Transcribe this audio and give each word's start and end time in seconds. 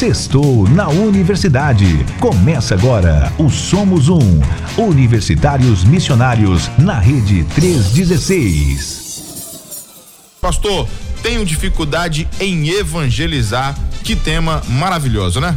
Sextou 0.00 0.66
na 0.66 0.88
Universidade. 0.88 1.84
Começa 2.18 2.74
agora 2.74 3.30
o 3.36 3.50
Somos 3.50 4.08
Um. 4.08 4.40
Universitários 4.78 5.84
Missionários 5.84 6.70
na 6.78 6.98
Rede 6.98 7.44
316. 7.54 10.32
Pastor, 10.40 10.88
tenho 11.22 11.44
dificuldade 11.44 12.26
em 12.40 12.70
evangelizar. 12.70 13.78
Que 14.02 14.16
tema 14.16 14.62
maravilhoso, 14.68 15.38
né? 15.38 15.54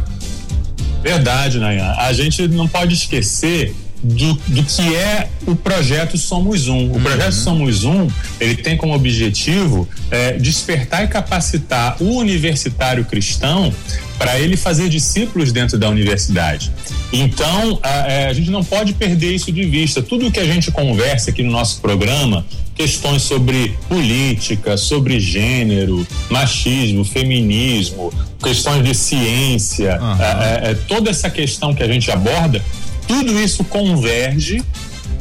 Verdade, 1.02 1.58
Nayan. 1.58 1.96
A 1.98 2.12
gente 2.12 2.46
não 2.50 2.68
pode 2.68 2.96
esquecer 2.96 3.74
do, 4.04 4.34
do 4.34 4.64
que 4.64 4.94
é 4.94 5.30
o 5.48 5.56
projeto 5.56 6.18
Somos 6.18 6.68
Um. 6.68 6.90
O 6.90 6.96
uhum. 6.96 7.02
projeto 7.02 7.32
Somos 7.32 7.86
Um, 7.86 8.10
ele 8.40 8.58
tem 8.58 8.76
como 8.76 8.94
objetivo 8.94 9.88
é, 10.12 10.34
despertar 10.34 11.06
e 11.06 11.08
capacitar 11.08 11.96
o 12.02 12.18
universitário 12.18 13.06
cristão 13.06 13.74
para 14.24 14.40
ele 14.40 14.56
fazer 14.56 14.88
discípulos 14.88 15.52
dentro 15.52 15.78
da 15.78 15.90
universidade. 15.90 16.72
Então, 17.12 17.78
a, 17.84 17.90
é, 18.10 18.30
a, 18.30 18.34
gente 18.34 18.50
não 18.50 18.64
pode 18.64 18.94
perder 18.94 19.36
isso 19.36 19.52
de 19.52 19.66
vista. 19.66 20.02
Tudo 20.02 20.32
que 20.32 20.40
a 20.40 20.46
gente 20.46 20.72
conversa 20.72 21.30
aqui 21.30 21.44
no 21.44 21.52
nosso 21.52 21.82
programa, 21.82 22.46
questões 22.74 23.22
sobre 23.24 23.76
política, 23.90 24.78
sobre 24.78 25.20
gênero, 25.20 26.08
machismo, 26.30 27.04
feminismo, 27.04 28.14
questões 28.42 28.82
de 28.86 28.96
ciência, 28.96 30.00
uhum. 30.02 30.22
é, 30.22 30.72
é, 30.72 30.74
toda 30.88 31.10
essa 31.10 31.30
questão 31.30 31.76
que 31.76 31.84
a 31.84 31.88
gente 31.88 32.10
aborda, 32.10 32.64
tudo 33.06 33.38
isso 33.38 33.66
converge, 33.66 34.64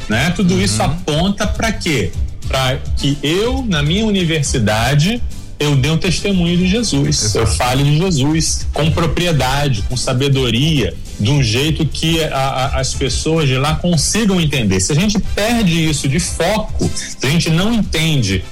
né? 0.09 0.33
Tudo 0.37 0.55
uhum. 0.55 0.63
isso 0.63 0.81
aponta 0.81 1.45
para 1.45 1.73
quê? 1.73 2.13
Para 2.47 2.77
que 2.97 3.19
eu, 3.21 3.65
na 3.69 3.83
minha 3.83 4.07
universidade, 4.07 5.21
eu 5.63 5.77
dê 5.77 5.91
um 5.91 5.99
testemunho 5.99 6.57
de 6.57 6.67
Jesus, 6.67 7.23
Exato. 7.23 7.39
eu 7.39 7.47
fale 7.47 7.85
de 7.85 7.97
Jesus 7.97 8.67
com 8.73 8.91
propriedade, 8.91 9.83
com 9.89 9.97
sabedoria, 9.97 10.95
de 11.21 11.31
um 11.31 11.43
jeito 11.43 11.87
que 11.87 12.23
a, 12.25 12.37
a, 12.37 12.81
as 12.81 12.95
pessoas 12.95 13.49
de 13.49 13.57
lá 13.57 13.77
consigam 13.77 14.41
entender. 14.41 14.81
Se 14.81 14.91
a 14.91 14.95
gente 14.95 15.19
perde 15.35 15.89
isso 15.89 16.09
de 16.09 16.19
foco, 16.19 16.91
se 16.95 17.25
a 17.25 17.31
gente 17.31 17.49
não 17.49 17.73
entende 17.73 18.45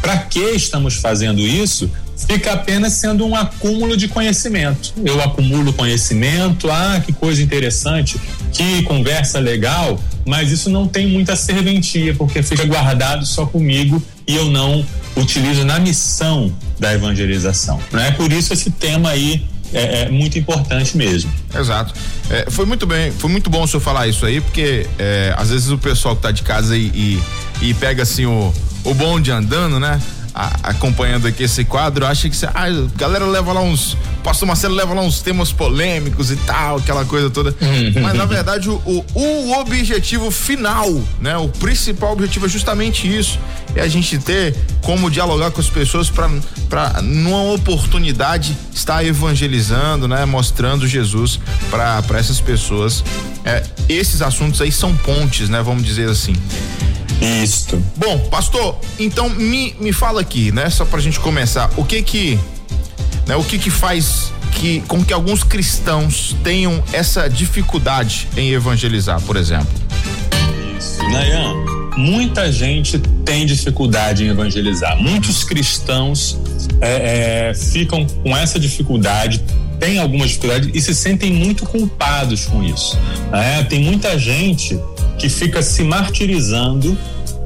para 0.00 0.18
que 0.18 0.38
estamos 0.50 0.94
fazendo 0.94 1.40
isso, 1.40 1.90
fica 2.28 2.52
apenas 2.52 2.92
sendo 2.92 3.26
um 3.26 3.34
acúmulo 3.34 3.96
de 3.96 4.06
conhecimento. 4.06 4.92
Eu 5.04 5.20
acumulo 5.22 5.72
conhecimento, 5.72 6.70
ah, 6.70 7.02
que 7.04 7.12
coisa 7.12 7.42
interessante, 7.42 8.16
que 8.52 8.82
conversa 8.82 9.40
legal, 9.40 9.98
mas 10.24 10.52
isso 10.52 10.70
não 10.70 10.86
tem 10.86 11.08
muita 11.08 11.34
serventia, 11.34 12.14
porque 12.14 12.42
fica 12.42 12.64
guardado 12.64 13.26
só 13.26 13.44
comigo 13.44 14.00
e 14.26 14.36
eu 14.36 14.46
não 14.46 14.84
utilizo 15.16 15.64
na 15.64 15.78
missão 15.78 16.52
da 16.78 16.92
evangelização. 16.92 17.80
Né? 17.92 18.10
Por 18.12 18.32
isso 18.32 18.52
esse 18.52 18.70
tema 18.70 19.10
aí 19.10 19.46
é, 19.72 20.02
é 20.02 20.08
muito 20.08 20.38
importante 20.38 20.96
mesmo. 20.96 21.32
Exato. 21.54 21.94
É, 22.30 22.50
foi 22.50 22.64
muito 22.64 22.86
bem, 22.86 23.10
foi 23.12 23.30
muito 23.30 23.50
bom 23.50 23.62
o 23.62 23.68
senhor 23.68 23.80
falar 23.80 24.06
isso 24.06 24.24
aí, 24.24 24.40
porque 24.40 24.86
é, 24.98 25.34
às 25.36 25.50
vezes 25.50 25.68
o 25.70 25.78
pessoal 25.78 26.14
que 26.14 26.20
está 26.20 26.30
de 26.30 26.42
casa 26.42 26.76
e, 26.76 26.86
e, 26.86 27.22
e 27.62 27.74
pega 27.74 28.02
assim 28.02 28.26
o, 28.26 28.52
o 28.84 28.94
bonde 28.94 29.30
andando, 29.30 29.78
né? 29.78 30.00
A, 30.34 30.70
acompanhando 30.70 31.28
aqui 31.28 31.44
esse 31.44 31.64
quadro, 31.64 32.04
acha 32.04 32.28
que 32.28 32.36
ah, 32.46 32.64
a 32.64 32.98
galera 32.98 33.24
leva 33.24 33.52
lá 33.52 33.60
uns. 33.60 33.96
Pastor 34.22 34.48
Marcelo 34.48 34.74
leva 34.74 34.94
lá 34.94 35.02
uns 35.02 35.20
temas 35.20 35.52
polêmicos 35.52 36.30
e 36.30 36.36
tal, 36.36 36.78
aquela 36.78 37.04
coisa 37.04 37.30
toda. 37.30 37.54
Uhum. 37.60 38.02
Mas 38.02 38.14
na 38.14 38.24
verdade, 38.24 38.68
o, 38.68 38.82
o, 38.84 39.04
o, 39.14 39.60
objetivo 39.60 40.30
final, 40.30 40.90
né? 41.20 41.36
O 41.36 41.48
principal 41.48 42.12
objetivo 42.12 42.46
é 42.46 42.48
justamente 42.48 43.06
isso. 43.06 43.38
É 43.76 43.82
a 43.82 43.88
gente 43.88 44.18
ter 44.18 44.56
como 44.82 45.10
dialogar 45.10 45.50
com 45.50 45.60
as 45.60 45.68
pessoas 45.68 46.10
para 46.10 47.02
numa 47.02 47.52
oportunidade 47.52 48.56
estar 48.74 49.04
evangelizando, 49.04 50.08
né? 50.08 50.24
Mostrando 50.24 50.86
Jesus 50.86 51.38
para 51.70 52.18
essas 52.18 52.40
pessoas. 52.40 53.04
É, 53.44 53.62
esses 53.88 54.22
assuntos 54.22 54.60
aí 54.60 54.72
são 54.72 54.96
pontes, 54.96 55.48
né? 55.48 55.62
Vamos 55.62 55.84
dizer 55.84 56.08
assim. 56.08 56.34
Isso. 57.20 57.82
Bom, 57.96 58.18
pastor, 58.30 58.78
então 58.98 59.28
me, 59.28 59.74
me 59.80 59.92
fala 59.92 60.20
aqui, 60.20 60.52
né? 60.52 60.68
Só 60.70 60.84
pra 60.84 61.00
gente 61.00 61.20
começar, 61.20 61.70
o 61.76 61.84
que 61.84 62.02
que, 62.02 62.38
né? 63.26 63.36
O 63.36 63.44
que 63.44 63.58
que 63.58 63.70
faz 63.70 64.32
que 64.54 64.80
com 64.86 65.04
que 65.04 65.12
alguns 65.12 65.42
cristãos 65.42 66.34
tenham 66.42 66.82
essa 66.92 67.28
dificuldade 67.28 68.28
em 68.36 68.52
evangelizar, 68.52 69.20
por 69.22 69.36
exemplo? 69.36 69.68
Isso, 70.78 71.02
Nayan, 71.10 71.54
muita 71.96 72.50
gente 72.52 72.98
tem 73.24 73.46
dificuldade 73.46 74.24
em 74.24 74.28
evangelizar. 74.28 74.96
Muitos 75.00 75.44
cristãos 75.44 76.38
é, 76.80 77.50
é, 77.50 77.54
ficam 77.54 78.06
com 78.06 78.36
essa 78.36 78.58
dificuldade, 78.58 79.42
têm 79.78 79.98
alguma 79.98 80.26
dificuldade 80.26 80.70
e 80.74 80.80
se 80.80 80.94
sentem 80.94 81.32
muito 81.32 81.64
culpados 81.64 82.46
com 82.46 82.62
isso. 82.62 82.98
Né? 83.30 83.64
Tem 83.64 83.82
muita 83.82 84.18
gente 84.18 84.78
que 85.18 85.28
fica 85.28 85.62
se 85.62 85.82
martirizando 85.82 86.96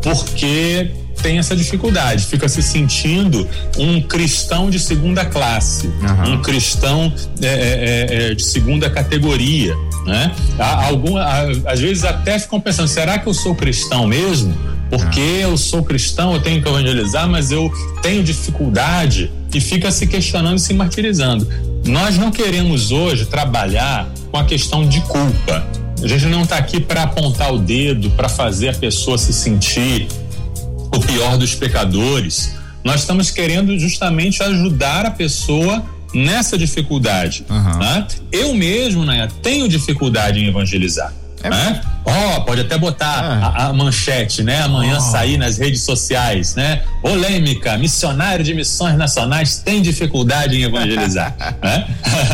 porque 0.02 0.90
tem 1.22 1.38
essa 1.38 1.54
dificuldade, 1.54 2.24
fica 2.24 2.48
se 2.48 2.62
sentindo 2.62 3.46
um 3.76 4.00
cristão 4.00 4.70
de 4.70 4.78
segunda 4.78 5.24
classe, 5.24 5.88
uhum. 5.88 6.34
um 6.34 6.42
cristão 6.42 7.12
é, 7.42 7.46
é, 7.46 7.50
é, 7.50 8.30
é, 8.30 8.34
de 8.34 8.42
segunda 8.42 8.88
categoria, 8.88 9.74
né? 10.06 10.32
Algum, 10.58 11.16
às 11.16 11.80
vezes 11.80 12.04
até 12.04 12.38
ficam 12.38 12.60
pensando, 12.60 12.88
será 12.88 13.18
que 13.18 13.26
eu 13.26 13.34
sou 13.34 13.54
cristão 13.54 14.06
mesmo? 14.06 14.54
Porque 14.88 15.20
uhum. 15.20 15.50
eu 15.50 15.58
sou 15.58 15.82
cristão, 15.82 16.32
eu 16.32 16.40
tenho 16.40 16.62
que 16.62 16.68
evangelizar, 16.68 17.28
mas 17.28 17.50
eu 17.50 17.70
tenho 18.00 18.22
dificuldade 18.22 19.30
e 19.52 19.60
fica 19.60 19.90
se 19.90 20.06
questionando 20.06 20.56
e 20.56 20.60
se 20.60 20.72
martirizando. 20.72 21.46
Nós 21.84 22.16
não 22.16 22.30
queremos 22.30 22.90
hoje 22.90 23.26
trabalhar 23.26 24.08
com 24.30 24.38
a 24.38 24.44
questão 24.44 24.86
de 24.86 25.00
culpa. 25.02 25.66
A 26.02 26.06
gente 26.06 26.26
não 26.26 26.42
está 26.42 26.56
aqui 26.56 26.80
para 26.80 27.02
apontar 27.02 27.52
o 27.52 27.58
dedo, 27.58 28.10
para 28.10 28.28
fazer 28.28 28.68
a 28.68 28.74
pessoa 28.74 29.18
se 29.18 29.32
sentir 29.32 30.06
o 30.94 31.00
pior 31.00 31.36
dos 31.36 31.54
pecadores. 31.54 32.54
Nós 32.84 33.00
estamos 33.00 33.30
querendo 33.30 33.78
justamente 33.78 34.42
ajudar 34.42 35.06
a 35.06 35.10
pessoa 35.10 35.84
nessa 36.14 36.56
dificuldade. 36.56 37.44
Uhum. 37.50 37.78
Né? 37.78 38.06
Eu 38.30 38.54
mesmo, 38.54 39.04
né, 39.04 39.28
tenho 39.42 39.68
dificuldade 39.68 40.38
em 40.38 40.48
evangelizar. 40.48 41.12
É 41.42 41.50
né? 41.50 41.80
Ó, 42.04 42.36
oh, 42.36 42.40
pode 42.44 42.62
até 42.62 42.78
botar 42.78 43.22
é. 43.22 43.62
a, 43.62 43.66
a, 43.66 43.72
manchete, 43.72 44.42
né? 44.42 44.62
Amanhã 44.62 44.96
oh. 44.98 45.00
sair 45.00 45.36
nas 45.36 45.58
redes 45.58 45.82
sociais, 45.82 46.54
né? 46.54 46.82
Polêmica, 47.02 47.76
missionário 47.76 48.44
de 48.44 48.54
missões 48.54 48.96
nacionais 48.96 49.58
tem 49.58 49.82
dificuldade 49.82 50.56
em 50.56 50.62
evangelizar. 50.62 51.36
né? 51.62 51.86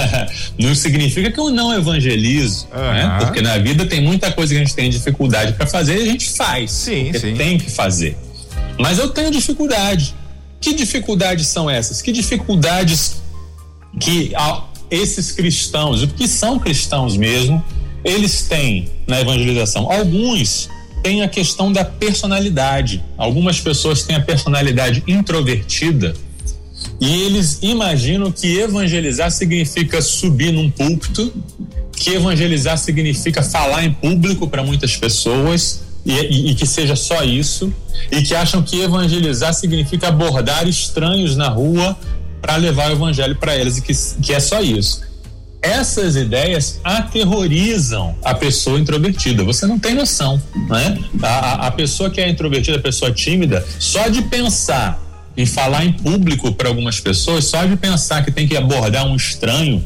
não 0.58 0.74
significa 0.74 1.30
que 1.30 1.38
eu 1.38 1.50
não 1.50 1.74
evangelizo, 1.74 2.68
né? 2.72 3.16
Porque 3.20 3.42
na 3.42 3.58
vida 3.58 3.84
tem 3.84 4.00
muita 4.00 4.30
coisa 4.30 4.54
que 4.54 4.60
a 4.60 4.64
gente 4.64 4.74
tem 4.74 4.88
dificuldade 4.88 5.52
para 5.52 5.66
fazer 5.66 5.98
e 5.98 6.02
a 6.02 6.06
gente 6.12 6.30
faz. 6.30 6.70
Sim, 6.70 7.12
sim. 7.12 7.34
Tem 7.34 7.58
que 7.58 7.70
fazer. 7.70 8.16
Mas 8.78 8.98
eu 8.98 9.08
tenho 9.08 9.30
dificuldade. 9.30 10.14
Que 10.60 10.72
dificuldades 10.72 11.46
são 11.46 11.68
essas? 11.68 12.00
Que 12.00 12.10
dificuldades 12.10 13.22
que 14.00 14.32
esses 14.90 15.32
cristãos, 15.32 16.04
que 16.16 16.26
são 16.26 16.58
cristãos 16.58 17.16
mesmo, 17.16 17.62
eles 18.04 18.42
têm 18.42 18.88
na 19.06 19.20
evangelização. 19.20 19.90
Alguns 19.90 20.68
têm 21.02 21.22
a 21.22 21.28
questão 21.28 21.72
da 21.72 21.84
personalidade. 21.84 23.02
Algumas 23.16 23.60
pessoas 23.60 24.02
têm 24.02 24.16
a 24.16 24.20
personalidade 24.20 25.02
introvertida 25.06 26.14
e 27.00 27.22
eles 27.22 27.58
imaginam 27.62 28.30
que 28.30 28.58
evangelizar 28.58 29.30
significa 29.30 30.00
subir 30.00 30.52
num 30.52 30.70
púlpito, 30.70 31.32
que 31.92 32.10
evangelizar 32.10 32.78
significa 32.78 33.42
falar 33.42 33.84
em 33.84 33.92
público 33.92 34.48
para 34.48 34.62
muitas 34.62 34.96
pessoas 34.96 35.82
e, 36.04 36.12
e, 36.12 36.50
e, 36.50 36.54
que 36.54 36.66
seja 36.66 36.94
só 36.94 37.22
isso, 37.22 37.72
e 38.10 38.22
que 38.22 38.34
acham 38.34 38.62
que 38.62 38.80
evangelizar 38.80 39.54
significa 39.54 40.08
abordar 40.08 40.68
estranhos 40.68 41.36
na 41.36 41.48
rua 41.48 41.96
para 42.40 42.56
levar 42.56 42.90
o 42.90 42.92
evangelho 42.92 43.36
para 43.36 43.56
eles 43.56 43.78
e 43.78 43.82
que, 43.82 43.92
que 44.22 44.32
é 44.32 44.40
só 44.40 44.60
isso 44.60 45.13
essas 45.64 46.14
ideias 46.14 46.78
aterrorizam 46.84 48.14
a 48.22 48.34
pessoa 48.34 48.78
introvertida. 48.78 49.42
Você 49.44 49.66
não 49.66 49.78
tem 49.78 49.94
noção, 49.94 50.40
né? 50.68 50.98
A, 51.22 51.68
a 51.68 51.70
pessoa 51.70 52.10
que 52.10 52.20
é 52.20 52.28
introvertida, 52.28 52.76
a 52.76 52.80
pessoa 52.80 53.10
tímida, 53.10 53.66
só 53.78 54.08
de 54.08 54.20
pensar 54.22 55.02
em 55.34 55.46
falar 55.46 55.84
em 55.86 55.92
público 55.92 56.52
para 56.52 56.68
algumas 56.68 57.00
pessoas, 57.00 57.46
só 57.46 57.64
de 57.64 57.76
pensar 57.76 58.22
que 58.22 58.30
tem 58.30 58.46
que 58.46 58.56
abordar 58.56 59.06
um 59.06 59.16
estranho, 59.16 59.82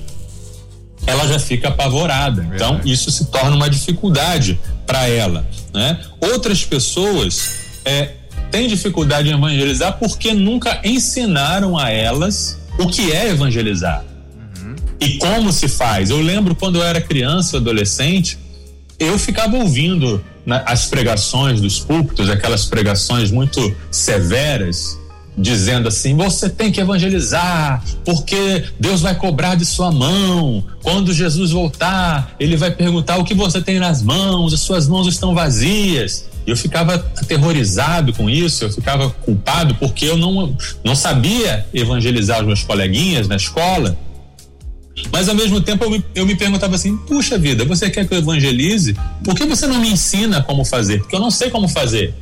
ela 1.07 1.27
já 1.29 1.39
fica 1.39 1.69
apavorada. 1.69 2.47
Então, 2.53 2.81
isso 2.85 3.11
se 3.13 3.27
torna 3.27 3.55
uma 3.55 3.71
dificuldade 3.71 4.59
para 4.85 5.09
ela, 5.09 5.49
né? 5.73 6.01
Outras 6.21 6.65
pessoas 6.65 7.53
é, 7.85 8.15
têm 8.51 8.67
dificuldade 8.67 9.29
em 9.29 9.33
evangelizar 9.33 9.97
porque 9.97 10.35
nunca 10.35 10.81
ensinaram 10.85 11.79
a 11.79 11.89
elas 11.89 12.59
o 12.79 12.89
que 12.89 13.13
é 13.13 13.29
evangelizar 13.29 14.08
e 15.01 15.19
como 15.19 15.53
se 15.53 15.69
faz. 15.69 16.11
Eu 16.11 16.21
lembro 16.21 16.55
quando 16.55 16.77
eu 16.77 16.83
era 16.83 17.01
criança, 17.01 17.59
adolescente, 17.59 18.39
eu 18.99 19.19
ficava 19.19 19.57
ouvindo 19.57 20.23
né, 20.45 20.63
as 20.67 20.87
pregações 20.87 21.61
dos 21.61 21.79
púlpitos, 21.79 22.29
aquelas 22.29 22.65
pregações 22.65 23.31
muito 23.31 23.75
severas, 23.91 24.99
dizendo 25.37 25.89
assim: 25.89 26.17
você 26.17 26.51
tem 26.51 26.73
que 26.73 26.81
evangelizar, 26.81 27.85
porque 28.05 28.65
Deus 28.79 29.01
vai 29.01 29.15
cobrar 29.15 29.55
de 29.55 29.65
sua 29.65 29.93
mão. 29.93 30.65
Quando 30.83 31.13
Jesus 31.13 31.53
voltar, 31.53 32.35
ele 32.41 32.57
vai 32.57 32.71
perguntar 32.71 33.19
o 33.19 33.25
que 33.25 33.35
você 33.35 33.61
tem 33.61 33.79
nas 33.79 34.03
mãos, 34.03 34.53
as 34.53 34.61
suas 34.61 34.89
mãos 34.89 35.07
estão 35.07 35.35
vazias. 35.35 36.29
Eu 36.47 36.57
ficava 36.57 36.95
aterrorizado 36.95 38.13
com 38.15 38.29
isso, 38.29 38.65
eu 38.65 38.73
ficava 38.73 39.11
culpado 39.11 39.75
porque 39.75 40.07
eu 40.07 40.17
não, 40.17 40.57
não 40.83 40.97
sabia 40.97 41.67
evangelizar 41.75 42.41
os 42.41 42.47
meus 42.47 42.63
coleguinhas 42.63 43.29
na 43.29 43.37
escola. 43.37 43.99
Mas 45.13 45.29
ao 45.29 45.35
mesmo 45.35 45.61
tempo 45.61 45.85
eu 45.85 45.91
me, 45.91 46.05
eu 46.15 46.27
me 46.27 46.35
perguntava 46.35 46.75
assim: 46.75 46.97
puxa 46.97 47.39
vida, 47.39 47.65
você 47.65 47.91
quer 47.91 48.07
que 48.07 48.15
eu 48.15 48.19
evangelize? 48.19 48.97
Por 49.25 49.35
que 49.35 49.45
você 49.45 49.67
não 49.67 49.81
me 49.81 49.91
ensina 49.91 50.43
como 50.43 50.65
fazer? 50.65 51.01
Porque 51.01 51.15
eu 51.15 51.21
não 51.21 51.31
sei 51.31 51.51
como 51.51 51.69
fazer. 51.69 52.15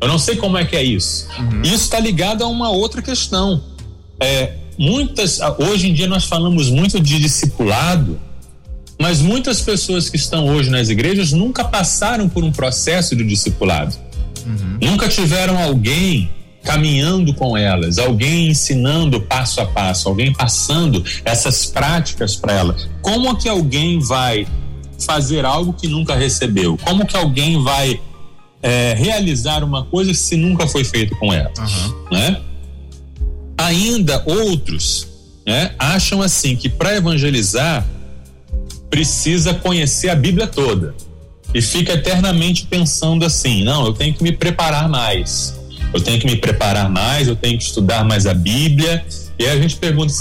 Eu 0.00 0.08
não 0.08 0.18
sei 0.18 0.36
como 0.36 0.56
é 0.56 0.64
que 0.64 0.76
é 0.76 0.82
isso. 0.82 1.26
Uhum. 1.38 1.62
Isso 1.62 1.84
está 1.84 1.98
ligado 1.98 2.44
a 2.44 2.46
uma 2.46 2.70
outra 2.70 3.02
questão. 3.02 3.62
É, 4.20 4.52
muitas, 4.78 5.40
hoje 5.58 5.88
em 5.88 5.92
dia 5.92 6.06
nós 6.06 6.24
falamos 6.24 6.70
muito 6.70 7.00
de 7.00 7.18
discipulado, 7.18 8.20
mas 9.00 9.20
muitas 9.20 9.60
pessoas 9.60 10.08
que 10.08 10.16
estão 10.16 10.46
hoje 10.46 10.70
nas 10.70 10.88
igrejas 10.88 11.32
nunca 11.32 11.64
passaram 11.64 12.28
por 12.28 12.44
um 12.44 12.52
processo 12.52 13.16
de 13.16 13.24
discipulado. 13.24 13.96
Uhum. 14.46 14.90
Nunca 14.90 15.08
tiveram 15.08 15.58
alguém 15.60 16.30
caminhando 16.68 17.32
com 17.32 17.56
elas, 17.56 17.98
alguém 17.98 18.50
ensinando 18.50 19.22
passo 19.22 19.58
a 19.62 19.64
passo, 19.64 20.06
alguém 20.06 20.34
passando 20.34 21.02
essas 21.24 21.64
práticas 21.64 22.36
para 22.36 22.52
elas. 22.52 22.86
Como 23.00 23.34
que 23.38 23.48
alguém 23.48 23.98
vai 24.00 24.46
fazer 24.98 25.46
algo 25.46 25.72
que 25.72 25.88
nunca 25.88 26.14
recebeu? 26.14 26.78
Como 26.84 27.06
que 27.06 27.16
alguém 27.16 27.62
vai 27.62 27.98
é, 28.62 28.92
realizar 28.92 29.64
uma 29.64 29.82
coisa 29.86 30.12
se 30.12 30.36
nunca 30.36 30.66
foi 30.66 30.84
feito 30.84 31.16
com 31.16 31.32
ela, 31.32 31.50
uhum. 31.58 31.94
né? 32.12 32.38
Ainda 33.56 34.22
outros 34.26 35.08
né, 35.46 35.74
acham 35.78 36.20
assim 36.20 36.54
que 36.54 36.68
para 36.68 36.94
evangelizar 36.94 37.88
precisa 38.90 39.54
conhecer 39.54 40.10
a 40.10 40.14
Bíblia 40.14 40.46
toda 40.46 40.94
e 41.54 41.62
fica 41.62 41.94
eternamente 41.94 42.66
pensando 42.66 43.24
assim: 43.24 43.64
não, 43.64 43.86
eu 43.86 43.94
tenho 43.94 44.12
que 44.12 44.22
me 44.22 44.32
preparar 44.32 44.86
mais, 44.86 45.58
eu 45.92 46.00
tenho 46.00 46.18
que 46.20 46.26
me 46.26 46.36
preparar 46.36 46.90
mais, 46.90 47.28
eu 47.28 47.36
tenho 47.36 47.56
que 47.58 47.64
estudar 47.64 48.04
mais 48.04 48.26
a 48.26 48.34
Bíblia 48.34 49.04
e 49.38 49.46
aí 49.46 49.56
a 49.56 49.62
gente 49.62 49.76
pergunta: 49.76 50.12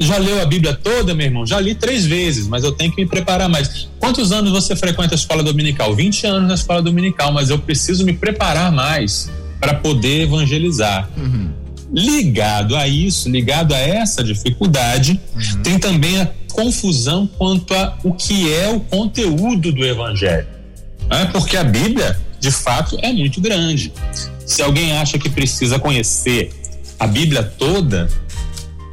já, 0.00 0.16
leu 0.16 0.40
a 0.40 0.46
Bíblia 0.46 0.72
toda, 0.72 1.14
meu 1.14 1.26
irmão? 1.26 1.46
Já 1.46 1.60
li 1.60 1.74
três 1.74 2.06
vezes, 2.06 2.48
mas 2.48 2.64
eu 2.64 2.72
tenho 2.72 2.90
que 2.90 3.02
me 3.02 3.06
preparar 3.06 3.48
mais. 3.48 3.88
Quantos 3.98 4.32
anos 4.32 4.50
você 4.50 4.74
frequenta 4.74 5.14
a 5.14 5.16
escola 5.16 5.42
dominical? 5.42 5.94
20 5.94 6.26
anos 6.26 6.48
na 6.48 6.54
escola 6.54 6.80
dominical, 6.80 7.32
mas 7.32 7.50
eu 7.50 7.58
preciso 7.58 8.04
me 8.04 8.14
preparar 8.14 8.72
mais 8.72 9.30
para 9.60 9.74
poder 9.74 10.22
evangelizar. 10.22 11.10
Uhum. 11.18 11.50
Ligado 11.92 12.76
a 12.76 12.88
isso, 12.88 13.28
ligado 13.28 13.74
a 13.74 13.78
essa 13.78 14.24
dificuldade, 14.24 15.20
uhum. 15.34 15.62
tem 15.62 15.78
também 15.78 16.20
a 16.20 16.30
confusão 16.52 17.26
quanto 17.26 17.74
a 17.74 17.98
o 18.02 18.14
que 18.14 18.50
é 18.52 18.70
o 18.70 18.80
conteúdo 18.80 19.70
do 19.70 19.84
evangelho. 19.84 20.46
É 21.10 21.26
porque 21.26 21.56
a 21.56 21.64
Bíblia, 21.64 22.18
de 22.38 22.50
fato, 22.50 22.96
é 23.02 23.12
muito 23.12 23.40
grande. 23.40 23.92
Se 24.50 24.62
alguém 24.62 24.96
acha 24.96 25.16
que 25.16 25.30
precisa 25.30 25.78
conhecer 25.78 26.50
a 26.98 27.06
Bíblia 27.06 27.40
toda, 27.40 28.10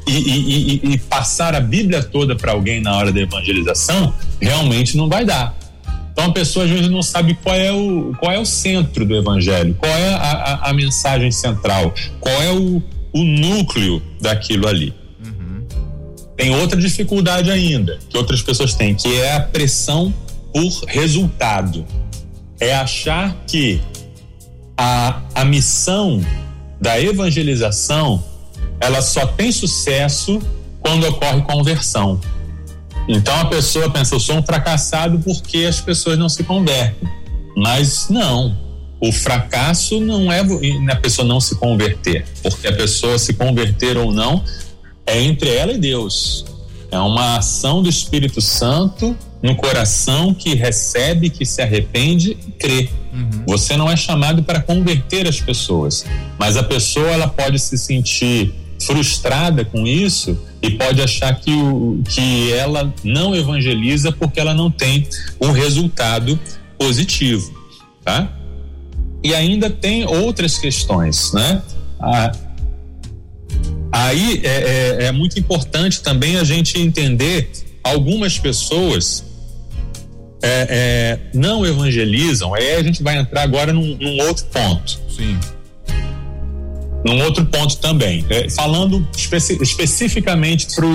e, 0.06 0.12
e, 0.12 0.94
e, 0.94 0.98
passar 1.00 1.56
a 1.56 1.59
Bíblia 1.59 2.04
toda 2.04 2.36
para 2.36 2.51
alguém 2.51 2.80
na 2.80 2.95
hora 2.95 3.12
da 3.12 3.19
evangelização, 3.21 4.13
realmente 4.39 4.95
não 4.95 5.09
vai 5.09 5.25
dar. 5.25 5.57
Então 6.12 6.25
a 6.25 6.31
pessoa 6.31 6.63
às 6.63 6.69
vezes 6.69 6.89
não 6.92 7.01
sabe 7.01 7.33
qual 7.44 7.56
é 7.56 7.71
o, 7.71 8.13
qual 8.19 8.31
é 8.31 8.38
o 8.38 8.45
centro 8.45 9.04
do 9.04 9.15
evangelho, 9.15 9.74
qual 9.74 9.92
é 9.92 10.13
a, 10.13 10.18
a, 10.18 10.69
a 10.69 10.74
mensagem 10.74 11.31
central, 11.31 11.92
qual 12.19 12.39
é 12.39 12.51
o, 12.51 12.80
o 13.12 13.24
núcleo 13.24 14.00
daquilo 14.21 14.68
ali. 14.68 14.94
Uhum. 15.25 15.65
Tem 16.36 16.56
outra 16.56 16.80
dificuldade 16.80 17.50
ainda 17.50 17.98
que 18.07 18.15
outras 18.15 18.44
pessoas 18.44 18.75
têm, 18.75 18.94
que 18.94 19.12
é 19.15 19.33
a 19.33 19.39
pressão 19.39 20.13
por 20.54 20.86
resultado. 20.88 21.83
É 22.59 22.75
achar 22.75 23.36
que 23.48 23.81
a, 24.77 25.21
a 25.33 25.44
missão 25.44 26.24
da 26.79 27.01
evangelização 27.01 28.24
ela 28.79 29.01
só 29.01 29.25
tem 29.25 29.51
sucesso 29.51 30.39
quando 30.79 31.07
ocorre 31.07 31.41
conversão. 31.41 32.19
Então 33.07 33.33
a 33.39 33.45
pessoa 33.45 33.89
pensa, 33.89 34.15
eu 34.15 34.19
sou 34.19 34.35
um 34.35 34.44
fracassado 34.44 35.19
porque 35.19 35.59
as 35.59 35.81
pessoas 35.81 36.18
não 36.18 36.29
se 36.29 36.44
convertem. 36.44 37.09
Mas 37.56 38.07
não, 38.09 38.56
o 39.01 39.12
fracasso 39.12 40.00
não 40.00 40.31
é 40.31 40.41
a 40.91 40.95
pessoa 40.95 41.27
não 41.27 41.39
se 41.39 41.56
converter, 41.56 42.25
porque 42.44 42.68
a 42.68 42.73
pessoa 42.73 43.18
se 43.18 43.33
converter 43.33 43.97
ou 43.97 44.12
não 44.12 44.44
é 45.06 45.21
entre 45.21 45.56
ela 45.56 45.71
e 45.71 45.77
Deus. 45.77 46.45
É 46.91 47.00
uma 47.00 47.38
ação 47.38 47.81
do 47.81 47.89
Espírito 47.89 48.41
Santo 48.41 49.15
no 49.41 49.56
coração 49.56 50.33
que 50.33 50.53
recebe, 50.56 51.30
que 51.30 51.45
se 51.45 51.62
arrepende 51.62 52.38
e 52.47 52.51
crê. 52.51 52.89
Uhum. 53.18 53.44
Você 53.48 53.75
não 53.75 53.90
é 53.90 53.98
chamado 53.98 54.44
para 54.44 54.62
converter 54.62 55.28
as 55.28 55.40
pessoas, 55.40 56.06
mas 56.38 56.56
a 56.56 56.64
pessoa 56.64 57.08
ela 57.08 57.28
pode 57.28 57.58
se 57.58 57.78
sentir 57.78 58.54
frustrada 58.80 59.66
com 59.66 59.88
isso 59.88 60.38
e 60.62 60.69
pode 60.72 61.02
achar 61.02 61.34
que, 61.40 61.52
o, 61.52 62.02
que 62.08 62.52
ela 62.54 62.94
não 63.04 63.36
evangeliza 63.36 64.12
porque 64.12 64.40
ela 64.40 64.54
não 64.54 64.69
tem 64.69 65.08
um 65.42 65.52
resultado 65.52 66.40
positivo, 66.78 67.52
tá? 68.04 68.31
E 69.24 69.34
ainda 69.34 69.69
tem 69.69 70.06
outras 70.06 70.60
questões, 70.60 71.34
né? 71.34 71.62
Ah, 72.00 72.31
aí 73.92 74.42
é, 74.44 75.00
é, 75.02 75.04
é 75.06 75.12
muito 75.12 75.40
importante 75.40 76.02
também 76.02 76.38
a 76.38 76.44
gente 76.44 76.80
entender 76.80 77.50
algumas 77.84 78.38
pessoas 78.38 79.26
é, 80.47 80.67
é, 80.69 81.19
não 81.33 81.65
evangelizam, 81.65 82.53
aí 82.53 82.75
a 82.75 82.83
gente 82.83 83.03
vai 83.03 83.17
entrar 83.17 83.41
agora 83.44 83.73
num, 83.73 83.97
num 83.97 84.17
outro 84.21 84.45
ponto. 84.45 84.99
Sim 85.09 85.38
num 87.07 87.23
outro 87.23 87.45
ponto 87.45 87.77
também, 87.77 88.25
é, 88.29 88.49
falando 88.49 89.07
especi 89.15 89.57
especificamente 89.61 90.67
para 90.75 90.85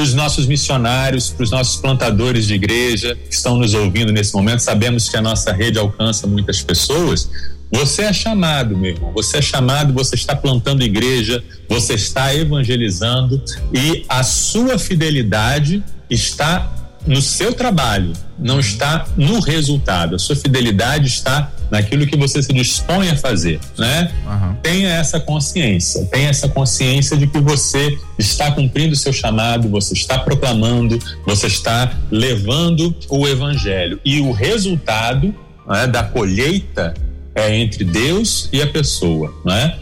os 0.00 0.14
nossos 0.14 0.46
missionários, 0.46 1.30
para 1.30 1.44
os 1.44 1.50
nossos 1.50 1.76
plantadores 1.76 2.46
de 2.46 2.54
igreja 2.54 3.14
que 3.14 3.34
estão 3.34 3.58
nos 3.58 3.74
ouvindo 3.74 4.12
nesse 4.12 4.34
momento, 4.34 4.60
sabemos 4.60 5.08
que 5.08 5.16
a 5.16 5.22
nossa 5.22 5.52
rede 5.52 5.78
alcança 5.78 6.26
muitas 6.26 6.62
pessoas. 6.62 7.28
Você 7.70 8.02
é 8.02 8.12
chamado, 8.12 8.76
meu 8.76 8.92
irmão, 8.92 9.12
você 9.12 9.38
é 9.38 9.42
chamado, 9.42 9.92
você 9.92 10.14
está 10.14 10.34
plantando 10.34 10.82
igreja, 10.82 11.42
você 11.68 11.94
está 11.94 12.34
evangelizando 12.34 13.42
e 13.72 14.04
a 14.08 14.22
sua 14.22 14.78
fidelidade 14.78 15.82
está 16.08 16.83
no 17.06 17.20
seu 17.20 17.52
trabalho, 17.52 18.12
não 18.38 18.58
está 18.58 19.06
no 19.16 19.40
resultado. 19.40 20.16
A 20.16 20.18
sua 20.18 20.34
fidelidade 20.34 21.06
está 21.06 21.52
naquilo 21.70 22.06
que 22.06 22.16
você 22.16 22.42
se 22.42 22.52
dispõe 22.52 23.10
a 23.10 23.16
fazer, 23.16 23.60
né? 23.78 24.12
Uhum. 24.26 24.54
Tenha 24.62 24.88
essa 24.88 25.20
consciência, 25.20 26.04
tenha 26.06 26.28
essa 26.28 26.48
consciência 26.48 27.16
de 27.16 27.26
que 27.26 27.38
você 27.38 27.98
está 28.18 28.50
cumprindo 28.50 28.92
o 28.92 28.96
seu 28.96 29.12
chamado, 29.12 29.68
você 29.68 29.94
está 29.94 30.18
proclamando, 30.18 30.98
você 31.26 31.46
está 31.46 31.92
levando 32.10 32.94
o 33.08 33.26
evangelho 33.26 34.00
e 34.04 34.20
o 34.20 34.32
resultado 34.32 35.34
né, 35.66 35.86
da 35.86 36.02
colheita 36.02 36.94
é 37.34 37.56
entre 37.56 37.84
Deus 37.84 38.48
e 38.52 38.62
a 38.62 38.66
pessoa, 38.66 39.34
né? 39.44 39.76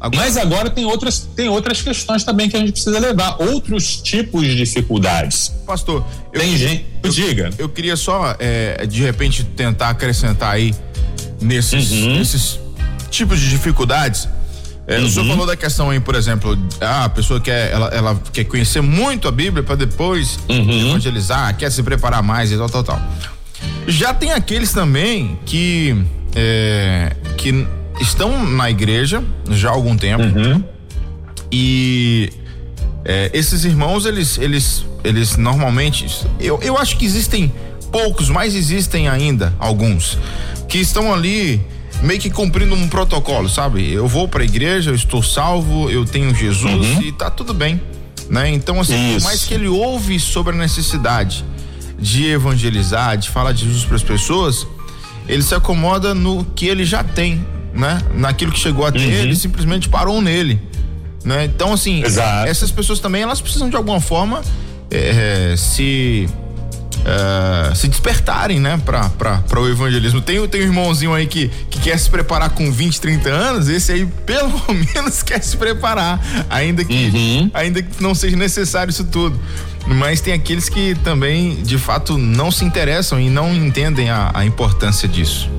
Agora... 0.00 0.24
Mas 0.24 0.36
agora 0.36 0.70
tem 0.70 0.84
outras, 0.84 1.28
tem 1.34 1.48
outras 1.48 1.82
questões 1.82 2.22
também 2.22 2.48
que 2.48 2.56
a 2.56 2.60
gente 2.60 2.72
precisa 2.72 2.98
levar, 2.98 3.36
outros 3.40 4.00
tipos 4.00 4.42
de 4.42 4.54
dificuldades. 4.54 5.52
Pastor, 5.66 6.04
eu, 6.32 6.40
tem 6.40 6.56
gente. 6.56 6.86
Eu, 7.02 7.10
diga. 7.10 7.50
Eu 7.58 7.68
queria 7.68 7.96
só, 7.96 8.36
é, 8.38 8.86
de 8.86 9.02
repente, 9.02 9.42
tentar 9.42 9.90
acrescentar 9.90 10.52
aí 10.52 10.74
nesses, 11.40 11.90
uhum. 11.90 12.18
nesses 12.18 12.60
tipos 13.10 13.40
de 13.40 13.50
dificuldades. 13.50 14.28
É, 14.86 14.98
uhum. 14.98 15.04
O 15.04 15.10
senhor 15.10 15.24
uhum. 15.24 15.30
falou 15.32 15.46
da 15.46 15.56
questão 15.56 15.90
aí, 15.90 16.00
por 16.00 16.14
exemplo, 16.14 16.56
a 16.80 17.08
pessoa 17.08 17.40
quer, 17.40 17.72
ela, 17.72 17.88
ela 17.88 18.22
quer 18.32 18.44
conhecer 18.44 18.80
muito 18.80 19.26
a 19.26 19.30
Bíblia 19.32 19.62
para 19.62 19.74
depois 19.74 20.38
uhum. 20.48 20.88
evangelizar, 20.88 21.56
quer 21.56 21.70
se 21.70 21.82
preparar 21.82 22.22
mais 22.22 22.52
e 22.52 22.56
tal, 22.56 22.70
tal, 22.70 22.84
tal. 22.84 23.02
Já 23.86 24.14
tem 24.14 24.32
aqueles 24.32 24.72
também 24.72 25.38
que 25.44 25.94
é, 26.34 27.16
que 27.36 27.66
estão 28.00 28.44
na 28.46 28.70
igreja 28.70 29.22
já 29.50 29.68
há 29.68 29.72
algum 29.72 29.96
tempo 29.96 30.22
uhum. 30.22 30.62
e 31.50 32.30
é, 33.04 33.30
esses 33.32 33.64
irmãos 33.64 34.06
eles 34.06 34.38
eles 34.38 34.84
eles 35.02 35.36
normalmente 35.36 36.06
eu, 36.38 36.58
eu 36.62 36.76
acho 36.76 36.96
que 36.96 37.04
existem 37.04 37.52
poucos 37.90 38.28
mas 38.28 38.54
existem 38.54 39.08
ainda 39.08 39.52
alguns 39.58 40.18
que 40.68 40.78
estão 40.78 41.12
ali 41.12 41.60
meio 42.02 42.20
que 42.20 42.30
cumprindo 42.30 42.74
um 42.74 42.88
protocolo 42.88 43.48
sabe 43.48 43.92
eu 43.92 44.06
vou 44.06 44.28
para 44.28 44.42
a 44.42 44.44
igreja 44.44 44.90
eu 44.90 44.94
estou 44.94 45.22
salvo 45.22 45.90
eu 45.90 46.04
tenho 46.04 46.34
Jesus 46.34 46.86
uhum. 46.86 47.02
e 47.02 47.12
tá 47.12 47.30
tudo 47.30 47.52
bem 47.52 47.80
né 48.28 48.50
então 48.50 48.80
assim 48.80 49.16
Isso. 49.16 49.20
por 49.20 49.24
mais 49.24 49.44
que 49.44 49.54
ele 49.54 49.68
ouve 49.68 50.20
sobre 50.20 50.54
a 50.54 50.58
necessidade 50.58 51.44
de 51.98 52.26
evangelizar 52.26 53.16
de 53.16 53.28
falar 53.30 53.52
de 53.52 53.64
Jesus 53.64 53.84
para 53.84 53.96
as 53.96 54.02
pessoas 54.02 54.66
ele 55.26 55.42
se 55.42 55.54
acomoda 55.54 56.14
no 56.14 56.44
que 56.44 56.66
ele 56.66 56.84
já 56.84 57.02
tem 57.02 57.44
né? 57.78 58.02
Naquilo 58.14 58.52
que 58.52 58.58
chegou 58.58 58.84
até 58.84 58.98
uhum. 58.98 59.04
ele, 59.04 59.36
simplesmente 59.36 59.88
parou 59.88 60.20
nele. 60.20 60.60
Né? 61.24 61.44
Então, 61.44 61.72
assim, 61.72 62.02
Exato. 62.04 62.48
essas 62.48 62.70
pessoas 62.70 63.00
também 63.00 63.22
elas 63.22 63.40
precisam 63.40 63.70
de 63.70 63.76
alguma 63.76 64.00
forma 64.00 64.42
é, 64.90 65.54
se 65.56 66.28
uh, 66.98 67.74
se 67.74 67.88
despertarem, 67.88 68.60
né, 68.60 68.80
para 68.84 69.60
o 69.60 69.68
evangelismo. 69.68 70.20
Tem, 70.20 70.46
tem 70.48 70.62
um 70.62 70.64
irmãozinho 70.64 71.14
aí 71.14 71.26
que, 71.26 71.48
que 71.70 71.80
quer 71.80 71.98
se 71.98 72.08
preparar 72.08 72.50
com 72.50 72.70
20, 72.70 73.00
30 73.00 73.28
anos, 73.28 73.68
esse 73.68 73.92
aí 73.92 74.06
pelo 74.26 74.60
menos 74.94 75.22
quer 75.22 75.42
se 75.42 75.56
preparar, 75.56 76.20
ainda 76.50 76.84
que, 76.84 77.10
uhum. 77.14 77.50
ainda 77.54 77.82
que 77.82 78.02
não 78.02 78.14
seja 78.14 78.36
necessário 78.36 78.90
isso 78.90 79.04
tudo. 79.04 79.38
Mas 79.86 80.20
tem 80.20 80.34
aqueles 80.34 80.68
que 80.68 80.94
também, 80.96 81.62
de 81.62 81.78
fato, 81.78 82.18
não 82.18 82.50
se 82.50 82.64
interessam 82.64 83.18
e 83.18 83.30
não 83.30 83.54
entendem 83.54 84.10
a, 84.10 84.30
a 84.34 84.44
importância 84.44 85.08
disso. 85.08 85.57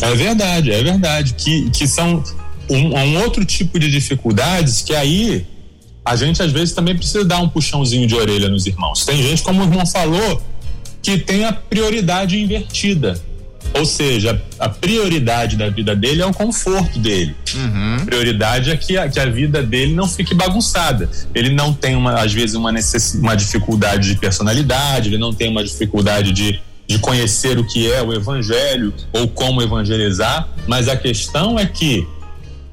É 0.00 0.14
verdade, 0.14 0.72
é 0.72 0.82
verdade. 0.82 1.34
Que, 1.34 1.70
que 1.70 1.86
são 1.86 2.22
um, 2.68 2.96
um 2.96 3.22
outro 3.22 3.44
tipo 3.44 3.78
de 3.78 3.90
dificuldades 3.90 4.82
que 4.82 4.94
aí 4.94 5.46
a 6.04 6.16
gente 6.16 6.42
às 6.42 6.50
vezes 6.50 6.74
também 6.74 6.96
precisa 6.96 7.24
dar 7.24 7.40
um 7.40 7.48
puxãozinho 7.48 8.06
de 8.06 8.14
orelha 8.14 8.48
nos 8.48 8.66
irmãos. 8.66 9.04
Tem 9.04 9.22
gente, 9.22 9.42
como 9.42 9.60
o 9.60 9.64
irmão 9.64 9.86
falou, 9.86 10.42
que 11.00 11.18
tem 11.18 11.44
a 11.44 11.52
prioridade 11.52 12.38
invertida. 12.40 13.20
Ou 13.74 13.86
seja, 13.86 14.42
a 14.58 14.68
prioridade 14.68 15.56
da 15.56 15.70
vida 15.70 15.94
dele 15.94 16.20
é 16.20 16.26
o 16.26 16.32
conforto 16.32 16.98
dele. 16.98 17.34
Uhum. 17.54 17.96
A 18.02 18.04
prioridade 18.04 18.70
é 18.70 18.76
que 18.76 18.98
a, 18.98 19.08
que 19.08 19.18
a 19.18 19.26
vida 19.26 19.62
dele 19.62 19.94
não 19.94 20.06
fique 20.06 20.34
bagunçada. 20.34 21.08
Ele 21.34 21.50
não 21.50 21.72
tem, 21.72 21.94
uma, 21.94 22.20
às 22.20 22.32
vezes, 22.32 22.54
uma, 22.54 22.70
necess, 22.70 23.14
uma 23.14 23.34
dificuldade 23.34 24.08
de 24.08 24.18
personalidade, 24.18 25.08
ele 25.08 25.18
não 25.18 25.32
tem 25.32 25.48
uma 25.48 25.64
dificuldade 25.64 26.32
de, 26.32 26.60
de 26.92 26.98
conhecer 26.98 27.58
o 27.58 27.64
que 27.64 27.90
é 27.90 28.02
o 28.02 28.12
evangelho 28.12 28.92
ou 29.12 29.26
como 29.26 29.62
evangelizar, 29.62 30.48
mas 30.66 30.88
a 30.88 30.96
questão 30.96 31.58
é 31.58 31.66
que 31.66 32.06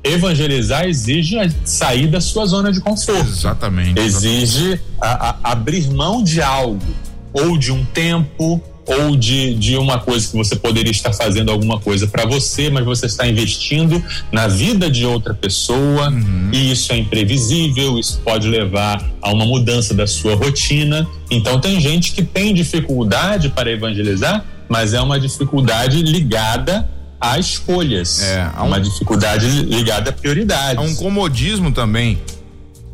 evangelizar 0.04 0.86
exige 0.86 1.38
sair 1.64 2.08
da 2.08 2.20
sua 2.20 2.46
zona 2.46 2.72
de 2.72 2.82
conforto. 2.82 3.28
Exatamente. 3.28 4.00
Exige 4.00 4.80
a, 5.02 5.30
a, 5.30 5.52
abrir 5.52 5.90
mão 5.90 6.24
de 6.24 6.42
algo 6.42 6.86
ou 7.34 7.58
de 7.58 7.72
um 7.72 7.84
tempo 7.86 8.62
ou 8.90 9.16
de, 9.16 9.54
de 9.54 9.78
uma 9.78 10.00
coisa 10.00 10.28
que 10.28 10.36
você 10.36 10.56
poderia 10.56 10.92
estar 10.92 11.14
fazendo 11.14 11.52
alguma 11.52 11.80
coisa 11.80 12.08
para 12.08 12.26
você, 12.26 12.70
mas 12.70 12.84
você 12.84 13.06
está 13.06 13.28
investindo 13.28 14.04
na 14.32 14.48
vida 14.48 14.90
de 14.90 15.06
outra 15.06 15.34
pessoa 15.34 16.10
uhum. 16.10 16.50
e 16.52 16.72
isso 16.72 16.92
é 16.92 16.98
imprevisível, 16.98 18.00
isso 18.00 18.20
pode 18.24 18.48
levar 18.48 19.08
a 19.22 19.32
uma 19.32 19.46
mudança 19.46 19.94
da 19.94 20.08
sua 20.08 20.36
rotina. 20.36 21.08
Então 21.30 21.62
tem 21.62 21.80
gente 21.80 22.12
que 22.14 22.24
tem 22.24 22.54
dificuldade 22.54 23.50
para 23.50 23.72
evangelizar, 23.72 24.44
mas 24.68 24.94
é 24.94 25.02
uma 25.02 25.20
dificuldade 25.20 26.02
ligada 26.02 26.90
a 27.22 27.38
escolhas. 27.38 28.24
É, 28.24 28.50
há 28.56 28.64
um, 28.64 28.68
uma 28.68 28.82
dificuldade 28.82 29.48
ligada 29.64 30.10
a 30.10 30.14
prioridades. 30.14 30.78
Há 30.78 30.82
um 30.82 30.96
comodismo 30.96 31.72
também 31.72 32.18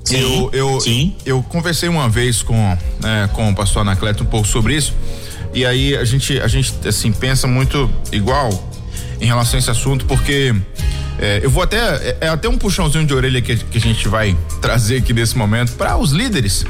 Sim, 0.05 0.17
eu, 0.17 0.49
eu, 0.53 0.81
sim. 0.81 1.15
eu 1.25 1.41
conversei 1.41 1.89
uma 1.89 2.07
vez 2.07 2.43
com, 2.43 2.77
né, 3.01 3.27
com 3.33 3.49
o 3.49 3.55
pastor 3.55 3.81
Anacleto 3.81 4.23
um 4.23 4.27
pouco 4.27 4.47
sobre 4.47 4.75
isso. 4.75 4.93
E 5.55 5.65
aí 5.65 5.95
a 5.95 6.03
gente, 6.03 6.39
a 6.39 6.47
gente 6.47 6.73
assim, 6.85 7.13
pensa 7.13 7.47
muito 7.47 7.89
igual 8.11 8.49
em 9.21 9.25
relação 9.25 9.55
a 9.55 9.59
esse 9.59 9.71
assunto, 9.71 10.05
porque 10.05 10.53
é, 11.17 11.39
eu 11.41 11.49
vou 11.49 11.63
até. 11.63 11.77
É, 11.77 12.17
é, 12.21 12.27
até 12.27 12.49
um 12.49 12.57
puxãozinho 12.57 13.05
de 13.05 13.13
orelha 13.13 13.41
que, 13.41 13.55
que 13.55 13.77
a 13.77 13.81
gente 13.81 14.05
vai 14.09 14.37
trazer 14.61 14.97
aqui 14.97 15.13
nesse 15.13 15.37
momento 15.37 15.71
para 15.73 15.95
os 15.97 16.11
líderes 16.11 16.65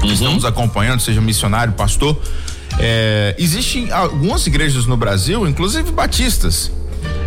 que 0.00 0.06
uhum. 0.06 0.12
estão 0.12 0.34
nos 0.34 0.44
acompanhando, 0.44 1.00
seja 1.00 1.20
missionário, 1.20 1.72
pastor. 1.74 2.20
É, 2.80 3.36
existem 3.38 3.92
algumas 3.92 4.44
igrejas 4.48 4.84
no 4.86 4.96
Brasil, 4.96 5.46
inclusive 5.46 5.92
batistas, 5.92 6.72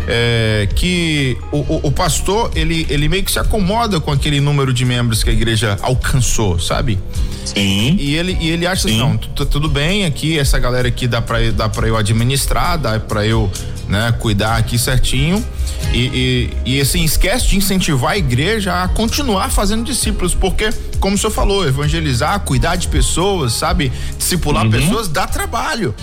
é, 0.06 0.68
que 0.74 1.36
o, 1.50 1.58
o, 1.58 1.80
o, 1.84 1.92
pastor 1.92 2.50
ele, 2.54 2.86
ele 2.88 3.08
meio 3.08 3.24
que 3.24 3.32
se 3.32 3.38
acomoda 3.38 4.00
com 4.00 4.12
aquele 4.12 4.40
número 4.40 4.72
de 4.72 4.84
membros 4.84 5.24
que 5.24 5.30
a 5.30 5.32
igreja 5.32 5.76
alcançou, 5.82 6.58
sabe? 6.58 6.98
Sim. 7.44 7.96
E 7.98 8.14
ele, 8.14 8.36
e 8.40 8.50
ele 8.50 8.66
acha 8.66 8.86
assim, 8.88 8.98
não, 8.98 9.16
tudo 9.16 9.68
bem 9.68 10.04
aqui, 10.04 10.38
essa 10.38 10.58
galera 10.58 10.86
aqui 10.88 11.08
dá 11.08 11.20
pra, 11.20 11.38
dá 11.50 11.68
pra 11.68 11.88
eu 11.88 11.96
administrar, 11.96 12.78
dá 12.78 12.98
pra 13.00 13.26
eu 13.26 13.50
né, 13.88 14.12
cuidar 14.18 14.56
aqui 14.56 14.78
certinho. 14.78 15.44
E, 15.92 16.50
e, 16.64 16.76
e, 16.76 16.80
assim, 16.80 17.04
esquece 17.04 17.48
de 17.48 17.56
incentivar 17.56 18.12
a 18.12 18.18
igreja 18.18 18.82
a 18.82 18.88
continuar 18.88 19.50
fazendo 19.50 19.84
discípulos, 19.84 20.34
porque, 20.34 20.70
como 20.98 21.14
o 21.14 21.18
senhor 21.18 21.30
falou, 21.32 21.66
evangelizar, 21.66 22.40
cuidar 22.40 22.76
de 22.76 22.88
pessoas, 22.88 23.52
sabe? 23.52 23.92
Discipular 24.18 24.64
uhum. 24.64 24.70
pessoas 24.70 25.08
dá 25.08 25.26
trabalho. 25.26 25.94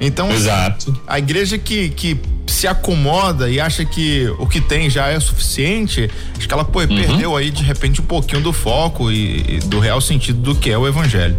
Então, 0.00 0.30
Exato. 0.30 0.98
a 1.06 1.18
igreja 1.18 1.58
que, 1.58 1.90
que 1.90 2.18
se 2.50 2.66
acomoda 2.66 3.48
e 3.48 3.60
acha 3.60 3.84
que 3.84 4.28
o 4.38 4.46
que 4.46 4.60
tem 4.60 4.90
já 4.90 5.08
é 5.08 5.18
suficiente, 5.18 6.10
acho 6.36 6.46
que 6.46 6.52
ela 6.52 6.64
pô, 6.64 6.80
uhum. 6.80 6.88
perdeu 6.88 7.36
aí 7.36 7.50
de 7.50 7.62
repente 7.62 8.00
um 8.00 8.04
pouquinho 8.04 8.42
do 8.42 8.52
foco 8.52 9.10
e, 9.10 9.56
e 9.56 9.58
do 9.60 9.78
real 9.78 10.00
sentido 10.00 10.40
do 10.40 10.54
que 10.54 10.70
é 10.70 10.76
o 10.76 10.86
evangelho. 10.86 11.36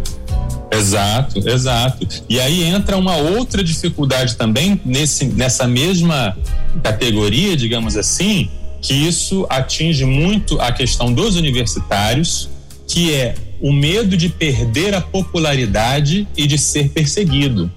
Exato, 0.70 1.46
exato. 1.46 2.08
E 2.28 2.40
aí 2.40 2.64
entra 2.64 2.96
uma 2.96 3.16
outra 3.16 3.62
dificuldade 3.62 4.36
também 4.36 4.80
nesse, 4.84 5.26
nessa 5.26 5.68
mesma 5.68 6.36
categoria, 6.82 7.54
digamos 7.56 7.96
assim, 7.96 8.48
que 8.80 8.94
isso 8.94 9.46
atinge 9.50 10.04
muito 10.06 10.58
a 10.60 10.72
questão 10.72 11.12
dos 11.12 11.36
universitários, 11.36 12.48
que 12.88 13.14
é 13.14 13.34
o 13.60 13.72
medo 13.72 14.16
de 14.16 14.28
perder 14.28 14.94
a 14.94 15.00
popularidade 15.00 16.26
e 16.36 16.46
de 16.46 16.58
ser 16.58 16.88
perseguido. 16.88 17.70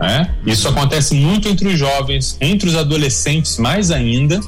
Né? 0.00 0.34
Isso 0.46 0.66
acontece 0.66 1.14
muito 1.14 1.46
entre 1.48 1.68
os 1.68 1.78
jovens, 1.78 2.36
entre 2.40 2.68
os 2.68 2.74
adolescentes 2.74 3.58
mais 3.58 3.90
ainda, 3.90 4.40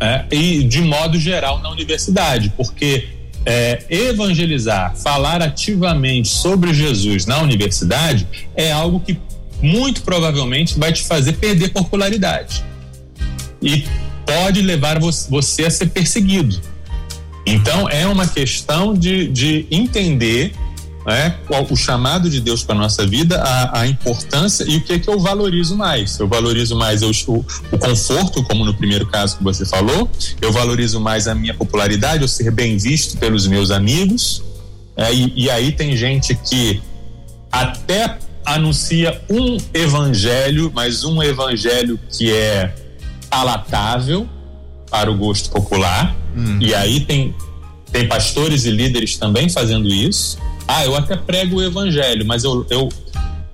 é, 0.00 0.24
e 0.32 0.64
de 0.64 0.80
modo 0.80 1.18
geral 1.18 1.60
na 1.60 1.70
universidade, 1.70 2.52
porque 2.56 3.08
é, 3.46 3.84
evangelizar, 3.88 4.96
falar 4.96 5.40
ativamente 5.40 6.28
sobre 6.28 6.74
Jesus 6.74 7.26
na 7.26 7.40
universidade 7.40 8.26
é 8.56 8.72
algo 8.72 8.98
que 8.98 9.16
muito 9.62 10.02
provavelmente 10.02 10.76
vai 10.76 10.92
te 10.92 11.04
fazer 11.04 11.34
perder 11.34 11.68
popularidade 11.70 12.64
e 13.62 13.84
pode 14.26 14.60
levar 14.60 14.98
você 14.98 15.66
a 15.66 15.70
ser 15.70 15.90
perseguido. 15.90 16.60
Então 17.46 17.88
é 17.88 18.06
uma 18.06 18.26
questão 18.26 18.94
de, 18.94 19.28
de 19.28 19.66
entender 19.70 20.52
né, 21.06 21.36
o 21.70 21.76
chamado 21.76 22.30
de 22.30 22.40
Deus 22.40 22.62
para 22.62 22.74
nossa 22.74 23.06
vida, 23.06 23.42
a, 23.42 23.80
a, 23.80 23.86
importância 23.86 24.64
e 24.68 24.76
o 24.76 24.80
que 24.80 24.92
é 24.92 24.98
que 24.98 25.08
eu 25.08 25.18
valorizo 25.18 25.76
mais. 25.76 26.18
Eu 26.18 26.28
valorizo 26.28 26.76
mais 26.76 27.02
o, 27.02 27.10
o, 27.30 27.78
conforto, 27.78 28.42
como 28.44 28.64
no 28.64 28.74
primeiro 28.74 29.06
caso 29.06 29.36
que 29.36 29.42
você 29.42 29.66
falou, 29.66 30.08
eu 30.40 30.52
valorizo 30.52 31.00
mais 31.00 31.26
a 31.26 31.34
minha 31.34 31.54
popularidade, 31.54 32.22
eu 32.22 32.28
ser 32.28 32.50
bem 32.50 32.76
visto 32.76 33.18
pelos 33.18 33.46
meus 33.46 33.70
amigos. 33.70 34.42
É, 34.96 35.12
e, 35.12 35.32
e 35.34 35.50
aí 35.50 35.72
tem 35.72 35.96
gente 35.96 36.34
que 36.34 36.80
até 37.50 38.18
anuncia 38.44 39.20
um 39.28 39.56
evangelho, 39.72 40.70
mas 40.74 41.04
um 41.04 41.22
evangelho 41.22 41.98
que 42.10 42.32
é 42.32 42.74
palatável 43.28 44.28
para 44.90 45.10
o 45.10 45.16
gosto 45.16 45.50
popular. 45.50 46.14
Hum. 46.36 46.58
E 46.60 46.74
aí 46.74 47.00
tem, 47.00 47.34
tem 47.90 48.06
pastores 48.06 48.64
e 48.64 48.70
líderes 48.70 49.16
também 49.16 49.48
fazendo 49.48 49.88
isso. 49.88 50.38
Ah, 50.66 50.84
eu 50.84 50.96
até 50.96 51.16
prego 51.16 51.56
o 51.56 51.62
evangelho, 51.62 52.24
mas 52.26 52.44
eu, 52.44 52.66
eu, 52.70 52.88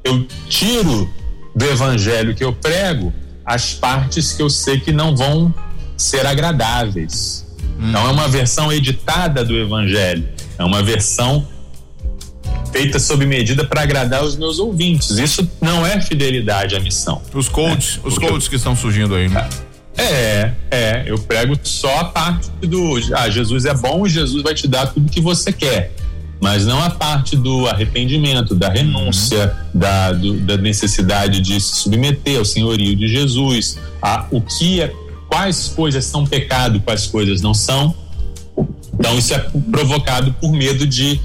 eu 0.04 0.26
tiro 0.48 1.12
do 1.54 1.64
evangelho 1.64 2.34
que 2.34 2.44
eu 2.44 2.52
prego 2.52 3.12
as 3.44 3.72
partes 3.72 4.32
que 4.32 4.42
eu 4.42 4.50
sei 4.50 4.78
que 4.78 4.92
não 4.92 5.16
vão 5.16 5.52
ser 5.96 6.26
agradáveis. 6.26 7.46
Hum. 7.80 7.90
Não 7.90 8.08
é 8.08 8.10
uma 8.12 8.28
versão 8.28 8.72
editada 8.72 9.44
do 9.44 9.56
evangelho, 9.56 10.28
é 10.58 10.64
uma 10.64 10.82
versão 10.82 11.46
feita 12.70 12.98
sob 12.98 13.24
medida 13.24 13.64
para 13.64 13.82
agradar 13.82 14.22
os 14.22 14.36
meus 14.36 14.58
ouvintes. 14.58 15.10
Isso 15.10 15.48
não 15.60 15.84
é 15.84 16.00
fidelidade 16.00 16.76
à 16.76 16.80
missão. 16.80 17.22
Os 17.32 17.48
coaches, 17.48 17.96
né? 17.96 18.02
os 18.04 18.18
coaches 18.18 18.48
que 18.48 18.56
estão 18.56 18.76
surgindo 18.76 19.14
aí, 19.14 19.28
né? 19.28 19.48
É, 19.96 20.52
é, 20.70 21.04
eu 21.06 21.18
prego 21.18 21.58
só 21.62 21.98
a 21.98 22.04
parte 22.04 22.50
do 22.62 23.00
ah, 23.16 23.28
Jesus 23.28 23.64
é 23.64 23.74
bom 23.74 24.06
Jesus 24.06 24.44
vai 24.44 24.54
te 24.54 24.68
dar 24.68 24.86
tudo 24.86 25.10
que 25.10 25.20
você 25.20 25.52
quer 25.52 25.92
mas 26.40 26.64
não 26.64 26.83
a 26.83 26.90
parte 26.90 27.37
do 27.37 27.66
arrependimento, 27.66 28.54
da 28.54 28.68
renúncia, 28.68 29.57
uhum. 29.75 29.80
da, 29.80 30.12
do, 30.12 30.40
da 30.40 30.57
necessidade 30.57 31.40
de 31.40 31.61
se 31.61 31.76
submeter 31.76 32.38
ao 32.38 32.45
senhorio 32.45 32.95
de 32.95 33.09
Jesus, 33.09 33.78
a, 34.00 34.26
o 34.30 34.40
que 34.40 34.80
é, 34.80 34.92
quais 35.28 35.68
coisas 35.68 36.04
são 36.04 36.25
pecado, 36.25 36.80
quais 36.80 37.07
coisas 37.07 37.40
não 37.40 37.52
são. 37.52 37.95
Então 38.99 39.16
isso 39.18 39.35
é 39.35 39.38
provocado 39.71 40.33
por 40.40 40.52
medo 40.52 40.87
de, 40.87 41.21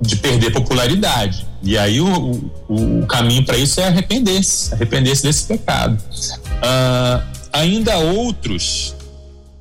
de 0.00 0.16
perder 0.16 0.52
popularidade. 0.52 1.46
E 1.62 1.76
aí 1.76 2.00
o, 2.00 2.50
o, 2.68 3.00
o 3.00 3.06
caminho 3.06 3.44
para 3.44 3.56
isso 3.56 3.80
é 3.80 3.88
arrepender-se, 3.88 4.72
arrepender-se 4.72 5.24
desse 5.24 5.44
pecado. 5.44 6.00
Uh, 6.58 7.22
ainda 7.52 7.98
outros 7.98 8.94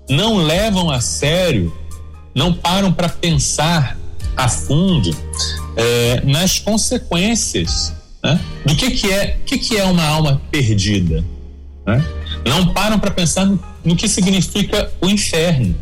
não 0.10 0.38
levam 0.38 0.90
a 0.90 1.02
sério, 1.02 1.76
não 2.34 2.54
param 2.54 2.94
para 2.94 3.10
pensar 3.10 3.98
a 4.38 4.48
fundo 4.48 5.10
é, 5.76 6.22
nas 6.24 6.60
consequências 6.60 7.94
né? 8.24 8.40
do 8.66 8.76
que, 8.76 8.92
que 8.92 9.12
é 9.12 9.38
que, 9.46 9.58
que 9.58 9.76
é 9.76 9.84
uma 9.84 10.06
alma 10.06 10.42
perdida. 10.52 11.26
Né? 11.86 12.06
não 12.46 12.74
param 12.74 13.00
para 13.00 13.12
pensar 13.12 13.46
no, 13.46 13.60
no 13.84 13.96
que 13.96 14.08
significa 14.08 14.92
o 15.02 15.10
inferno. 15.10 15.76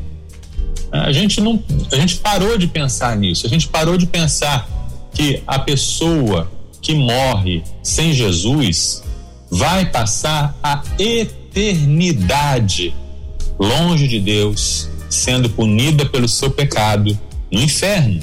A 0.92 1.12
gente 1.12 1.42
não, 1.42 1.62
a 1.92 1.96
gente 1.96 2.18
parou 2.18 2.58
de 2.58 2.68
pensar 2.68 3.16
nisso. 3.18 3.46
A 3.46 3.50
gente 3.50 3.68
parou 3.68 3.98
de 3.98 4.08
pensar 4.08 4.68
que 5.14 5.44
a 5.46 5.60
pessoa 5.60 6.50
que 6.82 6.94
morre 6.94 7.64
sem 7.84 8.14
Jesus 8.14 9.04
vai 9.50 9.86
passar 9.86 10.58
a 10.62 10.84
eternidade 11.00 12.94
longe 13.60 14.08
de 14.08 14.20
Deus, 14.20 14.90
sendo 15.10 15.50
punida 15.50 16.06
pelo 16.06 16.28
seu 16.28 16.52
pecado 16.52 17.18
no 17.52 17.62
inferno. 17.62 18.22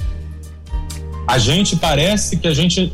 A 1.32 1.38
gente 1.38 1.76
parece 1.76 2.36
que 2.36 2.46
a 2.46 2.52
gente 2.52 2.92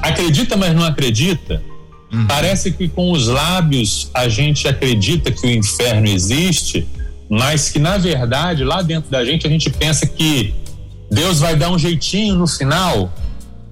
acredita, 0.00 0.56
mas 0.56 0.74
não 0.74 0.82
acredita. 0.82 1.62
Uhum. 2.10 2.26
Parece 2.26 2.72
que 2.72 2.88
com 2.88 3.12
os 3.12 3.26
lábios 3.26 4.10
a 4.14 4.30
gente 4.30 4.66
acredita 4.66 5.30
que 5.30 5.46
o 5.46 5.50
inferno 5.50 6.08
existe, 6.08 6.88
mas 7.28 7.68
que 7.68 7.78
na 7.78 7.98
verdade 7.98 8.64
lá 8.64 8.80
dentro 8.80 9.10
da 9.10 9.22
gente 9.22 9.46
a 9.46 9.50
gente 9.50 9.68
pensa 9.68 10.06
que 10.06 10.54
Deus 11.10 11.40
vai 11.40 11.54
dar 11.54 11.70
um 11.70 11.78
jeitinho 11.78 12.36
no 12.36 12.46
final. 12.46 13.12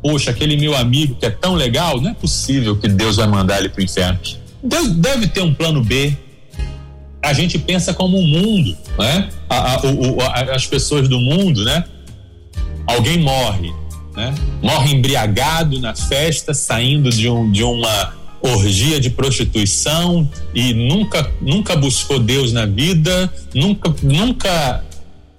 Poxa, 0.03 0.33
aquele 0.33 0.59
meu 0.59 0.77
amigo 0.77 1.15
que 1.15 1.25
é 1.25 1.31
tão 1.31 1.55
legal, 1.55 1.99
não 1.99 2.11
é 2.11 2.15
possível 2.15 2.77
que 2.77 2.89
Deus 2.89 3.17
vai 3.17 3.27
mandar 3.27 3.59
ele 3.59 3.71
para 3.71 3.81
o 3.81 3.85
inferno. 3.85 4.19
Deus 4.63 4.91
deve 4.91 5.29
ter 5.29 5.41
um 5.41 5.55
plano 5.55 5.83
B. 5.83 6.15
A 7.23 7.33
gente 7.33 7.59
pensa 7.59 7.95
como 7.95 8.19
o 8.19 8.27
mundo, 8.27 8.77
né? 8.99 9.31
A, 9.49 9.77
a, 9.77 9.81
o, 9.87 10.21
a, 10.21 10.55
as 10.55 10.67
pessoas 10.67 11.09
do 11.09 11.19
mundo, 11.19 11.65
né? 11.65 11.85
Alguém 12.87 13.19
morre, 13.19 13.73
né? 14.17 14.35
Morre 14.63 14.95
embriagado 14.95 15.81
na 15.81 15.95
festa, 15.95 16.55
saindo 16.55 17.11
de, 17.11 17.29
um, 17.29 17.51
de 17.51 17.63
uma 17.63 18.15
orgia 18.41 19.01
de 19.01 19.11
prostituição 19.11 20.29
e 20.55 20.75
nunca 20.75 21.31
nunca 21.41 21.75
buscou 21.75 22.19
Deus 22.19 22.53
na 22.53 22.67
vida, 22.67 23.33
nunca 23.55 23.95
nunca 24.03 24.85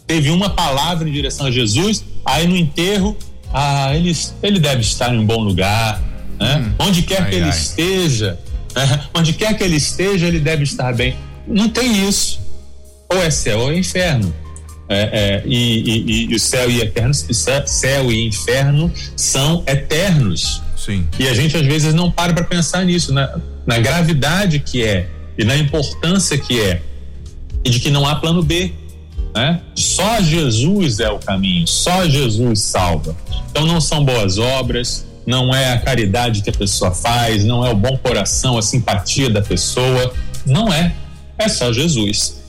teve 0.07 0.29
uma 0.29 0.49
palavra 0.49 1.07
em 1.07 1.11
direção 1.11 1.47
a 1.47 1.51
Jesus. 1.51 2.03
Aí 2.25 2.47
no 2.47 2.55
enterro, 2.55 3.15
ah, 3.53 3.95
ele, 3.95 4.15
ele 4.41 4.59
deve 4.59 4.81
estar 4.81 5.13
em 5.13 5.19
um 5.19 5.25
bom 5.25 5.41
lugar, 5.41 6.01
né? 6.39 6.57
Hum, 6.57 6.85
onde 6.87 7.03
quer 7.03 7.21
ai, 7.21 7.29
que 7.29 7.35
ele 7.35 7.45
ai. 7.45 7.49
esteja, 7.51 8.39
né? 8.75 9.05
onde 9.13 9.33
quer 9.33 9.55
que 9.57 9.63
ele 9.63 9.75
esteja, 9.75 10.27
ele 10.27 10.39
deve 10.39 10.63
estar 10.63 10.93
bem. 10.93 11.15
Não 11.47 11.69
tem 11.69 12.07
isso. 12.07 12.41
Ou 13.09 13.21
é 13.21 13.29
céu 13.29 13.59
ou 13.59 13.71
é 13.71 13.77
inferno. 13.77 14.33
É, 14.87 14.97
é, 14.97 15.43
e, 15.45 16.27
e, 16.27 16.31
e, 16.31 16.35
o 16.35 16.39
céu 16.39 16.69
e 16.69 16.79
eterno, 16.79 17.13
céu 17.13 18.11
e 18.11 18.27
inferno 18.27 18.91
são 19.15 19.63
eternos. 19.65 20.61
Sim. 20.77 21.07
E 21.17 21.27
a 21.27 21.33
gente 21.33 21.57
às 21.57 21.65
vezes 21.65 21.93
não 21.93 22.11
para 22.11 22.33
para 22.33 22.43
pensar 22.43 22.85
nisso, 22.85 23.11
na, 23.11 23.39
na 23.65 23.79
gravidade 23.79 24.59
que 24.59 24.83
é 24.83 25.09
e 25.37 25.43
na 25.43 25.57
importância 25.57 26.37
que 26.37 26.61
é 26.61 26.81
e 27.63 27.69
de 27.69 27.79
que 27.79 27.89
não 27.89 28.07
há 28.07 28.15
plano 28.15 28.43
B. 28.43 28.71
Né? 29.33 29.59
Só 29.73 30.21
Jesus 30.21 30.99
é 30.99 31.09
o 31.09 31.17
caminho, 31.17 31.67
só 31.67 32.07
Jesus 32.07 32.61
salva. 32.61 33.15
Então 33.49 33.65
não 33.65 33.81
são 33.81 34.05
boas 34.05 34.37
obras, 34.37 35.05
não 35.25 35.53
é 35.53 35.73
a 35.73 35.79
caridade 35.79 36.41
que 36.41 36.49
a 36.49 36.53
pessoa 36.53 36.91
faz, 36.91 37.43
não 37.43 37.65
é 37.65 37.69
o 37.69 37.75
bom 37.75 37.97
coração, 37.97 38.57
a 38.57 38.61
simpatia 38.61 39.29
da 39.29 39.41
pessoa, 39.41 40.13
não 40.45 40.71
é. 40.71 40.93
É 41.37 41.49
só 41.49 41.73
Jesus. 41.73 42.44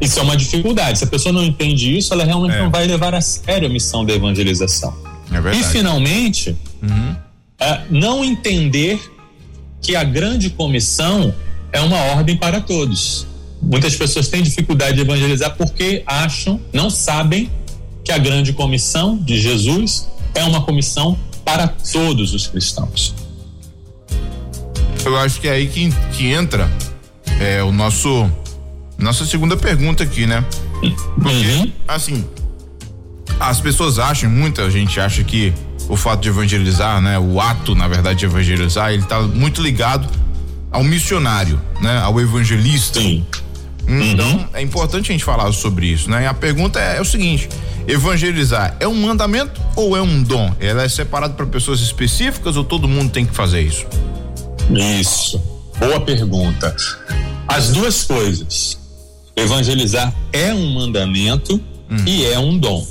Isso 0.00 0.18
é 0.18 0.22
uma 0.22 0.36
dificuldade. 0.36 0.98
Se 0.98 1.04
a 1.04 1.06
pessoa 1.06 1.32
não 1.32 1.42
entende 1.42 1.96
isso, 1.96 2.12
ela 2.12 2.24
realmente 2.24 2.54
é. 2.54 2.62
não 2.62 2.70
vai 2.70 2.86
levar 2.86 3.14
a 3.14 3.20
sério 3.20 3.68
a 3.68 3.70
missão 3.70 4.04
da 4.04 4.14
evangelização. 4.14 4.94
É 5.30 5.56
e 5.56 5.64
finalmente, 5.64 6.56
uhum. 6.82 7.16
é, 7.60 7.82
não 7.90 8.24
entender 8.24 9.00
que 9.82 9.94
a 9.94 10.04
grande 10.04 10.50
comissão 10.50 11.34
é 11.72 11.80
uma 11.80 11.98
ordem 11.98 12.36
para 12.36 12.60
todos. 12.60 13.26
Muitas 13.60 13.94
pessoas 13.96 14.28
têm 14.28 14.42
dificuldade 14.42 14.94
de 14.96 15.02
evangelizar 15.02 15.56
porque 15.56 16.02
acham, 16.06 16.60
não 16.72 16.88
sabem 16.88 17.50
que 18.04 18.12
a 18.12 18.18
grande 18.18 18.52
comissão 18.52 19.16
de 19.18 19.38
Jesus 19.38 20.08
é 20.34 20.44
uma 20.44 20.62
comissão 20.62 21.18
para 21.44 21.68
todos 21.68 22.32
os 22.32 22.46
cristãos. 22.46 23.14
Eu 25.04 25.16
acho 25.16 25.40
que 25.40 25.48
é 25.48 25.52
aí 25.52 25.66
que, 25.66 25.90
que 26.16 26.26
entra 26.26 26.70
é, 27.40 27.62
o 27.62 27.72
nosso 27.72 28.30
nossa 28.98 29.24
segunda 29.24 29.56
pergunta 29.56 30.02
aqui, 30.02 30.26
né? 30.26 30.44
Porque, 31.20 31.46
uhum. 31.46 31.72
assim, 31.86 32.24
as 33.38 33.60
pessoas 33.60 33.98
acham, 33.98 34.28
muita 34.28 34.68
gente 34.70 34.98
acha 34.98 35.22
que 35.22 35.54
o 35.88 35.96
fato 35.96 36.20
de 36.20 36.28
evangelizar, 36.28 37.00
né? 37.00 37.18
O 37.18 37.40
ato, 37.40 37.74
na 37.74 37.86
verdade, 37.86 38.18
de 38.18 38.24
evangelizar, 38.26 38.92
ele 38.92 39.04
tá 39.04 39.20
muito 39.22 39.62
ligado 39.62 40.08
ao 40.70 40.82
missionário, 40.82 41.60
né? 41.80 41.98
Ao 41.98 42.20
evangelista. 42.20 43.00
Sim. 43.00 43.24
Então, 43.86 44.30
uhum. 44.30 44.46
é 44.52 44.60
importante 44.60 45.10
a 45.10 45.12
gente 45.12 45.24
falar 45.24 45.50
sobre 45.52 45.86
isso, 45.86 46.10
né? 46.10 46.24
E 46.24 46.26
a 46.26 46.34
pergunta 46.34 46.78
é, 46.78 46.98
é, 46.98 47.00
o 47.00 47.04
seguinte: 47.04 47.48
evangelizar 47.86 48.76
é 48.80 48.86
um 48.86 48.94
mandamento 48.94 49.60
ou 49.74 49.96
é 49.96 50.02
um 50.02 50.22
dom? 50.22 50.52
Ela 50.60 50.82
é 50.82 50.88
separado 50.88 51.34
para 51.34 51.46
pessoas 51.46 51.80
específicas 51.80 52.56
ou 52.56 52.64
todo 52.64 52.86
mundo 52.86 53.10
tem 53.10 53.24
que 53.24 53.34
fazer 53.34 53.62
isso? 53.62 53.86
Isso. 54.70 55.40
Boa 55.78 56.00
pergunta. 56.00 56.76
As 57.46 57.70
duas 57.70 58.04
coisas. 58.04 58.78
Evangelizar 59.42 60.14
é 60.32 60.52
um 60.52 60.72
mandamento 60.72 61.60
hum. 61.90 62.04
e 62.06 62.24
é 62.24 62.38
um 62.38 62.58
dom. 62.58 62.86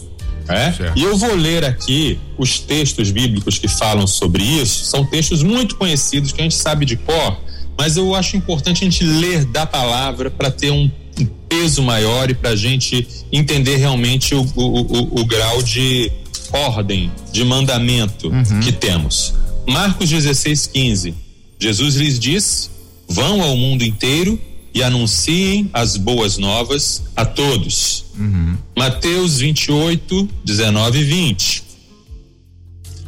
É? 0.50 0.74
E 0.96 1.04
eu 1.04 1.18
vou 1.18 1.36
ler 1.36 1.66
aqui 1.66 2.18
os 2.38 2.60
textos 2.60 3.12
bíblicos 3.12 3.60
que 3.60 3.68
falam 3.68 4.08
sobre 4.08 4.44
isso. 4.44 4.86
São 4.86 5.06
textos 5.06 5.44
muito 5.44 5.76
conhecidos 5.76 6.32
que 6.32 6.40
a 6.40 6.44
gente 6.44 6.56
sabe 6.56 6.86
de 6.86 6.96
cor, 6.96 7.38
mas 7.78 7.98
eu 7.98 8.16
acho 8.16 8.38
importante 8.38 8.84
a 8.84 8.90
gente 8.90 9.04
ler 9.04 9.44
da 9.46 9.66
palavra 9.66 10.32
para 10.32 10.50
ter 10.50 10.72
um, 10.72 10.90
um, 11.20 11.26
peso 11.50 11.84
maior 11.84 12.30
e 12.30 12.34
para 12.34 12.52
a 12.52 12.56
gente 12.56 13.06
entender 13.32 13.76
realmente 13.76 14.34
o, 14.34 14.42
o, 14.56 14.82
o, 14.82 15.22
o, 15.22 15.26
grau 15.26 15.62
de 15.62 16.12
ordem, 16.52 17.12
de 17.32 17.44
mandamento 17.44 18.30
uhum. 18.30 18.60
que 18.62 18.72
temos. 18.72 19.34
Marcos 19.68 20.10
16, 20.10 20.68
15. 20.68 21.14
Jesus 21.60 21.96
lhes 21.96 22.18
disse: 22.18 22.70
Vão 23.08 23.42
ao 23.42 23.56
mundo 23.58 23.84
inteiro 23.84 24.40
e 24.78 24.84
anunciem 24.84 25.72
as 25.74 25.98
boas 25.98 26.38
novas 26.38 27.02
a 27.16 27.26
todos. 27.26 28.06
Uhum. 28.16 28.56
Mateus 28.78 29.40
28, 29.40 30.30
19 30.46 31.00
e 31.00 31.04
20. 31.04 31.64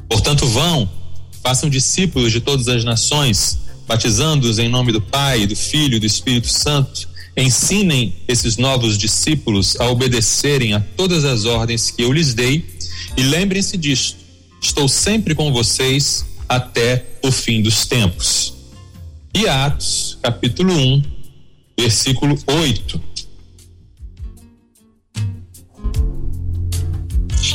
Portanto, 0.09 0.47
vão, 0.47 0.89
façam 1.43 1.69
discípulos 1.69 2.31
de 2.31 2.41
todas 2.41 2.67
as 2.67 2.83
nações, 2.83 3.59
batizando-os 3.87 4.57
em 4.57 4.67
nome 4.67 4.91
do 4.91 4.99
Pai, 4.99 5.45
do 5.45 5.55
Filho 5.55 5.97
e 5.97 5.99
do 5.99 6.07
Espírito 6.07 6.47
Santo. 6.47 7.07
Ensinem 7.37 8.15
esses 8.27 8.57
novos 8.57 8.97
discípulos 8.97 9.79
a 9.79 9.87
obedecerem 9.91 10.73
a 10.73 10.79
todas 10.79 11.23
as 11.23 11.45
ordens 11.45 11.91
que 11.91 12.01
eu 12.01 12.11
lhes 12.11 12.33
dei 12.33 12.65
e 13.15 13.21
lembrem-se 13.21 13.77
disto: 13.77 14.17
estou 14.59 14.87
sempre 14.87 15.35
com 15.35 15.53
vocês 15.53 16.25
até 16.47 17.05
o 17.23 17.31
fim 17.31 17.61
dos 17.61 17.85
tempos. 17.85 18.55
E 19.35 19.47
Atos, 19.47 20.17
capítulo 20.23 20.73
1, 20.73 21.18
versículo 21.79 22.37
8. 22.45 23.01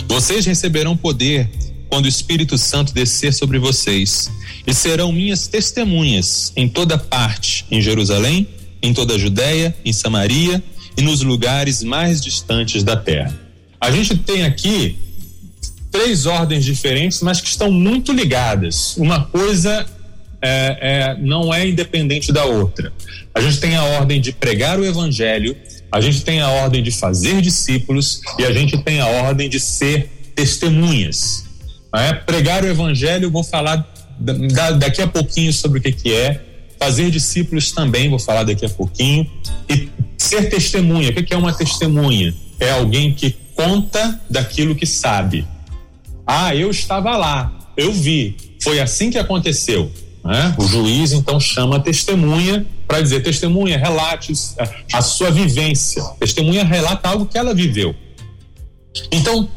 Vocês 0.09 0.47
receberão 0.47 0.97
poder 0.97 1.51
quando 1.91 2.07
o 2.07 2.09
Espírito 2.09 2.57
Santo 2.57 2.95
descer 2.95 3.35
sobre 3.35 3.59
vocês, 3.59 4.31
e 4.67 4.73
serão 4.73 5.13
minhas 5.13 5.47
testemunhas 5.47 6.53
em 6.57 6.69
toda 6.69 6.97
parte, 6.97 7.67
em 7.71 7.83
Jerusalém, 7.83 8.49
em 8.83 8.95
toda 8.95 9.15
a 9.15 9.19
Judéia, 9.19 9.77
em 9.85 9.93
Samaria 9.93 10.63
e 10.97 11.03
nos 11.03 11.21
lugares 11.21 11.83
mais 11.83 12.21
distantes 12.21 12.83
da 12.83 12.97
terra. 12.97 13.39
A 13.79 13.91
gente 13.91 14.17
tem 14.17 14.43
aqui 14.45 14.97
três 15.91 16.25
ordens 16.25 16.65
diferentes, 16.65 17.21
mas 17.21 17.41
que 17.41 17.49
estão 17.49 17.71
muito 17.71 18.11
ligadas. 18.11 18.97
Uma 18.97 19.25
coisa 19.25 19.87
é, 20.45 20.79
é, 20.81 21.17
não 21.19 21.53
é 21.53 21.67
independente 21.67 22.31
da 22.31 22.45
outra. 22.45 22.93
A 23.35 23.41
gente 23.41 23.59
tem 23.59 23.77
a 23.77 23.83
ordem 23.83 24.21
de 24.21 24.31
pregar 24.31 24.79
o 24.79 24.85
evangelho, 24.85 25.57
a 25.91 26.03
gente 26.03 26.23
tem 26.23 26.41
a 26.41 26.51
ordem 26.51 26.83
de 26.83 26.91
fazer 26.91 27.41
discípulos 27.41 28.21
e 28.39 28.45
a 28.45 28.53
gente 28.53 28.77
tem 28.79 29.01
a 29.01 29.07
ordem 29.07 29.49
de 29.49 29.59
ser 29.59 30.11
testemunhas. 30.35 31.47
É? 31.97 32.13
Pregar 32.13 32.63
o 32.63 32.67
evangelho, 32.67 33.31
vou 33.31 33.43
falar 33.43 33.89
daqui 34.79 35.01
a 35.01 35.07
pouquinho 35.07 35.53
sobre 35.53 35.79
o 35.79 35.83
que, 35.83 35.93
que 35.93 36.13
é. 36.13 36.41
Fazer 36.79 37.11
discípulos 37.11 37.73
também, 37.73 38.11
vou 38.11 38.19
falar 38.19 38.43
daqui 38.43 38.67
a 38.67 38.69
pouquinho. 38.69 39.31
E 39.69 39.89
ser 40.19 40.51
testemunha, 40.51 41.11
o 41.11 41.15
que, 41.15 41.23
que 41.23 41.33
é 41.33 41.37
uma 41.37 41.55
testemunha? 41.55 42.35
É 42.61 42.73
alguém 42.73 43.15
que 43.15 43.35
conta 43.55 44.21
daquilo 44.29 44.75
que 44.75 44.85
sabe. 44.85 45.47
Ah, 46.27 46.55
eu 46.55 46.71
estava 46.71 47.17
lá, 47.17 47.73
eu 47.77 47.93
vi, 47.93 48.37
foi 48.63 48.81
assim 48.81 49.11
que 49.11 49.19
aconteceu. 49.19 49.91
Né? 50.25 50.55
O 50.57 50.67
juiz 50.67 51.13
então 51.13 51.39
chama 51.39 51.77
a 51.77 51.81
testemunha 51.81 52.67
para 52.89 53.01
dizer: 53.03 53.23
testemunha, 53.23 53.77
relate 53.77 54.33
a 54.93 55.03
sua 55.03 55.31
vivência. 55.31 56.03
Testemunha 56.19 56.65
relata 56.65 57.11
algo 57.11 57.27
que 57.27 57.37
ela 57.37 57.55
viveu. 57.55 57.95
Então, 59.13 59.49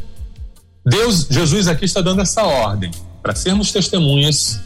Deus, 0.85 1.27
Jesus 1.29 1.67
aqui 1.67 1.85
está 1.85 2.01
dando 2.01 2.21
essa 2.21 2.43
ordem 2.43 2.91
para 3.23 3.33
sermos 3.33 3.71
testemunhas, 3.71 4.59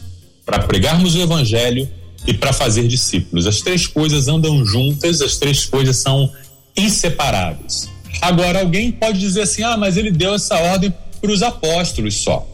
para 0.44 0.58
pregarmos 0.60 1.14
o 1.14 1.20
evangelho 1.20 1.88
e 2.26 2.34
para 2.34 2.52
fazer 2.52 2.88
discípulos. 2.88 3.46
As 3.46 3.60
três 3.60 3.86
coisas 3.86 4.26
andam 4.26 4.64
juntas, 4.64 5.20
as 5.20 5.36
três 5.36 5.66
coisas 5.66 5.96
são 5.96 6.32
inseparáveis. 6.76 7.88
Agora, 8.20 8.60
alguém 8.60 8.90
pode 8.90 9.20
dizer 9.20 9.42
assim: 9.42 9.62
ah, 9.62 9.76
mas 9.76 9.96
ele 9.96 10.10
deu 10.10 10.34
essa 10.34 10.56
ordem 10.56 10.92
para 11.20 11.30
os 11.30 11.42
apóstolos 11.42 12.14
só. 12.22 12.44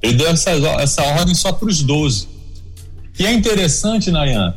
Ele 0.00 0.14
deu 0.14 0.28
essa, 0.28 0.50
essa 0.50 1.02
ordem 1.02 1.34
só 1.34 1.52
para 1.52 1.68
os 1.68 1.82
doze. 1.82 2.35
E 3.18 3.26
é 3.26 3.32
interessante, 3.32 4.10
Nayan, 4.10 4.54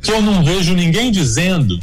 que 0.00 0.10
eu 0.10 0.22
não 0.22 0.44
vejo 0.44 0.74
ninguém 0.74 1.10
dizendo 1.10 1.80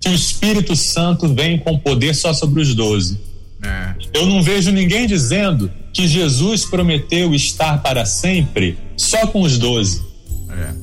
que 0.00 0.08
o 0.08 0.14
Espírito 0.14 0.74
Santo 0.74 1.32
vem 1.32 1.58
com 1.58 1.78
poder 1.78 2.14
só 2.14 2.32
sobre 2.32 2.60
os 2.60 2.74
doze. 2.74 3.20
É. 3.62 3.94
Eu 4.12 4.26
não 4.26 4.42
vejo 4.42 4.72
ninguém 4.72 5.06
dizendo 5.06 5.70
que 5.92 6.08
Jesus 6.08 6.64
prometeu 6.64 7.34
estar 7.34 7.80
para 7.82 8.04
sempre 8.04 8.76
só 8.96 9.26
com 9.26 9.42
os 9.42 9.58
doze. 9.58 10.02
É. 10.50 10.82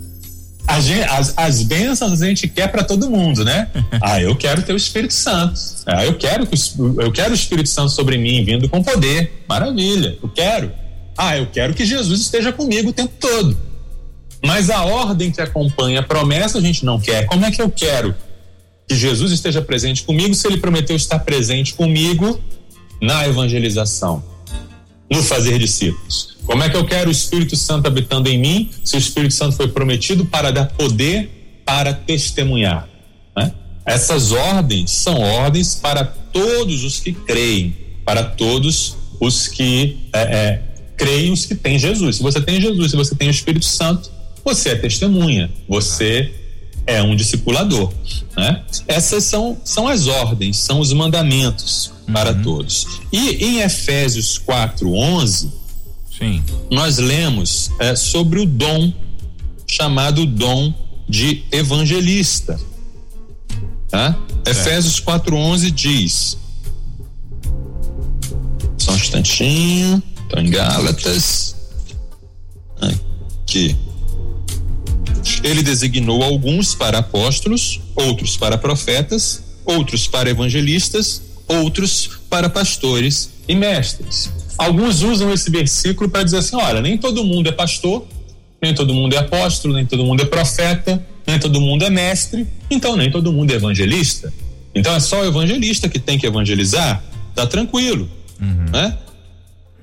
As, 1.09 1.33
as 1.35 1.63
bênçãos 1.63 2.21
a 2.21 2.27
gente 2.27 2.47
quer 2.47 2.71
para 2.71 2.83
todo 2.83 3.09
mundo, 3.09 3.43
né? 3.43 3.69
ah, 4.01 4.21
eu 4.21 4.35
quero 4.35 4.61
ter 4.61 4.71
o 4.71 4.77
Espírito 4.77 5.13
Santo. 5.13 5.59
Ah, 5.85 6.05
eu 6.05 6.13
quero 6.13 6.45
que 6.45 6.55
eu 6.99 7.11
quero 7.11 7.31
o 7.31 7.35
Espírito 7.35 7.67
Santo 7.67 7.91
sobre 7.91 8.17
mim 8.17 8.45
vindo 8.45 8.69
com 8.69 8.83
poder. 8.83 9.43
Maravilha, 9.49 10.17
eu 10.21 10.29
quero. 10.29 10.71
Ah, 11.17 11.37
eu 11.37 11.47
quero 11.47 11.73
que 11.73 11.85
Jesus 11.85 12.21
esteja 12.21 12.53
comigo 12.53 12.89
o 12.89 12.93
tempo 12.93 13.13
todo. 13.19 13.57
Mas 14.43 14.69
a 14.69 14.83
ordem 14.83 15.31
que 15.31 15.41
acompanha 15.41 15.99
a 15.99 16.03
promessa 16.03 16.57
a 16.57 16.61
gente 16.61 16.85
não 16.85 16.99
quer. 16.99 17.25
Como 17.25 17.45
é 17.45 17.51
que 17.51 17.61
eu 17.61 17.69
quero 17.69 18.15
que 18.87 18.95
Jesus 18.95 19.31
esteja 19.31 19.61
presente 19.61 20.03
comigo 20.03 20.33
se 20.33 20.47
ele 20.47 20.57
prometeu 20.57 20.95
estar 20.95 21.19
presente 21.19 21.73
comigo 21.73 22.39
na 23.01 23.27
evangelização, 23.27 24.23
no 25.11 25.21
fazer 25.21 25.59
discípulos? 25.59 26.37
Como 26.45 26.63
é 26.63 26.69
que 26.69 26.75
eu 26.75 26.85
quero 26.85 27.09
o 27.09 27.11
Espírito 27.11 27.55
Santo 27.55 27.87
habitando 27.87 28.29
em 28.29 28.39
mim 28.39 28.69
se 28.83 28.95
o 28.95 28.99
Espírito 28.99 29.33
Santo 29.33 29.55
foi 29.55 29.67
prometido 29.67 30.25
para 30.25 30.51
dar 30.51 30.65
poder 30.65 31.61
para 31.65 31.93
testemunhar? 31.93 32.89
Né? 33.37 33.53
Essas 33.85 34.31
ordens 34.31 34.89
são 34.91 35.19
ordens 35.19 35.75
para 35.75 36.03
todos 36.05 36.83
os 36.83 36.99
que 36.99 37.11
creem, 37.11 37.75
para 38.05 38.23
todos 38.23 38.97
os 39.19 39.47
que 39.47 39.99
é, 40.13 40.21
é, 40.21 40.61
creem, 40.97 41.31
os 41.31 41.45
que 41.45 41.53
têm 41.53 41.77
Jesus. 41.77 42.15
Se 42.15 42.23
você 42.23 42.41
tem 42.41 42.59
Jesus, 42.59 42.91
se 42.91 42.97
você 42.97 43.13
tem 43.13 43.27
o 43.27 43.31
Espírito 43.31 43.65
Santo, 43.65 44.09
você 44.43 44.69
é 44.69 44.75
testemunha, 44.75 45.51
você 45.67 46.33
é 46.85 47.01
um 47.01 47.15
discipulador. 47.15 47.93
Né? 48.35 48.63
Essas 48.87 49.23
são, 49.23 49.57
são 49.63 49.87
as 49.87 50.07
ordens, 50.07 50.57
são 50.57 50.79
os 50.79 50.91
mandamentos 50.93 51.91
uhum. 52.07 52.13
para 52.13 52.33
todos. 52.33 52.85
E 53.11 53.45
em 53.45 53.59
Efésios 53.61 54.37
4, 54.37 54.91
11, 54.91 55.59
Sim. 56.19 56.43
Nós 56.69 56.97
lemos 56.97 57.71
é, 57.79 57.95
sobre 57.95 58.41
o 58.41 58.45
dom 58.45 58.91
chamado 59.65 60.25
dom 60.25 60.73
de 61.07 61.43
evangelista. 61.49 62.59
Tá? 63.87 64.19
Efésios 64.45 64.99
4:11 64.99 65.71
diz. 65.71 66.37
Só 68.77 68.91
um 68.91 68.95
instantinho. 68.95 70.03
Estou 70.23 70.39
em 70.41 70.49
Gálatas. 70.49 71.55
Aqui. 72.81 73.75
Ele 75.43 75.61
designou 75.63 76.23
alguns 76.23 76.75
para 76.75 76.99
apóstolos, 76.99 77.81
outros 77.95 78.37
para 78.37 78.57
profetas, 78.57 79.43
outros 79.65 80.07
para 80.07 80.29
evangelistas, 80.29 81.21
outros 81.47 82.09
para 82.29 82.49
pastores 82.49 83.31
e 83.47 83.55
mestres. 83.55 84.31
Alguns 84.57 85.01
usam 85.01 85.33
esse 85.33 85.49
versículo 85.49 86.09
para 86.09 86.23
dizer 86.23 86.37
assim: 86.37 86.55
olha, 86.55 86.81
nem 86.81 86.97
todo 86.97 87.23
mundo 87.23 87.47
é 87.47 87.51
pastor, 87.51 88.05
nem 88.61 88.73
todo 88.73 88.93
mundo 88.93 89.13
é 89.13 89.17
apóstolo, 89.17 89.73
nem 89.73 89.85
todo 89.85 90.03
mundo 90.03 90.21
é 90.21 90.25
profeta, 90.25 91.03
nem 91.25 91.39
todo 91.39 91.61
mundo 91.61 91.83
é 91.83 91.89
mestre, 91.89 92.47
então 92.69 92.95
nem 92.95 93.09
todo 93.09 93.31
mundo 93.31 93.51
é 93.51 93.55
evangelista. 93.55 94.33
Então 94.75 94.93
é 94.93 94.99
só 94.99 95.21
o 95.21 95.25
evangelista 95.25 95.87
que 95.87 95.99
tem 95.99 96.17
que 96.17 96.27
evangelizar, 96.27 97.03
tá 97.33 97.47
tranquilo, 97.47 98.09
uhum. 98.39 98.65
né? 98.71 98.97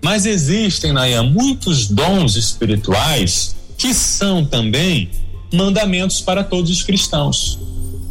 Mas 0.03 0.27
existem, 0.27 0.93
Nayan, 0.93 1.25
muitos 1.25 1.89
dons 1.89 2.37
espirituais 2.37 3.57
que 3.77 3.93
são 3.93 4.45
também 4.45 5.11
mandamentos 5.53 6.21
para 6.21 6.43
todos 6.43 6.71
os 6.71 6.83
cristãos. 6.83 7.59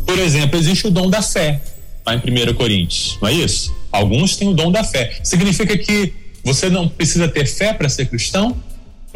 Por 0.06 0.20
exemplo, 0.20 0.58
existe 0.58 0.88
o 0.88 0.92
dom 0.92 1.10
da 1.10 1.22
fé, 1.22 1.62
lá 2.06 2.16
em 2.16 2.20
1 2.20 2.54
Coríntios, 2.54 3.18
não 3.22 3.30
é 3.30 3.34
isso? 3.34 3.76
Alguns 3.92 4.36
têm 4.36 4.48
o 4.48 4.54
dom 4.54 4.72
da 4.72 4.84
fé. 4.84 5.20
Significa 5.24 5.78
que 5.78 6.14
você 6.44 6.70
não 6.70 6.88
precisa 6.88 7.28
ter 7.28 7.48
fé 7.48 7.74
para 7.74 7.90
ser 7.90 8.06
cristão? 8.06 8.56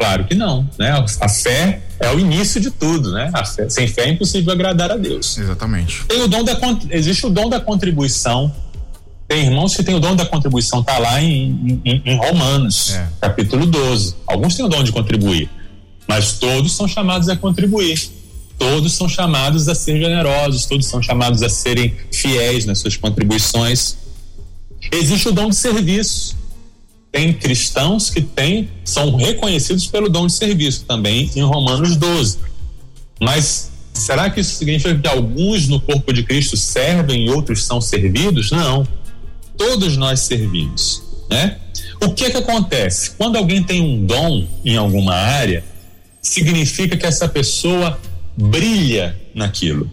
Claro 0.00 0.24
que 0.24 0.34
não, 0.34 0.66
né? 0.78 0.92
A 1.20 1.28
fé 1.28 1.82
é 2.00 2.10
o 2.10 2.18
início 2.18 2.58
de 2.58 2.70
tudo, 2.70 3.12
né? 3.12 3.30
Fé, 3.54 3.68
sem 3.68 3.86
fé 3.86 4.04
é 4.04 4.08
impossível 4.08 4.50
agradar 4.50 4.90
a 4.90 4.96
Deus. 4.96 5.36
Exatamente. 5.36 6.06
Tem 6.06 6.22
o 6.22 6.26
dom 6.26 6.42
da 6.42 6.58
existe 6.90 7.26
o 7.26 7.30
dom 7.30 7.50
da 7.50 7.60
contribuição. 7.60 8.50
Tem 9.28 9.44
irmãos 9.44 9.76
que 9.76 9.84
têm 9.84 9.94
o 9.94 10.00
dom 10.00 10.16
da 10.16 10.24
contribuição, 10.26 10.82
tá 10.82 10.98
lá 10.98 11.22
em, 11.22 11.80
em, 11.84 12.02
em 12.04 12.16
Romanos, 12.16 12.94
é. 12.94 13.06
capítulo 13.20 13.66
12. 13.66 14.16
Alguns 14.26 14.56
têm 14.56 14.64
o 14.64 14.68
dom 14.68 14.82
de 14.82 14.90
contribuir, 14.90 15.48
mas 16.10 16.32
todos 16.32 16.72
são 16.72 16.88
chamados 16.88 17.28
a 17.28 17.36
contribuir. 17.36 18.10
Todos 18.58 18.94
são 18.94 19.08
chamados 19.08 19.68
a 19.68 19.76
ser 19.76 19.96
generosos, 19.96 20.66
todos 20.66 20.86
são 20.86 21.00
chamados 21.00 21.40
a 21.40 21.48
serem 21.48 21.94
fiéis 22.12 22.66
nas 22.66 22.80
suas 22.80 22.96
contribuições. 22.96 23.96
Existe 24.90 25.28
o 25.28 25.32
dom 25.32 25.50
de 25.50 25.54
serviço 25.54 26.36
tem 27.12 27.32
cristãos 27.32 28.10
que 28.10 28.20
têm, 28.20 28.68
são 28.84 29.14
reconhecidos 29.14 29.86
pelo 29.86 30.08
dom 30.08 30.26
de 30.26 30.32
serviço 30.32 30.84
também 30.84 31.30
em 31.36 31.42
Romanos 31.42 31.96
12. 31.96 32.38
Mas 33.20 33.70
será 33.94 34.30
que 34.30 34.40
isso 34.40 34.56
significa 34.56 34.96
que 34.96 35.08
alguns 35.08 35.68
no 35.68 35.80
corpo 35.80 36.12
de 36.12 36.24
Cristo 36.24 36.56
servem 36.56 37.26
e 37.26 37.30
outros 37.30 37.64
são 37.64 37.80
servidos? 37.80 38.50
Não. 38.50 38.86
Todos 39.56 39.96
nós 39.96 40.20
servimos, 40.20 41.02
né? 41.30 41.58
O 42.02 42.10
que 42.10 42.24
é 42.24 42.30
que 42.30 42.36
acontece? 42.36 43.12
Quando 43.12 43.36
alguém 43.36 43.62
tem 43.62 43.80
um 43.80 44.04
dom 44.06 44.46
em 44.64 44.76
alguma 44.76 45.14
área, 45.14 45.64
significa 46.30 46.96
que 46.96 47.04
essa 47.04 47.28
pessoa 47.28 47.98
brilha 48.36 49.20
naquilo. 49.34 49.90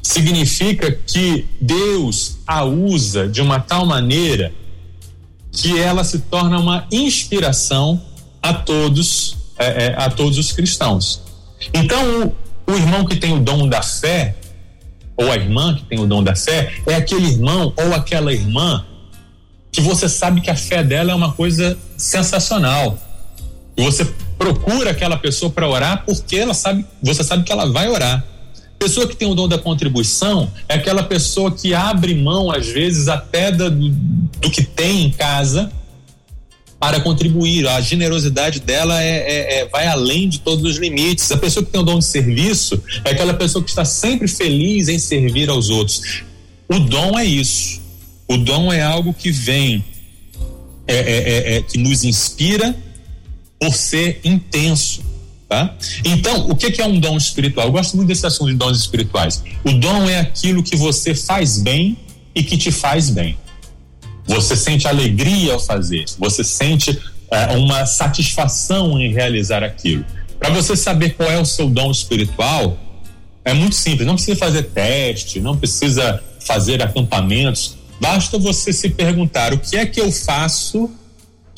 Significa 0.00 0.92
que 0.92 1.44
Deus 1.60 2.38
a 2.46 2.64
usa 2.64 3.26
de 3.26 3.40
uma 3.40 3.58
tal 3.58 3.84
maneira 3.84 4.52
que 5.50 5.76
ela 5.76 6.04
se 6.04 6.20
torna 6.20 6.56
uma 6.56 6.86
inspiração 6.92 8.00
a 8.40 8.54
todos, 8.54 9.36
é, 9.58 9.86
é, 9.86 9.94
a 9.96 10.08
todos 10.08 10.38
os 10.38 10.52
cristãos. 10.52 11.20
Então, 11.74 12.32
o, 12.66 12.70
o 12.70 12.76
irmão 12.76 13.04
que 13.04 13.16
tem 13.16 13.32
o 13.32 13.40
dom 13.40 13.68
da 13.68 13.82
fé, 13.82 14.36
ou 15.16 15.32
a 15.32 15.34
irmã 15.34 15.74
que 15.74 15.82
tem 15.82 15.98
o 15.98 16.06
dom 16.06 16.22
da 16.22 16.36
fé, 16.36 16.72
é 16.86 16.94
aquele 16.94 17.26
irmão 17.26 17.74
ou 17.76 17.92
aquela 17.92 18.32
irmã 18.32 18.86
que 19.72 19.80
você 19.80 20.08
sabe 20.08 20.40
que 20.42 20.50
a 20.50 20.56
fé 20.56 20.84
dela 20.84 21.10
é 21.10 21.14
uma 21.14 21.32
coisa 21.32 21.76
sensacional. 21.96 22.96
E 23.76 23.82
você 23.82 24.04
procura 24.40 24.92
aquela 24.92 25.18
pessoa 25.18 25.52
para 25.52 25.68
orar 25.68 26.02
porque 26.06 26.34
ela 26.34 26.54
sabe, 26.54 26.82
você 27.02 27.22
sabe 27.22 27.44
que 27.44 27.52
ela 27.52 27.70
vai 27.70 27.90
orar. 27.90 28.24
Pessoa 28.78 29.06
que 29.06 29.14
tem 29.14 29.28
o 29.30 29.34
dom 29.34 29.46
da 29.46 29.58
contribuição 29.58 30.50
é 30.66 30.76
aquela 30.76 31.02
pessoa 31.02 31.52
que 31.52 31.74
abre 31.74 32.14
mão, 32.14 32.50
às 32.50 32.66
vezes, 32.66 33.06
até 33.08 33.52
do, 33.52 33.70
do 33.70 34.50
que 34.50 34.64
tem 34.64 35.04
em 35.04 35.10
casa 35.10 35.70
para 36.78 36.98
contribuir. 37.00 37.68
A 37.68 37.82
generosidade 37.82 38.60
dela 38.60 39.02
é, 39.02 39.18
é, 39.18 39.58
é, 39.58 39.68
vai 39.68 39.86
além 39.86 40.26
de 40.26 40.40
todos 40.40 40.64
os 40.64 40.78
limites. 40.78 41.30
A 41.30 41.36
pessoa 41.36 41.62
que 41.62 41.70
tem 41.70 41.78
o 41.78 41.84
dom 41.84 41.98
de 41.98 42.06
serviço 42.06 42.82
é 43.04 43.10
aquela 43.10 43.34
pessoa 43.34 43.62
que 43.62 43.68
está 43.68 43.84
sempre 43.84 44.26
feliz 44.26 44.88
em 44.88 44.98
servir 44.98 45.50
aos 45.50 45.68
outros. 45.68 46.22
O 46.66 46.78
dom 46.78 47.18
é 47.18 47.26
isso. 47.26 47.78
O 48.26 48.38
dom 48.38 48.72
é 48.72 48.80
algo 48.80 49.12
que 49.12 49.30
vem, 49.30 49.84
é, 50.86 50.96
é, 50.96 51.02
é, 51.02 51.56
é 51.56 51.62
que 51.62 51.76
nos 51.76 52.04
inspira 52.04 52.74
por 53.60 53.74
ser 53.74 54.20
intenso 54.24 55.10
Tá? 55.50 55.74
Então, 56.04 56.48
o 56.48 56.54
que 56.54 56.80
é 56.80 56.86
um 56.86 57.00
dom 57.00 57.16
espiritual? 57.16 57.66
Eu 57.66 57.72
gosto 57.72 57.96
muito 57.96 58.06
desse 58.06 58.24
assunto 58.24 58.52
de 58.52 58.56
dons 58.56 58.78
espirituais. 58.78 59.42
O 59.64 59.72
dom 59.72 60.08
é 60.08 60.20
aquilo 60.20 60.62
que 60.62 60.76
você 60.76 61.12
faz 61.12 61.58
bem 61.58 61.98
e 62.32 62.40
que 62.44 62.56
te 62.56 62.70
faz 62.70 63.10
bem. 63.10 63.36
Você 64.26 64.54
sente 64.54 64.86
alegria 64.86 65.52
ao 65.54 65.58
fazer, 65.58 66.04
você 66.16 66.44
sente 66.44 66.96
é, 67.32 67.56
uma 67.56 67.84
satisfação 67.84 69.00
em 69.00 69.12
realizar 69.12 69.64
aquilo. 69.64 70.04
Para 70.38 70.50
você 70.50 70.76
saber 70.76 71.16
qual 71.16 71.28
é 71.28 71.40
o 71.40 71.44
seu 71.44 71.68
dom 71.68 71.90
espiritual, 71.90 72.78
é 73.44 73.52
muito 73.52 73.74
simples. 73.74 74.06
Não 74.06 74.14
precisa 74.14 74.38
fazer 74.38 74.62
teste, 74.62 75.40
não 75.40 75.56
precisa 75.56 76.22
fazer 76.46 76.80
acampamentos. 76.80 77.74
Basta 78.00 78.38
você 78.38 78.72
se 78.72 78.90
perguntar 78.90 79.52
o 79.52 79.58
que 79.58 79.76
é 79.76 79.84
que 79.84 80.00
eu 80.00 80.12
faço 80.12 80.88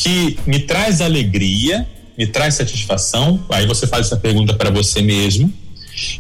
que 0.03 0.39
me 0.47 0.61
traz 0.61 1.01
alegria 1.01 1.87
me 2.17 2.27
traz 2.27 2.55
satisfação? 2.55 3.45
Aí 3.51 3.67
você 3.67 3.87
faz 3.87 4.07
essa 4.07 4.17
pergunta 4.17 4.55
para 4.55 4.71
você 4.71 5.01
mesmo. 5.01 5.53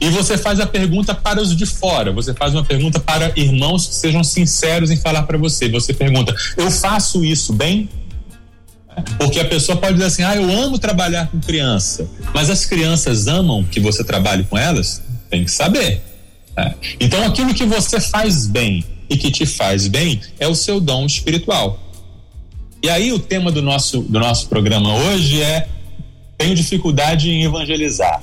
E 0.00 0.10
você 0.10 0.36
faz 0.36 0.60
a 0.60 0.66
pergunta 0.66 1.14
para 1.14 1.40
os 1.40 1.56
de 1.56 1.64
fora. 1.64 2.12
Você 2.12 2.34
faz 2.34 2.54
uma 2.54 2.64
pergunta 2.64 3.00
para 3.00 3.32
irmãos 3.36 3.86
que 3.86 3.94
sejam 3.94 4.22
sinceros 4.22 4.90
em 4.90 4.96
falar 4.96 5.22
para 5.22 5.38
você. 5.38 5.68
Você 5.68 5.94
pergunta: 5.94 6.34
Eu 6.56 6.70
faço 6.70 7.24
isso 7.24 7.52
bem? 7.52 7.88
Porque 9.18 9.40
a 9.40 9.44
pessoa 9.46 9.78
pode 9.78 9.94
dizer 9.94 10.06
assim: 10.06 10.22
ah, 10.22 10.36
eu 10.36 10.50
amo 10.50 10.78
trabalhar 10.78 11.28
com 11.28 11.40
criança, 11.40 12.06
mas 12.34 12.50
as 12.50 12.66
crianças 12.66 13.26
amam 13.26 13.64
que 13.64 13.80
você 13.80 14.04
trabalhe 14.04 14.44
com 14.44 14.58
elas? 14.58 15.02
Tem 15.30 15.44
que 15.44 15.50
saber. 15.50 16.02
Né? 16.54 16.74
Então, 17.00 17.24
aquilo 17.24 17.54
que 17.54 17.64
você 17.64 17.98
faz 17.98 18.46
bem 18.46 18.84
e 19.08 19.16
que 19.16 19.30
te 19.30 19.46
faz 19.46 19.88
bem 19.88 20.20
é 20.38 20.46
o 20.46 20.54
seu 20.54 20.78
dom 20.78 21.06
espiritual. 21.06 21.81
E 22.82 22.90
aí, 22.90 23.12
o 23.12 23.18
tema 23.18 23.52
do 23.52 23.62
nosso, 23.62 24.00
do 24.00 24.18
nosso 24.18 24.48
programa 24.48 24.94
hoje 24.94 25.40
é: 25.40 25.68
tenho 26.36 26.54
dificuldade 26.54 27.30
em 27.30 27.44
evangelizar. 27.44 28.20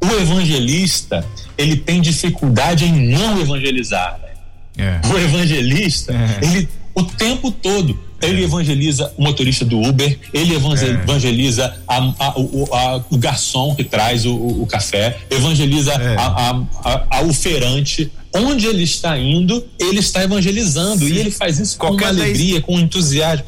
O 0.00 0.06
evangelista, 0.20 1.26
ele 1.56 1.76
tem 1.76 2.00
dificuldade 2.00 2.84
em 2.84 3.10
não 3.10 3.40
evangelizar. 3.40 4.20
Né? 4.22 5.00
É. 5.02 5.08
O 5.08 5.18
evangelista, 5.18 6.12
é. 6.12 6.44
ele 6.44 6.68
o 6.94 7.02
tempo 7.04 7.50
todo 7.50 7.98
ele 8.20 8.42
evangeliza 8.42 9.12
o 9.16 9.22
motorista 9.22 9.64
do 9.64 9.80
Uber, 9.80 10.18
ele 10.34 10.54
evangeliza 10.54 11.64
é. 11.64 11.74
a, 11.86 12.14
a, 12.18 12.38
o, 12.38 12.74
a, 12.74 13.04
o, 13.10 13.16
garçom 13.16 13.76
que 13.76 13.84
traz 13.84 14.26
o, 14.26 14.34
o 14.34 14.66
café, 14.66 15.18
evangeliza 15.30 15.92
é. 15.92 16.16
a, 16.18 17.22
o 17.22 17.32
feirante. 17.32 18.10
Onde 18.34 18.66
ele 18.66 18.82
está 18.82 19.16
indo, 19.16 19.64
ele 19.78 20.00
está 20.00 20.22
evangelizando. 20.22 21.06
Sim. 21.06 21.14
E 21.14 21.18
ele 21.18 21.30
faz 21.30 21.58
isso 21.58 21.78
Qualquer 21.78 22.04
com 22.04 22.10
alegria, 22.10 22.60
com 22.60 22.78
entusiasmo. 22.78 23.46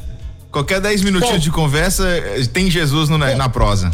Qualquer 0.51 0.81
10 0.81 1.01
minutinhos 1.03 1.35
Bom, 1.35 1.39
de 1.39 1.51
conversa 1.51 2.05
tem 2.51 2.69
Jesus 2.69 3.07
no, 3.07 3.17
na, 3.17 3.35
na 3.35 3.49
prosa. 3.49 3.91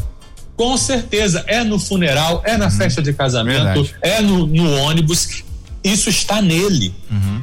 Com 0.56 0.76
certeza, 0.76 1.44
é 1.48 1.64
no 1.64 1.78
funeral, 1.78 2.42
é 2.44 2.58
na 2.58 2.66
uhum. 2.66 2.72
festa 2.72 3.02
de 3.02 3.14
casamento, 3.14 3.64
Verdade. 3.64 3.96
é 4.02 4.22
no, 4.22 4.48
no, 4.48 4.72
ônibus. 4.82 5.44
Isso 5.84 6.10
está 6.10 6.42
nele. 6.42 6.96
Uhum. 7.12 7.42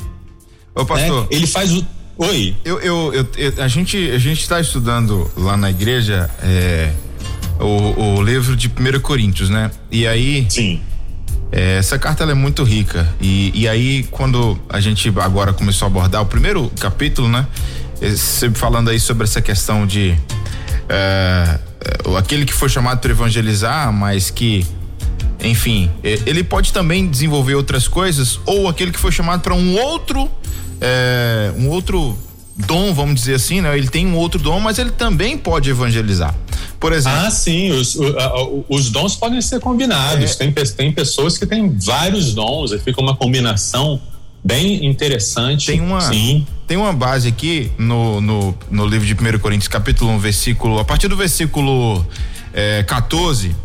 Ô, 0.74 0.84
pastor. 0.84 1.22
Né? 1.22 1.28
Ele 1.30 1.46
faz 1.46 1.72
o 1.72 1.86
Oi. 2.16 2.54
Eu, 2.64 2.80
eu, 2.80 3.12
eu, 3.12 3.28
eu, 3.36 3.62
a 3.62 3.66
gente 3.66 3.96
a 4.10 4.18
gente 4.18 4.40
está 4.40 4.60
estudando 4.60 5.28
lá 5.36 5.56
na 5.56 5.68
igreja 5.68 6.30
é, 6.42 6.92
o, 7.58 8.18
o 8.18 8.22
livro 8.22 8.56
de 8.56 8.68
1 8.68 9.00
Coríntios, 9.00 9.50
né? 9.50 9.70
E 9.90 10.06
aí. 10.06 10.46
Sim. 10.48 10.80
É, 11.50 11.76
essa 11.76 11.98
carta 11.98 12.24
é 12.24 12.34
muito 12.34 12.64
rica 12.64 13.08
e, 13.20 13.52
e 13.54 13.68
aí 13.68 14.02
quando 14.10 14.58
a 14.68 14.80
gente 14.80 15.12
agora 15.20 15.52
começou 15.52 15.86
a 15.86 15.88
abordar 15.88 16.20
o 16.20 16.26
primeiro 16.26 16.68
capítulo, 16.80 17.28
né? 17.28 17.46
É, 18.04 18.16
sempre 18.16 18.60
falando 18.60 18.90
aí 18.90 19.00
sobre 19.00 19.24
essa 19.24 19.40
questão 19.40 19.86
de 19.86 20.14
é, 20.90 21.58
é 21.80 22.18
aquele 22.18 22.44
que 22.44 22.52
foi 22.52 22.68
chamado 22.68 23.00
para 23.00 23.10
evangelizar, 23.10 23.90
mas 23.90 24.30
que 24.30 24.66
enfim, 25.40 25.90
ele 26.02 26.42
pode 26.42 26.72
também 26.72 27.06
desenvolver 27.06 27.54
outras 27.54 27.88
coisas 27.88 28.38
ou 28.46 28.68
aquele 28.68 28.90
que 28.90 28.98
foi 28.98 29.10
chamado 29.10 29.40
para 29.40 29.54
um 29.54 29.78
outro 29.78 30.30
é, 30.80 31.52
um 31.56 31.68
outro 31.68 32.16
dom, 32.56 32.92
vamos 32.92 33.16
dizer 33.16 33.34
assim, 33.34 33.60
né? 33.60 33.76
Ele 33.76 33.88
tem 33.88 34.06
um 34.06 34.16
outro 34.16 34.38
dom, 34.38 34.60
mas 34.60 34.78
ele 34.78 34.90
também 34.90 35.36
pode 35.36 35.70
evangelizar. 35.70 36.34
Por 36.78 36.92
exemplo. 36.92 37.18
Ah, 37.18 37.30
sim, 37.30 37.70
os, 37.72 37.96
os 38.68 38.90
dons 38.90 39.16
podem 39.16 39.40
ser 39.40 39.60
combinados. 39.60 40.32
É, 40.32 40.34
tem, 40.34 40.52
tem 40.52 40.92
pessoas 40.92 41.38
que 41.38 41.46
têm 41.46 41.74
vários 41.76 42.34
dons, 42.34 42.72
e 42.72 42.78
fica 42.78 43.00
uma 43.00 43.16
combinação 43.16 44.00
bem 44.44 44.86
interessante. 44.86 45.66
Tem 45.66 45.80
uma, 45.80 46.00
sim. 46.02 46.46
tem 46.66 46.76
uma 46.76 46.92
base 46.92 47.28
aqui 47.28 47.72
no, 47.78 48.20
no, 48.20 48.54
no 48.70 48.86
livro 48.86 49.06
de 49.06 49.14
1 49.14 49.38
Coríntios, 49.38 49.68
capítulo 49.68 50.10
1, 50.12 50.18
versículo, 50.18 50.78
a 50.78 50.84
partir 50.84 51.08
do 51.08 51.16
versículo 51.16 52.06
é, 52.52 52.82
14, 52.82 53.56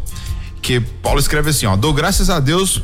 que 0.61 0.79
Paulo 0.79 1.19
escreve 1.19 1.49
assim: 1.49 1.65
ó, 1.65 1.75
dou 1.75 1.93
graças 1.93 2.29
a 2.29 2.39
Deus 2.39 2.81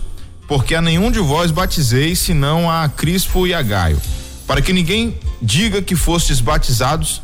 porque 0.47 0.75
a 0.75 0.81
nenhum 0.81 1.09
de 1.09 1.19
vós 1.19 1.49
batizei, 1.49 2.15
senão 2.15 2.69
a 2.69 2.87
Crispo 2.87 3.47
e 3.47 3.53
a 3.53 3.61
Gaio 3.61 3.99
para 4.47 4.61
que 4.61 4.71
ninguém 4.71 5.17
diga 5.41 5.81
que 5.81 5.95
fostes 5.95 6.39
batizados 6.39 7.21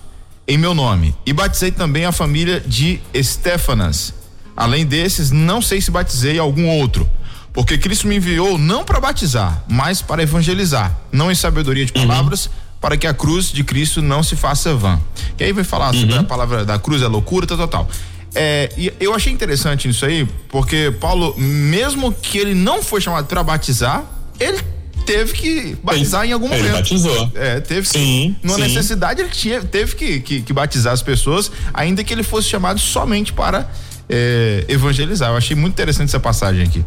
em 0.48 0.58
meu 0.58 0.74
nome. 0.74 1.16
E 1.26 1.34
batizei 1.34 1.72
também 1.72 2.06
a 2.06 2.12
família 2.12 2.60
de 2.60 3.00
Estéfanas. 3.14 4.14
Além 4.56 4.86
desses, 4.86 5.32
não 5.32 5.62
sei 5.62 5.80
se 5.82 5.92
batizei 5.92 6.38
algum 6.38 6.68
outro, 6.68 7.10
porque 7.54 7.78
Cristo 7.78 8.08
me 8.08 8.16
enviou 8.16 8.58
não 8.58 8.84
para 8.84 9.00
batizar, 9.00 9.64
mas 9.68 10.02
para 10.02 10.24
evangelizar, 10.24 10.96
não 11.12 11.32
em 11.32 11.36
sabedoria 11.36 11.86
de 11.86 11.94
uhum. 11.96 12.08
palavras, 12.08 12.46
uhum. 12.46 12.52
para 12.80 12.98
que 12.98 13.06
a 13.06 13.14
cruz 13.14 13.52
de 13.52 13.64
Cristo 13.64 14.02
não 14.02 14.24
se 14.24 14.36
faça 14.36 14.74
vã. 14.74 15.00
E 15.40 15.44
aí 15.44 15.52
vai 15.52 15.64
falar 15.64 15.94
uhum. 15.94 16.02
sobre 16.02 16.16
a 16.16 16.24
palavra 16.24 16.66
da 16.66 16.80
cruz, 16.80 17.04
a 17.04 17.08
loucura, 17.08 17.46
tal, 17.46 17.58
tal, 17.58 17.68
tal. 17.68 17.90
É, 18.34 18.72
e 18.78 18.94
eu 19.00 19.14
achei 19.14 19.32
interessante 19.32 19.90
isso 19.90 20.06
aí, 20.06 20.26
porque 20.48 20.94
Paulo, 21.00 21.36
mesmo 21.38 22.14
que 22.14 22.38
ele 22.38 22.56
não 22.56 22.82
foi 22.82 23.02
chamado 23.02 23.28
para 23.28 23.44
batizar, 23.44 24.06
ele 24.40 24.60
teve 25.06 25.34
que 25.34 25.78
batizar 25.84 26.22
ele, 26.22 26.32
em 26.32 26.34
algum 26.34 26.48
momento. 26.48 26.66
Ele 26.66 26.74
batizou. 26.74 27.32
É, 27.36 27.60
teve 27.60 27.88
sim, 27.88 28.36
que. 28.40 28.48
Numa 28.48 28.56
sim. 28.56 28.62
necessidade, 28.62 29.22
ele 29.22 29.30
tinha, 29.30 29.62
teve 29.62 29.96
que, 29.96 30.20
que, 30.22 30.42
que, 30.42 30.54
batizar 30.54 30.94
as 30.94 31.02
pessoas, 31.02 31.52
ainda 31.74 32.04
que 32.04 32.14
ele 32.14 32.24
fosse 32.24 32.48
chamado 32.48 32.80
somente 32.80 33.34
para 33.34 33.70
é, 34.10 34.64
evangelizar. 34.70 35.30
Eu 35.30 35.38
achei 35.38 35.56
muito 35.56 35.74
interessante 35.74 36.08
essa 36.08 36.20
passagem 36.20 36.64
aqui. 36.64 36.86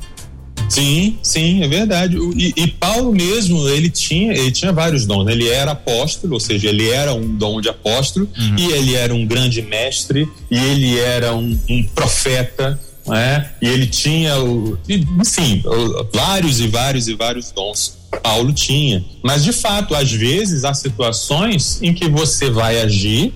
Sim, 0.69 1.19
sim, 1.23 1.63
é 1.63 1.69
verdade. 1.69 2.17
E, 2.37 2.53
e, 2.57 2.67
Paulo 2.67 3.13
mesmo, 3.13 3.69
ele 3.69 3.91
tinha, 3.91 4.33
ele 4.33 4.51
tinha 4.51 4.73
vários 4.73 5.07
dons. 5.07 5.29
Ele 5.29 5.49
era 5.49 5.73
apóstolo, 5.73 6.35
ou 6.35 6.41
seja, 6.41 6.69
ele 6.69 6.89
era 6.91 7.13
um 7.13 7.37
dom 7.37 7.61
de 7.61 7.69
apóstolo, 7.69 8.29
uhum. 8.37 8.57
e 8.59 8.73
ele 8.73 8.95
era 8.95 9.15
um 9.15 9.27
grande 9.27 9.63
mestre, 9.63 10.29
e 10.51 10.57
ele 10.57 10.99
era 10.99 11.35
um, 11.35 11.59
um 11.69 11.83
profeta, 11.83 12.79
né? 13.07 13.51
E 13.61 13.69
ele 13.69 13.87
tinha, 13.87 14.39
o, 14.43 14.79
enfim, 14.89 15.63
vários 16.13 16.61
e 16.61 16.69
vários 16.69 17.09
e 17.09 17.15
vários 17.15 17.53
dons. 17.53 17.99
Paulo 18.23 18.53
tinha. 18.53 19.05
Mas, 19.23 19.45
de 19.45 19.53
fato, 19.53 19.95
às 19.95 20.11
vezes 20.11 20.65
há 20.65 20.73
situações 20.73 21.81
em 21.83 21.93
que 21.93 22.09
você 22.09 22.51
vai 22.51 22.81
agir, 22.81 23.33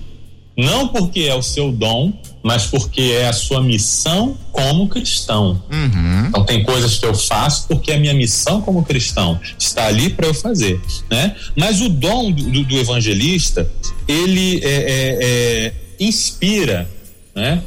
não 0.57 0.87
porque 0.87 1.21
é 1.21 1.35
o 1.35 1.41
seu 1.41 1.71
dom, 1.71 2.13
mas 2.43 2.65
porque 2.65 3.01
é 3.01 3.27
a 3.27 3.33
sua 3.33 3.61
missão 3.61 4.37
como 4.51 4.87
cristão. 4.87 5.61
Uhum. 5.71 6.27
Então, 6.27 6.45
tem 6.45 6.63
coisas 6.63 6.97
que 6.97 7.05
eu 7.05 7.13
faço 7.13 7.67
porque 7.67 7.91
a 7.91 7.99
minha 7.99 8.13
missão 8.13 8.61
como 8.61 8.83
cristão 8.83 9.39
está 9.57 9.87
ali 9.87 10.09
para 10.09 10.27
eu 10.27 10.33
fazer. 10.33 10.79
Né? 11.09 11.35
Mas 11.55 11.81
o 11.81 11.89
dom 11.89 12.31
do, 12.31 12.63
do 12.63 12.77
evangelista, 12.77 13.69
ele 14.07 14.61
é, 14.63 14.69
é, 14.69 15.17
é, 15.21 15.73
inspira, 15.99 16.89
né? 17.35 17.61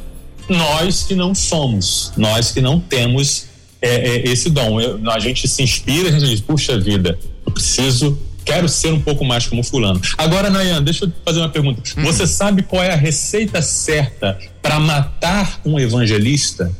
nós 0.49 1.03
que 1.03 1.15
não 1.15 1.33
somos, 1.33 2.11
nós 2.17 2.51
que 2.51 2.61
não 2.61 2.79
temos 2.79 3.45
é, 3.81 3.89
é, 3.89 4.29
esse 4.29 4.49
dom. 4.49 4.79
Eu, 4.79 4.99
a 5.11 5.19
gente 5.19 5.47
se 5.47 5.61
inspira, 5.61 6.09
a 6.09 6.11
gente 6.11 6.29
diz, 6.29 6.41
puxa 6.41 6.79
vida, 6.79 7.17
eu 7.45 7.51
preciso, 7.51 8.17
quero 8.45 8.67
ser 8.69 8.93
um 8.93 9.01
pouco 9.01 9.23
mais 9.25 9.47
como 9.47 9.63
fulano. 9.63 10.01
Agora, 10.17 10.49
Nayan, 10.49 10.81
deixa 10.81 11.05
eu 11.05 11.11
fazer 11.25 11.39
uma 11.39 11.49
pergunta. 11.49 11.81
Uhum. 11.97 12.03
Você 12.03 12.27
sabe 12.27 12.63
qual 12.63 12.83
é 12.83 12.93
a 12.93 12.97
receita 12.97 13.61
certa 13.61 14.37
para 14.61 14.79
matar 14.79 15.59
um 15.65 15.79
evangelista? 15.79 16.71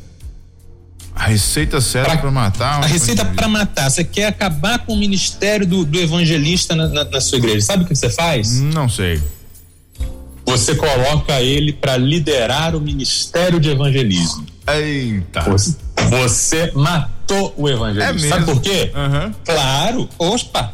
A 1.15 1.28
receita 1.28 1.80
certa 1.80 2.17
para 2.17 2.32
matar? 2.32 2.80
Um 2.80 2.84
a 2.84 2.88
receita 2.88 3.23
para 3.23 3.47
matar. 3.47 3.89
Você 3.89 4.04
quer 4.04 4.28
acabar 4.28 4.80
com 4.80 4.93
o 4.93 4.97
ministério 4.97 5.65
do, 5.65 5.86
do 5.86 5.99
evangelista 5.99 6.76
na, 6.76 6.88
na, 6.88 7.04
na 7.04 7.21
sua 7.21 7.38
igreja. 7.38 7.62
Sabe 7.62 7.84
o 7.84 7.88
que 7.88 7.95
você 7.95 8.10
faz? 8.10 8.60
Não 8.60 8.89
sei 8.89 9.21
você 10.45 10.76
coloca 10.76 11.41
ele 11.41 11.73
para 11.73 11.97
liderar 11.97 12.76
o 12.76 12.80
ministério 12.80 13.60
de 13.60 13.69
evangelismo. 13.69 14.45
Eita. 14.67 15.41
Você, 15.41 15.76
você 16.10 16.71
matou 16.76 17.54
o 17.58 17.69
evangelismo. 17.69 18.28
É 18.28 18.30
Sabe 18.30 18.45
por 18.45 18.62
quê? 18.62 18.91
Uhum. 18.95 19.34
Claro, 19.45 20.10
opa. 20.17 20.73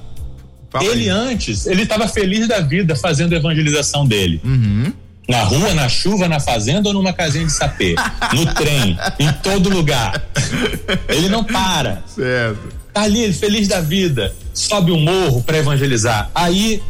Fala 0.71 0.85
ele 0.85 1.03
aí. 1.03 1.09
antes, 1.09 1.65
ele 1.65 1.83
estava 1.83 2.07
feliz 2.07 2.47
da 2.47 2.59
vida 2.59 2.95
fazendo 2.95 3.33
a 3.33 3.37
evangelização 3.37 4.05
dele. 4.05 4.39
Uhum. 4.43 4.93
Na 5.27 5.43
rua, 5.43 5.73
na 5.73 5.87
chuva, 5.87 6.27
na 6.27 6.39
fazenda 6.39 6.89
ou 6.89 6.93
numa 6.93 7.13
casinha 7.13 7.45
de 7.45 7.51
sapê? 7.51 7.95
no 8.33 8.45
trem, 8.53 8.97
em 9.19 9.31
todo 9.43 9.69
lugar. 9.69 10.27
Ele 11.07 11.29
não 11.29 11.43
para. 11.43 12.03
Certo. 12.07 12.79
Tá 12.93 13.03
ali, 13.03 13.31
feliz 13.31 13.67
da 13.67 13.79
vida. 13.79 14.33
Sobe 14.53 14.91
o 14.91 14.97
morro 14.97 15.43
para 15.43 15.57
evangelizar. 15.57 16.31
Aí 16.33 16.81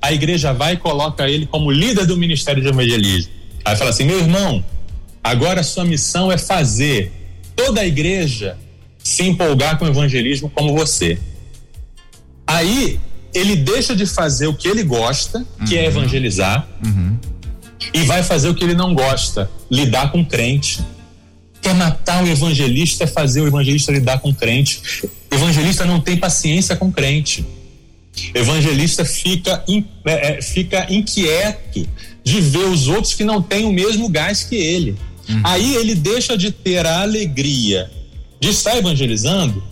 a 0.00 0.12
igreja 0.12 0.52
vai 0.52 0.74
e 0.74 0.76
coloca 0.76 1.28
ele 1.28 1.46
como 1.46 1.70
líder 1.70 2.06
do 2.06 2.16
ministério 2.16 2.62
de 2.62 2.68
evangelismo. 2.68 3.32
Aí 3.64 3.76
fala 3.76 3.90
assim: 3.90 4.04
meu 4.04 4.18
irmão, 4.18 4.64
agora 5.24 5.60
a 5.60 5.64
sua 5.64 5.84
missão 5.84 6.30
é 6.30 6.38
fazer 6.38 7.12
toda 7.56 7.80
a 7.80 7.86
igreja 7.86 8.58
se 8.98 9.22
empolgar 9.24 9.78
com 9.78 9.84
o 9.84 9.88
evangelismo 9.88 10.50
como 10.50 10.76
você. 10.76 11.18
Aí 12.46 13.00
ele 13.36 13.54
deixa 13.54 13.94
de 13.94 14.06
fazer 14.06 14.46
o 14.46 14.54
que 14.54 14.66
ele 14.66 14.82
gosta, 14.82 15.44
que 15.68 15.76
é 15.76 15.80
uhum. 15.80 15.84
é 15.84 15.88
evangelizar, 15.88 16.66
uhum. 16.82 17.18
e 17.92 18.02
vai 18.04 18.22
fazer 18.22 18.48
o 18.48 18.54
que 18.54 18.64
ele 18.64 18.74
não 18.74 18.94
gosta, 18.94 19.50
lidar 19.70 20.10
com 20.10 20.24
crente. 20.24 20.80
Quer 21.60 21.74
matar 21.74 22.24
o 22.24 22.26
evangelista 22.26 23.04
é 23.04 23.06
fazer 23.06 23.42
o 23.42 23.46
evangelista 23.46 23.92
lidar 23.92 24.20
com 24.20 24.32
crente. 24.32 24.80
Evangelista 25.30 25.84
não 25.84 26.00
tem 26.00 26.16
paciência 26.16 26.74
com 26.76 26.90
crente. 26.90 27.44
Evangelista 28.34 29.04
fica, 29.04 29.62
é, 30.06 30.38
é, 30.38 30.42
fica 30.42 30.86
inquieto 30.88 31.86
de 32.24 32.40
ver 32.40 32.64
os 32.64 32.88
outros 32.88 33.12
que 33.12 33.24
não 33.24 33.42
têm 33.42 33.66
o 33.66 33.72
mesmo 33.72 34.08
gás 34.08 34.44
que 34.44 34.56
ele. 34.56 34.96
Uhum. 35.28 35.40
Aí 35.44 35.74
ele 35.74 35.94
deixa 35.94 36.38
de 36.38 36.50
ter 36.50 36.86
a 36.86 37.02
alegria 37.02 37.90
de 38.40 38.48
estar 38.48 38.76
evangelizando 38.78 39.62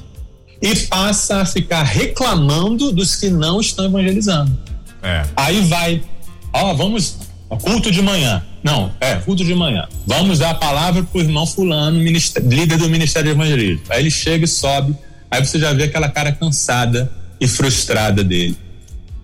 e 0.65 0.75
passa 0.87 1.43
a 1.43 1.45
ficar 1.45 1.83
reclamando 1.83 2.91
dos 2.91 3.17
que 3.17 3.29
não 3.29 3.61
estão 3.61 3.85
evangelizando. 3.85 4.59
É. 5.03 5.23
Aí 5.37 5.61
vai, 5.61 6.03
ó, 6.51 6.73
vamos, 6.73 7.19
culto 7.61 7.91
de 7.91 8.01
manhã. 8.01 8.43
Não, 8.63 8.91
é, 8.99 9.17
culto 9.17 9.45
de 9.45 9.55
manhã. 9.55 9.87
Vamos 10.07 10.39
dar 10.39 10.53
a 10.53 10.55
palavra 10.55 11.03
pro 11.03 11.21
irmão 11.21 11.47
fulano, 11.47 12.01
líder 12.01 12.79
do 12.79 12.89
Ministério 12.89 13.29
de 13.29 13.39
Evangelismo. 13.39 13.85
Aí 13.91 14.01
ele 14.01 14.11
chega 14.11 14.47
e 14.47 14.49
sobe, 14.49 14.97
aí 15.31 15.45
você 15.45 15.59
já 15.59 15.75
vê 15.75 15.85
aquela 15.85 16.09
cara 16.09 16.33
cansada 16.33 17.13
e 17.39 17.47
frustrada 17.47 18.25
dele. 18.25 18.57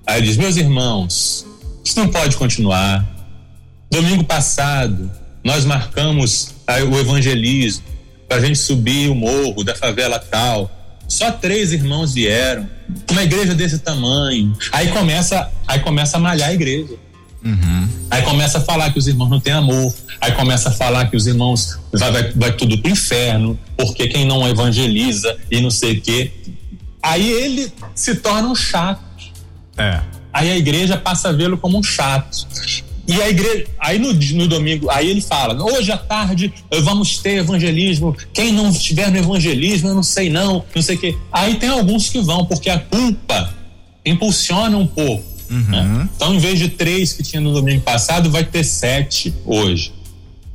Aí 0.06 0.18
ele 0.18 0.26
diz: 0.26 0.36
Meus 0.36 0.58
irmãos, 0.58 1.46
isso 1.82 1.98
não 1.98 2.08
pode 2.08 2.36
continuar. 2.36 3.08
Domingo 3.90 4.24
passado, 4.24 5.10
nós 5.42 5.64
marcamos 5.64 6.54
o 6.90 6.98
evangelismo 6.98 7.82
para 8.28 8.36
a 8.36 8.40
gente 8.40 8.58
subir 8.58 9.08
o 9.08 9.14
morro 9.14 9.64
da 9.64 9.74
favela 9.74 10.18
tal. 10.18 10.70
Só 11.10 11.32
três 11.32 11.72
irmãos 11.72 12.14
vieram. 12.14 12.70
Uma 13.10 13.24
igreja 13.24 13.52
desse 13.52 13.80
tamanho. 13.80 14.56
Aí 14.70 14.88
começa, 14.92 15.50
aí 15.66 15.80
começa 15.80 16.16
a 16.16 16.20
malhar 16.20 16.50
a 16.50 16.54
igreja. 16.54 16.94
Uhum. 17.44 17.88
Aí 18.08 18.22
começa 18.22 18.58
a 18.58 18.60
falar 18.60 18.92
que 18.92 18.98
os 19.00 19.08
irmãos 19.08 19.28
não 19.28 19.40
têm 19.40 19.52
amor. 19.52 19.92
Aí 20.20 20.30
começa 20.32 20.68
a 20.68 20.72
falar 20.72 21.10
que 21.10 21.16
os 21.16 21.26
irmãos 21.26 21.80
vai, 21.92 22.12
vai, 22.12 22.32
vai 22.32 22.52
tudo 22.52 22.78
pro 22.78 22.92
inferno, 22.92 23.58
porque 23.76 24.06
quem 24.06 24.24
não 24.24 24.46
evangeliza 24.46 25.36
e 25.50 25.60
não 25.60 25.70
sei 25.70 25.98
o 25.98 26.00
quê. 26.00 26.30
Aí 27.02 27.28
ele 27.28 27.72
se 27.92 28.14
torna 28.14 28.48
um 28.48 28.54
chato. 28.54 29.02
É. 29.76 30.00
Aí 30.32 30.48
a 30.48 30.56
igreja 30.56 30.96
passa 30.96 31.30
a 31.30 31.32
vê-lo 31.32 31.58
como 31.58 31.76
um 31.76 31.82
chato. 31.82 32.46
E 33.06 33.20
a 33.20 33.28
igreja, 33.28 33.66
aí 33.78 33.98
no, 33.98 34.12
no 34.12 34.48
domingo, 34.48 34.90
aí 34.90 35.08
ele 35.10 35.20
fala: 35.20 35.60
hoje 35.62 35.90
à 35.90 35.96
tarde 35.96 36.52
vamos 36.82 37.18
ter 37.18 37.38
evangelismo. 37.38 38.16
Quem 38.32 38.52
não 38.52 38.70
estiver 38.70 39.10
no 39.10 39.18
evangelismo, 39.18 39.88
eu 39.88 39.94
não 39.94 40.02
sei 40.02 40.30
não, 40.30 40.64
não 40.74 40.82
sei 40.82 40.96
o 40.96 40.98
quê. 40.98 41.16
Aí 41.32 41.56
tem 41.56 41.68
alguns 41.68 42.08
que 42.08 42.20
vão, 42.20 42.44
porque 42.44 42.70
a 42.70 42.78
culpa 42.78 43.54
impulsiona 44.04 44.76
um 44.76 44.86
pouco. 44.86 45.24
Uhum. 45.50 45.60
Né? 45.62 46.08
Então, 46.14 46.34
em 46.34 46.38
vez 46.38 46.58
de 46.58 46.68
três 46.68 47.12
que 47.12 47.22
tinha 47.22 47.40
no 47.40 47.52
domingo 47.52 47.80
passado, 47.82 48.30
vai 48.30 48.44
ter 48.44 48.64
sete 48.64 49.34
hoje. 49.44 49.92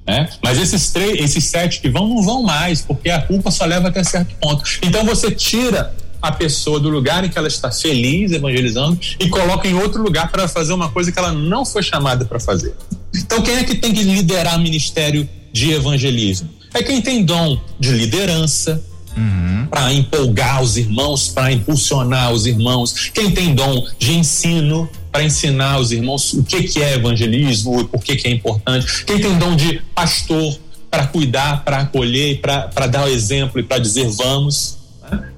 Né? 0.08 0.30
Mas 0.44 0.60
esses 0.60 0.92
três, 0.92 1.20
esses 1.20 1.44
sete 1.46 1.82
que 1.82 1.90
vão, 1.90 2.08
não 2.08 2.22
vão 2.22 2.44
mais, 2.44 2.82
porque 2.82 3.10
a 3.10 3.22
culpa 3.22 3.52
só 3.52 3.66
leva 3.66 3.90
até 3.90 4.04
certo 4.04 4.36
ponto. 4.36 4.64
Então 4.84 5.04
você 5.04 5.32
tira 5.32 5.94
a 6.28 6.32
pessoa 6.32 6.80
do 6.80 6.90
lugar 6.90 7.24
em 7.24 7.30
que 7.30 7.38
ela 7.38 7.48
está 7.48 7.72
feliz 7.72 8.32
evangelizando 8.32 9.00
e 9.20 9.30
coloca 9.30 9.68
em 9.68 9.76
outro 9.76 10.02
lugar 10.02 10.32
para 10.32 10.48
fazer 10.48 10.74
uma 10.74 10.90
coisa 10.90 11.12
que 11.12 11.20
ela 11.20 11.32
não 11.32 11.66
foi 11.66 11.84
chamada 11.84 12.26
para 12.26 12.40
fazer. 12.40 12.74
Então, 13.14 13.42
quem 13.42 13.56
é 13.56 13.64
que 13.64 13.76
tem 13.76 13.94
que 13.94 14.04
liderar 14.04 14.58
o 14.58 14.62
ministério 14.62 15.28
de 15.52 15.72
evangelismo? 15.72 16.50
É 16.74 16.84
quem 16.84 17.02
tem 17.02 17.24
dom 17.24 17.60
de 17.80 17.92
liderança, 17.92 18.84
uhum. 19.16 19.68
para 19.70 19.94
empolgar 19.94 20.62
os 20.62 20.78
irmãos, 20.78 21.30
para 21.30 21.52
impulsionar 21.52 22.34
os 22.34 22.46
irmãos. 22.46 23.10
Quem 23.14 23.32
tem 23.32 23.56
dom 23.56 23.86
de 23.98 24.14
ensino, 24.14 24.90
para 25.12 25.24
ensinar 25.24 25.80
os 25.80 25.92
irmãos 25.92 26.34
o 26.34 26.44
que, 26.44 26.64
que 26.64 26.82
é 26.82 26.96
evangelismo 26.96 27.80
e 27.80 27.84
por 27.86 28.04
que, 28.04 28.16
que 28.18 28.28
é 28.28 28.32
importante. 28.32 29.06
Quem 29.06 29.20
tem 29.20 29.38
dom 29.38 29.56
de 29.56 29.82
pastor, 29.94 30.60
para 30.92 31.08
cuidar, 31.08 31.64
para 31.64 31.80
acolher, 31.80 32.40
para 32.40 32.88
dar 32.88 33.06
o 33.06 33.10
exemplo 33.10 33.60
e 33.60 33.64
para 33.64 33.80
dizer 33.80 34.10
vamos. 34.10 34.78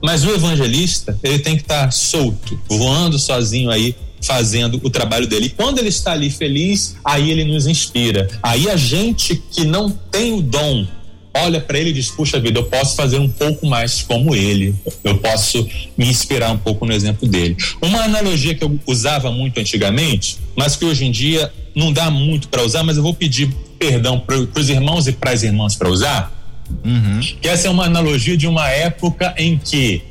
Mas 0.01 0.23
o 0.23 0.31
evangelista, 0.31 1.17
ele 1.23 1.39
tem 1.39 1.55
que 1.55 1.63
estar 1.63 1.85
tá 1.85 1.91
solto, 1.91 2.59
voando 2.67 3.17
sozinho 3.17 3.69
aí, 3.69 3.95
fazendo 4.21 4.79
o 4.83 4.89
trabalho 4.89 5.27
dele. 5.27 5.47
E 5.47 5.49
quando 5.49 5.79
ele 5.79 5.89
está 5.89 6.11
ali 6.11 6.29
feliz, 6.29 6.95
aí 7.03 7.31
ele 7.31 7.43
nos 7.43 7.67
inspira. 7.67 8.27
Aí 8.41 8.69
a 8.69 8.75
gente 8.75 9.41
que 9.51 9.63
não 9.65 9.89
tem 9.89 10.33
o 10.33 10.41
dom, 10.41 10.85
olha 11.33 11.61
para 11.61 11.79
ele 11.79 11.91
e 11.91 11.93
diz: 11.93 12.09
Puxa 12.09 12.39
vida, 12.39 12.59
eu 12.59 12.65
posso 12.65 12.95
fazer 12.95 13.19
um 13.19 13.29
pouco 13.29 13.65
mais 13.65 14.01
como 14.01 14.35
ele, 14.35 14.75
eu 15.03 15.17
posso 15.17 15.67
me 15.97 16.07
inspirar 16.09 16.51
um 16.51 16.57
pouco 16.57 16.85
no 16.85 16.93
exemplo 16.93 17.27
dele. 17.27 17.55
Uma 17.81 18.03
analogia 18.03 18.55
que 18.55 18.63
eu 18.63 18.79
usava 18.85 19.31
muito 19.31 19.59
antigamente, 19.59 20.37
mas 20.55 20.75
que 20.75 20.85
hoje 20.85 21.05
em 21.05 21.11
dia 21.11 21.51
não 21.75 21.93
dá 21.93 22.09
muito 22.09 22.47
para 22.47 22.63
usar, 22.63 22.83
mas 22.83 22.97
eu 22.97 23.03
vou 23.03 23.13
pedir 23.13 23.49
perdão 23.77 24.19
para 24.19 24.35
os 24.35 24.69
irmãos 24.69 25.07
e 25.07 25.11
para 25.11 25.31
as 25.31 25.43
irmãs 25.43 25.75
para 25.75 25.89
usar 25.89 26.36
Uhum. 26.83 27.19
Que 27.41 27.47
essa 27.47 27.67
é 27.67 27.69
uma 27.69 27.85
analogia 27.85 28.37
de 28.37 28.47
uma 28.47 28.69
época 28.69 29.33
em 29.37 29.57
que 29.57 30.01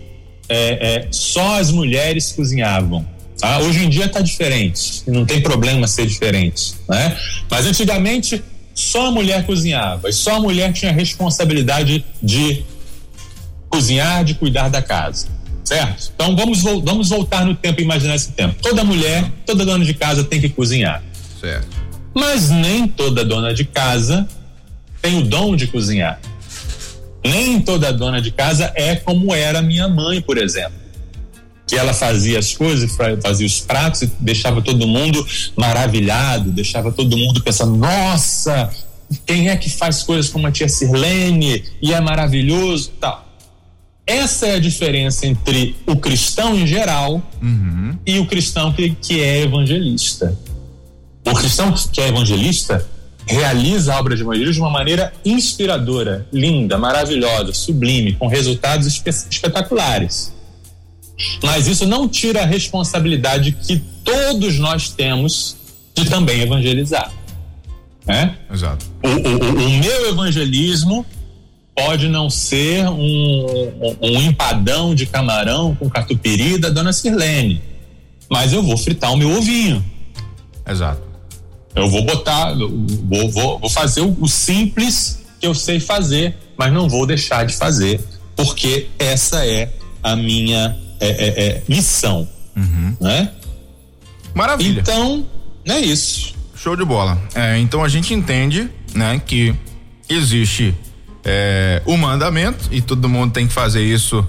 é, 0.49 1.05
é, 1.05 1.09
só 1.11 1.59
as 1.59 1.71
mulheres 1.71 2.33
cozinhavam. 2.33 3.07
Tá? 3.38 3.59
Hoje 3.59 3.85
em 3.85 3.88
dia 3.88 4.07
está 4.07 4.21
diferente, 4.21 5.03
não 5.07 5.27
tem 5.27 5.42
problema 5.42 5.87
ser 5.87 6.07
diferente. 6.07 6.75
Né? 6.88 7.16
Mas 7.51 7.66
antigamente 7.66 8.42
só 8.75 9.07
a 9.07 9.11
mulher 9.11 9.45
cozinhava 9.45 10.09
e 10.09 10.12
só 10.12 10.37
a 10.37 10.40
mulher 10.40 10.73
tinha 10.73 10.90
a 10.90 10.95
responsabilidade 10.95 12.05
de 12.23 12.64
cozinhar, 13.69 14.25
de 14.25 14.35
cuidar 14.35 14.69
da 14.69 14.81
casa. 14.81 15.29
Certo? 15.64 16.12
Então 16.14 16.37
vamos, 16.37 16.62
vamos 16.62 17.09
voltar 17.09 17.45
no 17.45 17.55
tempo 17.55 17.81
e 17.81 17.85
imaginar 17.85 18.14
esse 18.14 18.33
tempo. 18.33 18.55
Toda 18.62 18.85
mulher, 18.85 19.31
toda 19.45 19.64
dona 19.64 19.85
de 19.85 19.95
casa 19.95 20.23
tem 20.25 20.40
que 20.40 20.49
cozinhar. 20.49 21.03
Certo. 21.40 21.69
Mas 22.14 22.49
nem 22.49 22.87
toda 22.87 23.25
dona 23.25 23.53
de 23.53 23.64
casa 23.64 24.27
tem 25.03 25.19
o 25.19 25.23
dom 25.23 25.57
de 25.57 25.66
cozinhar. 25.66 26.21
Nem 27.28 27.60
toda 27.60 27.92
dona 27.92 28.20
de 28.20 28.30
casa 28.30 28.72
é 28.74 28.96
como 28.96 29.34
era 29.34 29.62
minha 29.62 29.88
mãe, 29.88 30.20
por 30.20 30.38
exemplo. 30.38 30.86
Que 31.66 31.76
ela 31.76 31.92
fazia 31.92 32.38
as 32.38 32.54
coisas, 32.54 32.96
fazia 33.22 33.46
os 33.46 33.60
pratos 33.60 34.02
e 34.02 34.12
deixava 34.20 34.62
todo 34.62 34.86
mundo 34.86 35.26
maravilhado, 35.56 36.50
deixava 36.52 36.92
todo 36.92 37.16
mundo 37.16 37.42
pensando: 37.42 37.76
nossa, 37.76 38.70
quem 39.26 39.48
é 39.48 39.56
que 39.56 39.68
faz 39.68 40.02
coisas 40.02 40.30
como 40.30 40.46
a 40.46 40.52
tia 40.52 40.68
Sirlene 40.68 41.64
e 41.82 41.92
é 41.92 42.00
maravilhoso 42.00 42.92
tal. 43.00 43.26
Essa 44.06 44.46
é 44.46 44.54
a 44.54 44.60
diferença 44.60 45.26
entre 45.26 45.74
o 45.84 45.96
cristão 45.96 46.56
em 46.56 46.64
geral 46.64 47.20
uhum. 47.42 47.98
e 48.06 48.20
o 48.20 48.26
cristão 48.26 48.72
que, 48.72 48.90
que 48.90 49.20
é 49.20 49.42
evangelista. 49.42 50.38
O 51.26 51.34
cristão 51.34 51.72
que 51.72 52.00
é 52.00 52.06
evangelista, 52.06 52.86
realiza 53.26 53.92
a 53.92 53.98
obra 53.98 54.14
de 54.14 54.22
evangelismo 54.22 54.54
de 54.54 54.60
uma 54.60 54.70
maneira 54.70 55.12
inspiradora, 55.24 56.26
linda, 56.32 56.78
maravilhosa, 56.78 57.52
sublime, 57.52 58.14
com 58.14 58.28
resultados 58.28 58.86
espe 58.86 59.10
espetaculares. 59.10 60.32
Mas 61.42 61.66
isso 61.66 61.86
não 61.86 62.08
tira 62.08 62.42
a 62.42 62.46
responsabilidade 62.46 63.52
que 63.52 63.82
todos 64.04 64.58
nós 64.58 64.90
temos 64.90 65.56
de 65.94 66.08
também 66.08 66.42
evangelizar. 66.42 67.10
Né? 68.06 68.36
Exato. 68.52 68.86
O, 69.02 69.08
o, 69.08 69.66
o 69.66 69.70
meu 69.80 70.08
evangelismo 70.10 71.04
pode 71.74 72.08
não 72.08 72.30
ser 72.30 72.86
um, 72.86 72.96
um, 72.96 73.96
um, 74.00 74.22
empadão 74.22 74.94
de 74.94 75.06
camarão 75.06 75.74
com 75.74 75.90
catupiry 75.90 76.58
da 76.58 76.70
dona 76.70 76.92
Sirlene, 76.92 77.60
mas 78.30 78.52
eu 78.52 78.62
vou 78.62 78.76
fritar 78.76 79.12
o 79.12 79.16
meu 79.16 79.30
ovinho. 79.36 79.84
Exato. 80.66 81.06
Eu 81.76 81.90
vou 81.90 82.02
botar, 82.02 82.54
vou, 82.54 83.30
vou, 83.30 83.58
vou 83.58 83.70
fazer 83.70 84.00
o, 84.00 84.16
o 84.18 84.26
simples 84.26 85.22
que 85.38 85.46
eu 85.46 85.54
sei 85.54 85.78
fazer, 85.78 86.34
mas 86.56 86.72
não 86.72 86.88
vou 86.88 87.06
deixar 87.06 87.44
de 87.44 87.54
fazer, 87.54 88.00
porque 88.34 88.88
essa 88.98 89.46
é 89.46 89.70
a 90.02 90.16
minha 90.16 90.74
é, 90.98 91.08
é, 91.08 91.46
é, 91.46 91.62
missão. 91.68 92.26
Uhum. 92.56 92.96
Né? 92.98 93.30
Maravilha. 94.34 94.80
Então, 94.80 95.26
é 95.66 95.78
isso. 95.78 96.34
Show 96.54 96.74
de 96.74 96.84
bola. 96.84 97.20
É, 97.34 97.58
então 97.58 97.84
a 97.84 97.88
gente 97.88 98.14
entende 98.14 98.70
né, 98.94 99.20
que 99.24 99.54
existe 100.08 100.74
é, 101.22 101.82
o 101.84 101.96
mandamento 101.98 102.68
e 102.70 102.80
todo 102.80 103.06
mundo 103.08 103.32
tem 103.32 103.46
que 103.46 103.52
fazer 103.52 103.82
isso 103.82 104.26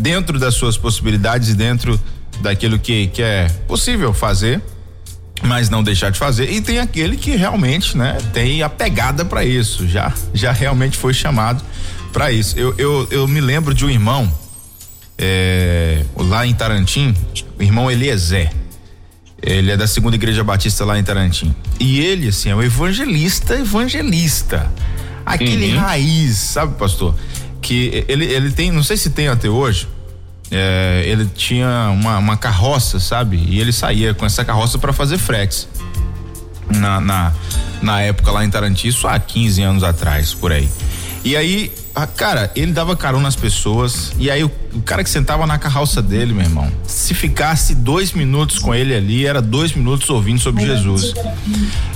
dentro 0.00 0.38
das 0.38 0.54
suas 0.54 0.76
possibilidades 0.76 1.50
e 1.50 1.54
dentro 1.54 1.98
daquilo 2.40 2.76
que, 2.78 3.06
que 3.08 3.22
é 3.22 3.48
possível 3.68 4.12
fazer 4.12 4.60
mas 5.42 5.70
não 5.70 5.82
deixar 5.82 6.10
de 6.10 6.18
fazer. 6.18 6.50
E 6.50 6.60
tem 6.60 6.78
aquele 6.78 7.16
que 7.16 7.36
realmente, 7.36 7.96
né, 7.96 8.18
tem 8.32 8.62
a 8.62 8.68
pegada 8.68 9.24
para 9.24 9.44
isso, 9.44 9.86
já 9.86 10.12
já 10.34 10.52
realmente 10.52 10.96
foi 10.96 11.14
chamado 11.14 11.62
para 12.12 12.32
isso. 12.32 12.58
Eu, 12.58 12.74
eu, 12.78 13.08
eu 13.10 13.28
me 13.28 13.40
lembro 13.40 13.74
de 13.74 13.84
um 13.84 13.90
irmão 13.90 14.32
é, 15.16 16.04
lá 16.16 16.46
em 16.46 16.54
Tarantim, 16.54 17.14
o 17.58 17.62
irmão 17.62 17.90
Eliezer. 17.90 18.50
Ele 19.40 19.70
é 19.70 19.76
da 19.76 19.86
segunda 19.86 20.16
igreja 20.16 20.42
batista 20.42 20.84
lá 20.84 20.98
em 20.98 21.02
Tarantim. 21.02 21.54
E 21.78 22.00
ele, 22.00 22.28
assim, 22.28 22.50
é 22.50 22.56
um 22.56 22.62
evangelista, 22.62 23.54
evangelista. 23.54 24.70
Aquele 25.24 25.74
uhum. 25.74 25.80
raiz, 25.80 26.36
sabe, 26.36 26.74
pastor? 26.76 27.14
Que 27.60 28.04
ele, 28.08 28.24
ele 28.24 28.50
tem, 28.50 28.72
não 28.72 28.82
sei 28.82 28.96
se 28.96 29.10
tem 29.10 29.28
até 29.28 29.48
hoje, 29.48 29.86
é, 30.50 31.04
ele 31.06 31.26
tinha 31.26 31.90
uma, 31.90 32.18
uma, 32.18 32.36
carroça, 32.36 32.98
sabe? 32.98 33.36
E 33.48 33.60
ele 33.60 33.72
saía 33.72 34.14
com 34.14 34.24
essa 34.24 34.44
carroça 34.44 34.78
para 34.78 34.92
fazer 34.92 35.18
fretes. 35.18 35.68
Na, 36.74 37.00
na, 37.00 37.32
na 37.80 38.00
época 38.02 38.30
lá 38.30 38.44
em 38.44 38.50
Tarantim, 38.50 38.88
isso 38.88 39.06
há 39.06 39.18
15 39.18 39.62
anos 39.62 39.82
atrás, 39.82 40.34
por 40.34 40.52
aí. 40.52 40.68
E 41.24 41.36
aí, 41.36 41.72
cara, 42.16 42.50
ele 42.54 42.72
dava 42.72 42.96
carona 42.96 43.24
nas 43.24 43.36
pessoas. 43.36 44.12
E 44.18 44.30
aí, 44.30 44.44
o, 44.44 44.50
o, 44.74 44.82
cara 44.82 45.02
que 45.02 45.10
sentava 45.10 45.46
na 45.46 45.58
carroça 45.58 46.00
dele, 46.00 46.32
meu 46.32 46.44
irmão, 46.44 46.70
se 46.86 47.12
ficasse 47.14 47.74
dois 47.74 48.12
minutos 48.12 48.58
com 48.58 48.74
ele 48.74 48.94
ali, 48.94 49.26
era 49.26 49.42
dois 49.42 49.72
minutos 49.72 50.08
ouvindo 50.08 50.40
sobre 50.40 50.64
Jesus. 50.64 51.12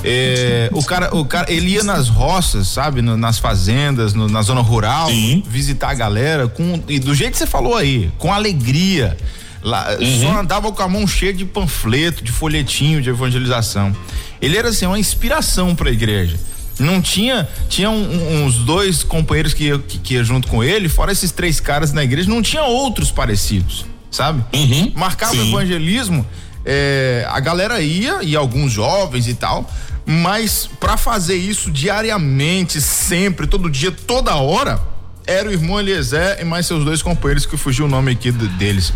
É, 0.05 0.69
o 0.73 0.83
cara, 0.85 1.15
o 1.15 1.25
cara, 1.25 1.51
ele 1.53 1.71
ia 1.71 1.85
nas 1.85 2.09
roças, 2.09 2.69
sabe, 2.69 3.01
no, 3.01 3.17
nas 3.17 3.39
fazendas, 3.39 4.13
no, 4.15 4.29
na 4.29 4.43
zona 4.43 4.61
rural, 4.61 5.09
Sim. 5.09 5.43
visitar 5.47 5.91
a 5.91 5.95
galera 5.95 6.49
com 6.49 6.83
e 6.89 6.99
do 6.99 7.15
jeito 7.15 7.33
que 7.33 7.39
você 7.39 7.47
falou 7.47 7.77
aí, 7.77 8.11
com 8.19 8.33
alegria. 8.33 9.17
Lá, 9.63 9.97
uhum. 10.01 10.21
Só 10.21 10.41
andava 10.41 10.73
com 10.73 10.83
a 10.83 10.89
mão 10.89 11.07
cheia 11.07 11.33
de 11.33 11.45
panfleto, 11.45 12.25
de 12.25 12.33
folhetinho 12.33 13.01
de 13.01 13.11
evangelização. 13.11 13.95
Ele 14.41 14.57
era 14.57 14.71
assim 14.71 14.87
uma 14.87 14.99
inspiração 14.99 15.73
para 15.73 15.89
a 15.89 15.93
igreja. 15.93 16.37
Não 16.79 17.01
tinha, 17.01 17.49
tinha 17.69 17.91
um, 17.91 18.45
uns 18.45 18.57
dois 18.57 19.03
companheiros 19.03 19.53
que, 19.53 19.79
que, 19.81 19.99
que 19.99 20.15
ia 20.15 20.25
junto 20.25 20.49
com 20.49 20.65
ele, 20.65 20.89
fora 20.89 21.13
esses 21.13 21.31
três 21.31 21.61
caras 21.61 21.93
na 21.93 22.03
igreja, 22.03 22.29
não 22.29 22.43
tinha 22.43 22.65
outros 22.65 23.11
parecidos, 23.11 23.85
sabe? 24.11 24.43
Uhum, 24.55 24.93
Marcava 24.97 25.35
o 25.35 25.49
evangelismo, 25.49 26.27
é, 26.65 27.27
a 27.29 27.41
galera 27.41 27.81
ia, 27.81 28.23
e 28.23 28.35
alguns 28.35 28.73
jovens 28.73 29.29
e 29.29 29.35
tal, 29.35 29.71
mas 30.07 30.69
para 30.81 30.97
fazer 30.97 31.37
isso 31.37 31.71
diariamente, 31.71 32.81
sempre, 32.81 33.47
todo 33.47 33.71
dia, 33.71 33.93
toda 33.93 34.35
hora, 34.37 34.81
era 35.27 35.49
o 35.49 35.53
irmão 35.53 35.79
Eliezer 35.79 36.39
e 36.41 36.45
mais 36.45 36.67
seus 36.67 36.85
dois 36.85 37.03
companheiros 37.03 37.47
que 37.47 37.57
fugiu 37.57 37.85
o 37.85 37.89
nome 37.89 38.13
aqui 38.13 38.33
deles. 38.33 38.93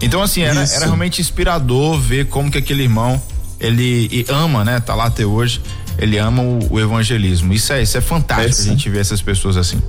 Então, 0.00 0.22
assim, 0.22 0.42
era, 0.42 0.62
era 0.62 0.86
realmente 0.86 1.20
inspirador 1.20 1.98
ver 1.98 2.26
como 2.26 2.50
que 2.50 2.58
aquele 2.58 2.82
irmão 2.82 3.20
ele 3.58 4.26
ama, 4.28 4.64
né? 4.64 4.80
Tá 4.80 4.94
lá 4.94 5.06
até 5.06 5.24
hoje. 5.24 5.60
Ele 5.98 6.18
ama 6.18 6.42
o, 6.42 6.74
o 6.74 6.80
evangelismo. 6.80 7.52
Isso 7.52 7.72
é, 7.72 7.82
isso 7.82 7.96
é 7.96 8.00
fantástico 8.00 8.62
é, 8.62 8.64
a 8.64 8.68
gente 8.68 8.88
ver 8.90 9.00
essas 9.00 9.22
pessoas 9.22 9.56
assim. 9.56 9.80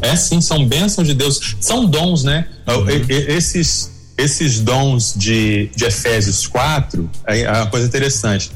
É 0.00 0.14
sim, 0.16 0.40
são 0.40 0.66
bênçãos 0.66 1.06
de 1.06 1.14
Deus, 1.14 1.56
são 1.60 1.86
dons, 1.86 2.24
né? 2.24 2.46
Uhum. 2.66 2.86
Esses 3.08 3.94
esses 4.16 4.60
dons 4.60 5.14
de, 5.16 5.70
de 5.74 5.84
Efésios 5.84 6.46
4 6.46 7.10
é 7.26 7.50
uma 7.50 7.66
coisa 7.66 7.86
interessante. 7.86 8.52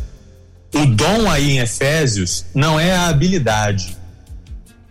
O 0.75 0.87
dom 0.87 1.31
aí 1.31 1.53
em 1.53 1.59
Efésios 1.59 2.45
não 2.55 2.79
é 2.79 2.95
a 2.95 3.09
habilidade. 3.09 3.97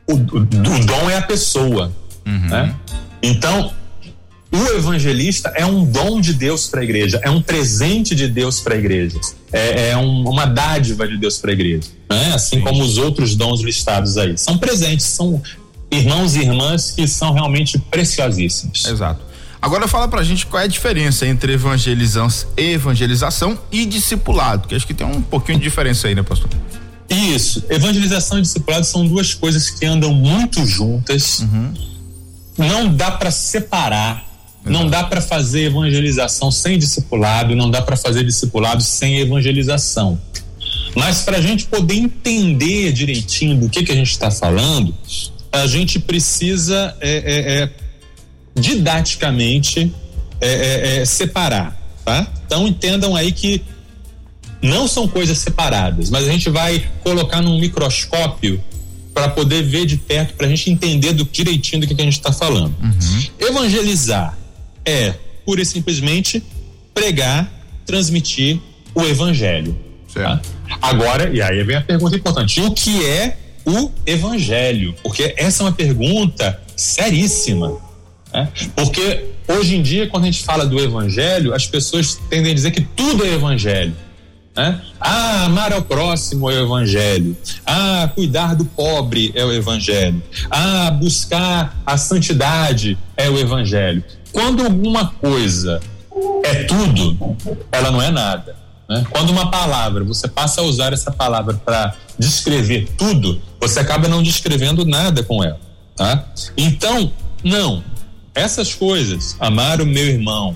O, 0.06 0.14
o, 0.14 0.18
o 0.18 0.86
dom 0.86 1.10
é 1.10 1.18
a 1.18 1.22
pessoa. 1.22 1.92
Uhum. 2.26 2.50
Né? 2.50 2.76
Então, 3.22 3.74
o 4.52 4.78
evangelista 4.78 5.52
é 5.56 5.66
um 5.66 5.84
dom 5.84 6.22
de 6.22 6.34
Deus 6.34 6.68
para 6.68 6.82
a 6.82 6.84
igreja, 6.84 7.20
é 7.24 7.30
um 7.30 7.42
presente 7.42 8.16
de 8.16 8.28
Deus 8.28 8.60
para 8.62 8.76
a 8.76 8.78
igreja, 8.78 9.20
é, 9.52 9.90
é 9.90 9.98
um, 9.98 10.30
uma 10.30 10.46
dádiva 10.46 11.08
de 11.08 11.18
Deus 11.18 11.38
para 11.38 11.52
a 11.52 11.54
igreja, 11.54 11.90
né? 12.10 12.34
assim 12.34 12.58
Sim. 12.58 12.62
como 12.62 12.84
os 12.84 12.98
outros 12.98 13.36
dons 13.36 13.62
listados 13.62 14.18
aí. 14.18 14.38
São 14.38 14.58
presentes, 14.58 15.06
são 15.06 15.42
irmãos 15.92 16.36
e 16.36 16.42
irmãs 16.42 16.92
que 16.92 17.08
são 17.08 17.34
realmente 17.34 17.78
preciosíssimos. 17.78 18.86
Exato. 18.86 19.26
Agora 19.62 19.88
fala 19.88 20.08
pra 20.08 20.24
gente 20.24 20.46
qual 20.46 20.62
é 20.62 20.66
a 20.66 20.68
diferença 20.68 21.26
entre 21.26 21.54
evangelização, 21.54 22.50
evangelização 22.56 23.60
e 23.72 23.86
discipulado, 23.86 24.68
que 24.68 24.76
acho 24.76 24.86
que 24.86 24.94
tem 24.94 25.06
um 25.06 25.22
pouquinho 25.22 25.58
de 25.58 25.64
diferença 25.64 26.08
aí, 26.08 26.16
né, 26.16 26.24
pastor? 26.24 26.50
Isso. 27.10 27.66
Evangelização 27.70 28.38
e 28.38 28.42
discipulado 28.42 28.86
são 28.86 29.06
duas 29.06 29.34
coisas 29.34 29.70
que 29.70 29.86
andam 29.86 30.14
muito 30.14 30.66
juntas. 30.66 31.40
Uhum. 31.40 31.74
Não 32.58 32.94
dá 32.94 33.12
para 33.12 33.32
separar 33.32 34.27
não 34.70 34.88
dá 34.88 35.04
para 35.04 35.22
fazer 35.22 35.66
evangelização 35.66 36.52
sem 36.52 36.78
discipulado, 36.78 37.56
não 37.56 37.70
dá 37.70 37.82
para 37.82 37.96
fazer 37.96 38.24
discipulado 38.24 38.82
sem 38.82 39.20
evangelização. 39.20 40.20
Mas 40.96 41.22
para 41.22 41.38
a 41.38 41.42
gente 41.42 41.66
poder 41.66 41.96
entender 41.96 42.92
direitinho 42.92 43.56
do 43.58 43.70
que, 43.70 43.84
que 43.84 43.92
a 43.92 43.96
gente 43.96 44.12
está 44.12 44.32
falando, 44.32 44.94
a 45.52 45.68
gente 45.68 46.00
precisa 46.00 46.96
é, 47.00 47.12
é, 47.12 47.54
é, 47.64 47.70
didaticamente 48.60 49.94
é, 50.42 50.48
é, 50.48 50.98
é, 50.98 51.06
separar, 51.06 51.80
tá? 52.04 52.28
Então 52.46 52.68
entendam 52.68 53.16
aí 53.16 53.32
que 53.32 53.62
não 54.62 54.88
são 54.88 55.08
coisas 55.08 55.38
separadas, 55.38 56.10
mas 56.10 56.28
a 56.28 56.32
gente 56.32 56.50
vai 56.50 56.84
colocar 57.04 57.42
num 57.42 57.60
microscópio 57.60 58.64
para 59.14 59.30
poder 59.30 59.64
ver 59.64 59.86
de 59.86 59.98
perto, 59.98 60.34
para 60.34 60.48
a 60.48 60.50
gente 60.50 60.70
entender 60.70 61.14
do 61.14 61.26
direitinho 61.26 61.82
do 61.82 61.88
que, 61.88 61.96
que 61.96 62.02
a 62.02 62.06
gente 62.06 62.18
está 62.18 62.32
falando. 62.32 62.76
Uhum. 62.82 63.48
Evangelizar 63.48 64.38
é 64.88 65.14
pura 65.46 65.62
e 65.62 65.66
simplesmente 65.66 66.42
pregar, 66.94 67.52
transmitir 67.86 68.60
o 68.96 69.02
evangelho. 69.04 69.78
Tá? 70.14 70.42
Agora, 70.82 71.30
e 71.30 71.42
aí 71.42 71.64
vem 71.64 71.76
a 71.76 71.82
pergunta 71.82 72.16
importante: 72.16 72.62
o 72.62 72.72
que 72.72 73.06
é 73.06 73.38
o 73.66 73.92
evangelho? 74.06 74.96
Porque 75.04 75.34
essa 75.38 75.62
é 75.62 75.66
uma 75.66 75.72
pergunta 75.72 76.60
seríssima. 76.76 77.78
Né? 78.34 78.50
Porque 78.76 79.26
hoje 79.48 79.76
em 79.76 79.82
dia, 79.82 80.08
quando 80.08 80.24
a 80.24 80.28
gente 80.28 80.44
fala 80.44 80.66
do 80.66 80.80
evangelho, 80.80 81.54
as 81.54 81.68
pessoas 81.68 82.20
tendem 82.30 82.52
a 82.52 82.56
dizer 82.56 82.72
que 82.72 82.82
tudo 82.82 83.26
é 83.26 83.34
evangelho. 83.34 83.96
Né? 84.56 84.82
Ah, 85.00 85.46
amar 85.46 85.72
ao 85.72 85.84
próximo 85.84 86.50
é 86.50 86.56
o 86.56 86.66
evangelho. 86.66 87.38
Ah, 87.64 88.10
cuidar 88.16 88.56
do 88.56 88.66
pobre 88.66 89.32
é 89.36 89.46
o 89.46 89.54
evangelho. 89.54 90.22
Ah, 90.50 90.90
buscar 90.90 91.80
a 91.86 91.96
santidade 91.96 92.98
é 93.16 93.30
o 93.30 93.38
evangelho. 93.38 94.04
Quando 94.32 94.64
alguma 94.64 95.08
coisa 95.08 95.80
é 96.44 96.64
tudo, 96.64 97.36
ela 97.72 97.92
não 97.92 98.02
é 98.02 98.10
nada. 98.10 98.56
Né? 98.90 99.06
Quando 99.10 99.30
uma 99.30 99.52
palavra, 99.52 100.04
você 100.04 100.28
passa 100.28 100.62
a 100.62 100.64
usar 100.64 100.94
essa 100.94 101.12
palavra 101.12 101.56
para 101.56 101.96
descrever 102.18 102.88
tudo, 102.98 103.42
você 103.60 103.80
acaba 103.80 104.08
não 104.08 104.24
descrevendo 104.24 104.86
nada 104.86 105.24
com 105.24 105.44
ela. 105.44 105.60
Tá? 105.96 106.26
Então, 106.56 107.12
não. 107.44 107.84
Essas 108.34 108.74
coisas, 108.74 109.36
amar 109.40 109.82
o 109.82 109.86
meu 109.86 110.06
irmão, 110.06 110.56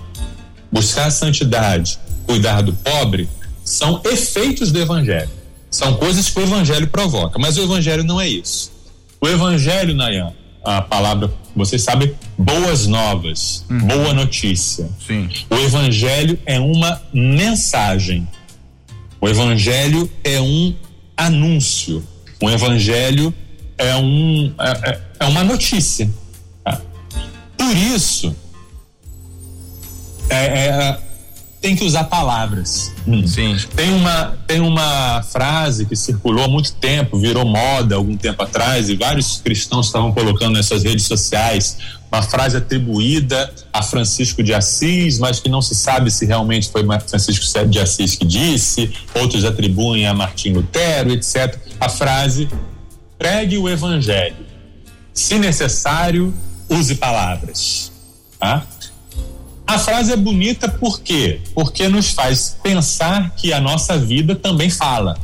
buscar 0.71 1.07
a 1.07 1.11
santidade, 1.11 1.99
cuidar 2.25 2.61
do 2.61 2.73
pobre, 2.73 3.27
são 3.63 4.01
efeitos 4.05 4.71
do 4.71 4.79
evangelho. 4.79 5.29
São 5.69 5.95
coisas 5.95 6.29
que 6.29 6.39
o 6.39 6.43
evangelho 6.43 6.87
provoca. 6.87 7.39
Mas 7.39 7.57
o 7.57 7.63
evangelho 7.63 8.03
não 8.03 8.19
é 8.19 8.27
isso. 8.27 8.71
O 9.19 9.27
evangelho, 9.27 9.95
Nayan, 9.95 10.33
a 10.63 10.81
palavra, 10.81 11.31
vocês 11.55 11.83
sabem, 11.83 12.13
boas 12.37 12.87
novas, 12.87 13.65
uhum. 13.69 13.79
boa 13.79 14.13
notícia. 14.13 14.89
Sim. 15.05 15.29
O 15.49 15.55
evangelho 15.55 16.39
é 16.45 16.59
uma 16.59 17.01
mensagem. 17.13 18.27
O 19.19 19.27
evangelho 19.27 20.09
é 20.23 20.39
um 20.39 20.73
anúncio. 21.15 22.03
O 22.41 22.49
evangelho 22.49 23.33
é, 23.77 23.95
um, 23.95 24.53
é, 24.59 24.89
é, 24.89 25.01
é 25.19 25.25
uma 25.25 25.43
notícia. 25.43 26.09
Tá? 26.63 26.81
Por 27.57 27.75
isso, 27.75 28.35
é, 30.29 30.67
é 30.67 30.99
tem 31.61 31.75
que 31.75 31.85
usar 31.85 32.05
palavras. 32.05 32.91
Hum. 33.07 33.25
Sim. 33.25 33.55
Tem 33.75 33.93
uma, 33.93 34.37
tem 34.47 34.59
uma 34.59 35.21
frase 35.21 35.85
que 35.85 35.95
circulou 35.95 36.43
há 36.43 36.47
muito 36.47 36.73
tempo, 36.73 37.19
virou 37.19 37.45
moda 37.45 37.95
algum 37.95 38.17
tempo 38.17 38.41
atrás, 38.41 38.89
e 38.89 38.95
vários 38.95 39.39
cristãos 39.39 39.85
estavam 39.85 40.11
colocando 40.11 40.55
nessas 40.55 40.83
redes 40.83 41.05
sociais. 41.05 41.77
Uma 42.11 42.23
frase 42.23 42.57
atribuída 42.57 43.53
a 43.71 43.81
Francisco 43.83 44.43
de 44.43 44.53
Assis, 44.53 45.19
mas 45.19 45.39
que 45.39 45.47
não 45.47 45.61
se 45.61 45.75
sabe 45.75 46.09
se 46.09 46.25
realmente 46.25 46.69
foi 46.69 46.83
Francisco 47.07 47.45
de 47.69 47.79
Assis 47.79 48.15
que 48.15 48.25
disse, 48.25 48.91
outros 49.15 49.45
atribuem 49.45 50.07
a 50.07 50.13
Martim 50.13 50.51
Lutero, 50.51 51.11
etc. 51.11 51.57
A 51.79 51.87
frase: 51.87 52.49
pregue 53.17 53.57
o 53.57 53.69
evangelho. 53.69 54.35
Se 55.13 55.37
necessário, 55.37 56.33
use 56.67 56.95
palavras. 56.95 57.91
Tá? 58.39 58.65
A 59.71 59.79
frase 59.79 60.11
é 60.11 60.17
bonita 60.17 60.67
por 60.67 60.99
quê? 60.99 61.39
Porque 61.55 61.87
nos 61.87 62.11
faz 62.11 62.57
pensar 62.61 63.33
que 63.37 63.53
a 63.53 63.61
nossa 63.61 63.97
vida 63.97 64.35
também 64.35 64.69
fala. 64.69 65.17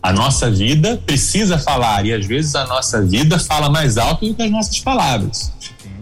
A 0.00 0.12
nossa 0.12 0.48
vida 0.48 0.96
precisa 1.04 1.58
falar 1.58 2.06
e 2.06 2.14
às 2.14 2.24
vezes 2.24 2.54
a 2.54 2.64
nossa 2.66 3.04
vida 3.04 3.36
fala 3.36 3.68
mais 3.68 3.98
alto 3.98 4.28
do 4.28 4.32
que 4.32 4.42
as 4.44 4.50
nossas 4.52 4.78
palavras. 4.78 5.52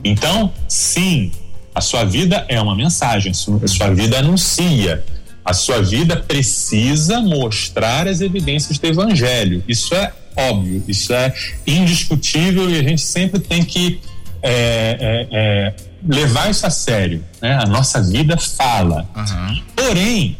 Então, 0.04 0.52
sim, 0.68 1.32
a 1.74 1.80
sua 1.80 2.04
vida 2.04 2.44
é 2.46 2.60
uma 2.60 2.76
mensagem, 2.76 3.32
a 3.32 3.66
sua 3.66 3.94
vida 3.94 4.18
anuncia. 4.18 5.02
A 5.42 5.54
sua 5.54 5.80
vida 5.80 6.14
precisa 6.14 7.22
mostrar 7.22 8.06
as 8.06 8.20
evidências 8.20 8.78
do 8.78 8.86
evangelho. 8.86 9.64
Isso 9.66 9.94
é 9.94 10.12
óbvio, 10.36 10.84
isso 10.86 11.14
é 11.14 11.32
indiscutível 11.66 12.68
e 12.68 12.78
a 12.78 12.82
gente 12.82 13.00
sempre 13.00 13.40
tem 13.40 13.64
que 13.64 13.98
é, 14.42 14.98
é, 15.00 15.28
é, 15.32 15.74
levar 16.06 16.50
isso 16.50 16.66
a 16.66 16.70
sério. 16.70 17.24
Né? 17.40 17.54
A 17.54 17.66
nossa 17.66 18.00
vida 18.02 18.36
fala. 18.36 19.08
Uhum. 19.16 19.62
Porém, 19.74 20.36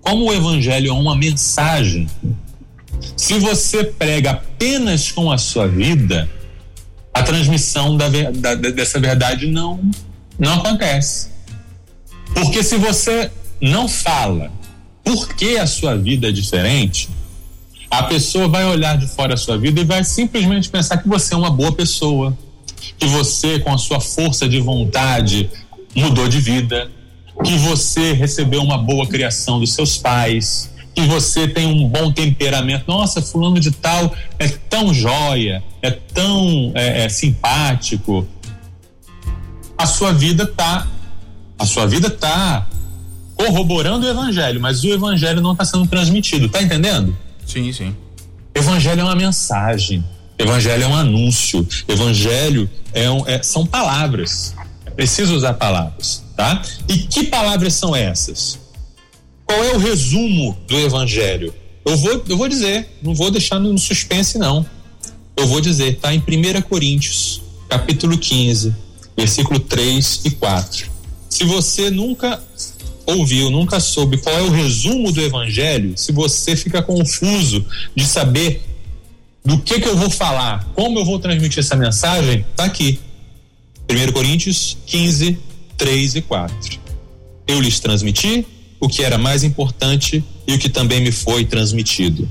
como 0.00 0.26
o 0.26 0.32
evangelho 0.32 0.90
é 0.90 0.92
uma 0.92 1.16
mensagem, 1.16 2.08
se 3.16 3.38
você 3.38 3.84
prega 3.84 4.32
apenas 4.32 5.10
com 5.10 5.30
a 5.30 5.38
sua 5.38 5.66
vida, 5.66 6.28
a 7.12 7.22
transmissão 7.22 7.96
da, 7.96 8.08
da, 8.08 8.54
dessa 8.54 9.00
verdade 9.00 9.46
não, 9.46 9.80
não 10.38 10.54
acontece. 10.54 11.30
Porque 12.34 12.62
se 12.62 12.76
você 12.76 13.30
não 13.60 13.88
fala 13.88 14.52
por 15.02 15.34
que 15.34 15.56
a 15.56 15.66
sua 15.66 15.96
vida 15.96 16.28
é 16.28 16.32
diferente, 16.32 17.08
a 17.90 18.02
pessoa 18.02 18.48
vai 18.48 18.64
olhar 18.64 18.98
de 18.98 19.06
fora 19.06 19.34
a 19.34 19.36
sua 19.36 19.56
vida 19.56 19.80
e 19.80 19.84
vai 19.84 20.04
simplesmente 20.04 20.68
pensar 20.68 20.98
que 20.98 21.08
você 21.08 21.32
é 21.32 21.36
uma 21.36 21.50
boa 21.50 21.72
pessoa, 21.72 22.36
que 22.98 23.06
você, 23.06 23.58
com 23.58 23.72
a 23.72 23.78
sua 23.78 24.00
força 24.00 24.48
de 24.48 24.60
vontade, 24.60 25.50
mudou 25.94 26.28
de 26.28 26.40
vida, 26.40 26.90
que 27.44 27.56
você 27.56 28.12
recebeu 28.12 28.62
uma 28.62 28.78
boa 28.78 29.06
criação 29.06 29.58
dos 29.60 29.74
seus 29.74 29.96
pais, 29.96 30.70
que 30.94 31.02
você 31.02 31.46
tem 31.46 31.66
um 31.66 31.88
bom 31.88 32.10
temperamento. 32.10 32.84
Nossa, 32.88 33.20
fulano 33.20 33.60
de 33.60 33.70
tal 33.70 34.14
é 34.38 34.48
tão 34.48 34.94
joia, 34.94 35.62
é 35.82 35.90
tão 35.90 36.72
é, 36.74 37.04
é, 37.04 37.08
simpático. 37.08 38.26
A 39.76 39.86
sua 39.86 40.12
vida 40.12 40.46
tá, 40.46 40.86
a 41.58 41.66
sua 41.66 41.86
vida 41.86 42.08
tá 42.08 42.66
corroborando 43.34 44.06
o 44.06 44.08
evangelho, 44.08 44.58
mas 44.58 44.82
o 44.82 44.88
evangelho 44.88 45.42
não 45.42 45.52
está 45.52 45.64
sendo 45.64 45.86
transmitido, 45.86 46.48
tá 46.48 46.62
entendendo? 46.62 47.14
Sim, 47.46 47.70
sim. 47.72 47.94
Evangelho 48.54 49.02
é 49.02 49.04
uma 49.04 49.14
mensagem, 49.14 50.02
evangelho 50.38 50.84
é 50.84 50.86
um 50.86 50.96
anúncio, 50.96 51.66
evangelho 51.88 52.68
é 52.92 53.10
um, 53.10 53.26
é, 53.26 53.42
são 53.42 53.66
palavras. 53.66 54.54
É 54.84 54.90
preciso 54.90 55.34
usar 55.34 55.54
palavras, 55.54 56.22
tá? 56.36 56.62
E 56.88 56.98
que 56.98 57.24
palavras 57.24 57.74
são 57.74 57.94
essas? 57.94 58.58
Qual 59.44 59.62
é 59.62 59.74
o 59.74 59.78
resumo 59.78 60.56
do 60.66 60.76
evangelho? 60.78 61.54
Eu 61.84 61.96
vou, 61.96 62.24
eu 62.28 62.36
vou 62.36 62.48
dizer, 62.48 62.88
não 63.02 63.14
vou 63.14 63.30
deixar 63.30 63.60
no 63.60 63.78
suspense, 63.78 64.38
não. 64.38 64.66
Eu 65.36 65.46
vou 65.46 65.60
dizer, 65.60 65.98
tá 65.98 66.12
em 66.12 66.18
1 66.18 66.62
Coríntios, 66.62 67.42
capítulo 67.68 68.18
15, 68.18 68.74
versículo 69.16 69.60
3 69.60 70.22
e 70.24 70.30
4. 70.32 70.90
Se 71.28 71.44
você 71.44 71.90
nunca 71.90 72.42
ouviu, 73.06 73.50
nunca 73.50 73.78
soube 73.78 74.16
qual 74.16 74.36
é 74.36 74.42
o 74.42 74.50
resumo 74.50 75.12
do 75.12 75.20
evangelho, 75.20 75.96
se 75.96 76.10
você 76.10 76.56
fica 76.56 76.82
confuso 76.82 77.64
de 77.94 78.04
saber 78.04 78.62
do 79.46 79.58
que 79.58 79.80
que 79.80 79.88
eu 79.88 79.96
vou 79.96 80.10
falar, 80.10 80.68
como 80.74 80.98
eu 80.98 81.04
vou 81.04 81.20
transmitir 81.20 81.60
essa 81.60 81.76
mensagem, 81.76 82.44
tá 82.56 82.64
aqui. 82.64 82.98
1 83.88 84.10
Coríntios 84.10 84.76
15, 84.86 85.38
3 85.78 86.16
e 86.16 86.22
4. 86.22 86.80
Eu 87.46 87.60
lhes 87.60 87.78
transmiti 87.78 88.44
o 88.80 88.88
que 88.88 89.04
era 89.04 89.16
mais 89.16 89.44
importante 89.44 90.22
e 90.48 90.52
o 90.52 90.58
que 90.58 90.68
também 90.68 91.00
me 91.00 91.12
foi 91.12 91.44
transmitido. 91.44 92.28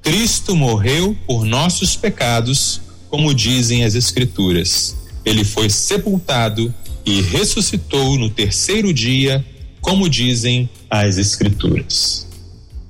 Cristo 0.00 0.56
morreu 0.56 1.14
por 1.26 1.44
nossos 1.44 1.94
pecados, 1.94 2.80
como 3.10 3.34
dizem 3.34 3.84
as 3.84 3.94
Escrituras. 3.94 4.96
Ele 5.26 5.44
foi 5.44 5.68
sepultado 5.68 6.74
e 7.04 7.20
ressuscitou 7.20 8.16
no 8.16 8.30
terceiro 8.30 8.94
dia, 8.94 9.44
como 9.82 10.08
dizem 10.08 10.70
as 10.88 11.18
Escrituras. 11.18 12.26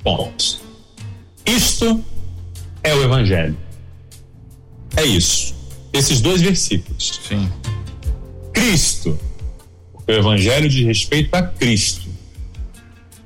Ponto. 0.05 0.61
Isto 1.45 2.05
é 2.87 2.95
o 2.95 3.03
Evangelho. 3.03 3.57
É 4.97 5.05
isso. 5.05 5.55
Esses 5.93 6.21
dois 6.21 6.41
versículos. 6.41 7.21
Sim. 7.29 7.51
Cristo. 8.53 9.19
O 10.07 10.13
Evangelho 10.13 10.69
de 10.69 10.85
respeito 10.85 11.35
a 11.35 11.43
Cristo. 11.43 12.07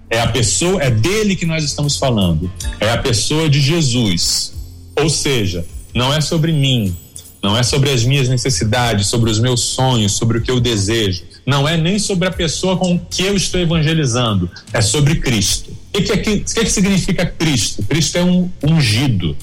É 0.09 0.21
a 0.21 0.29
pessoa, 0.29 0.83
é 0.83 0.91
dele 0.91 1.37
que 1.37 1.45
nós 1.45 1.63
estamos 1.63 1.97
falando. 1.97 2.51
É 2.81 2.91
a 2.91 2.99
pessoa 2.99 3.49
de 3.49 3.61
Jesus. 3.61 4.55
Ou 4.99 5.11
seja, 5.11 5.65
não 5.95 6.13
é 6.13 6.21
sobre 6.21 6.53
mim, 6.53 6.97
não 7.43 7.57
é 7.57 7.63
sobre 7.63 7.91
as 7.91 8.03
minhas 8.03 8.29
necessidades, 8.29 9.07
sobre 9.07 9.31
os 9.31 9.39
meus 9.39 9.61
sonhos, 9.61 10.13
sobre 10.13 10.39
o 10.39 10.43
que 10.43 10.51
eu 10.51 10.59
desejo. 10.59 11.23
Não 11.47 11.69
é 11.69 11.77
nem 11.77 11.99
sobre 11.99 12.27
a 12.27 12.31
pessoa 12.31 12.77
com 12.77 12.99
que 12.99 13.23
eu 13.23 13.37
estou 13.37 13.61
evangelizando. 13.61 14.51
É 14.73 14.81
sobre 14.81 15.17
Cristo. 15.17 15.71
O 15.71 15.93
que, 15.93 16.03
que, 16.03 16.41
que, 16.41 16.41
que 16.41 16.71
significa 16.71 17.27
Cristo? 17.27 17.83
Cristo 17.83 18.17
é 18.17 18.25
um 18.25 18.51
ungido. 18.63 19.37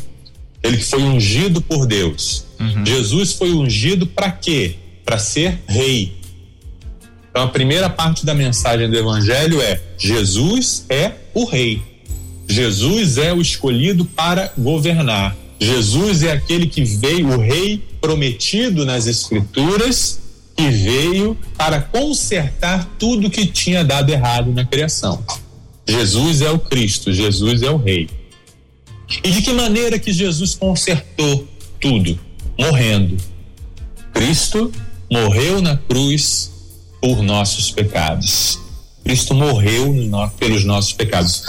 Ele 0.68 0.78
foi 0.78 1.02
ungido 1.02 1.62
por 1.62 1.86
Deus. 1.86 2.46
Uhum. 2.60 2.86
Jesus 2.86 3.34
foi 3.34 3.54
ungido 3.54 4.06
para 4.06 4.32
quê? 4.32 4.76
Para 5.06 5.18
ser 5.18 5.60
rei. 5.68 6.18
Então 7.30 7.44
a 7.44 7.48
primeira 7.48 7.90
parte 7.90 8.26
da 8.26 8.34
mensagem 8.34 8.90
do 8.90 8.98
evangelho 8.98 9.62
é: 9.62 9.80
Jesus 9.98 10.86
é 10.90 11.12
o 11.34 11.46
rei. 11.46 11.82
Jesus 12.50 13.18
é 13.18 13.34
o 13.34 13.42
escolhido 13.42 14.06
para 14.06 14.52
governar. 14.58 15.36
Jesus 15.60 16.24
é 16.24 16.32
aquele 16.32 16.68
que 16.68 16.84
veio, 16.84 17.30
o 17.30 17.38
rei 17.40 17.84
prometido 18.00 18.86
nas 18.86 19.08
escrituras, 19.08 20.20
que 20.56 20.70
veio 20.70 21.38
para 21.58 21.82
consertar 21.82 22.88
tudo 22.98 23.30
que 23.30 23.46
tinha 23.46 23.84
dado 23.84 24.10
errado 24.10 24.52
na 24.52 24.66
criação. 24.66 25.24
Jesus 25.88 26.42
é 26.42 26.50
o 26.52 26.60
Cristo, 26.60 27.14
Jesus 27.14 27.62
é 27.62 27.70
o 27.70 27.78
rei. 27.78 28.10
E 29.24 29.32
de 29.32 29.42
que 29.42 29.54
maneira 29.54 29.98
que 29.98 30.12
Jesus 30.12 30.56
consertou 30.56 31.48
tudo? 31.80 32.20
Morrendo. 32.58 33.18
Cristo 34.14 34.72
morreu 35.10 35.62
na 35.62 35.78
cruz 35.78 36.52
por 37.02 37.22
nossos 37.22 37.72
pecados. 37.72 38.60
Cristo 39.04 39.34
morreu 39.34 39.96
pelos 40.38 40.66
nossos 40.66 40.92
pecados. 40.92 41.44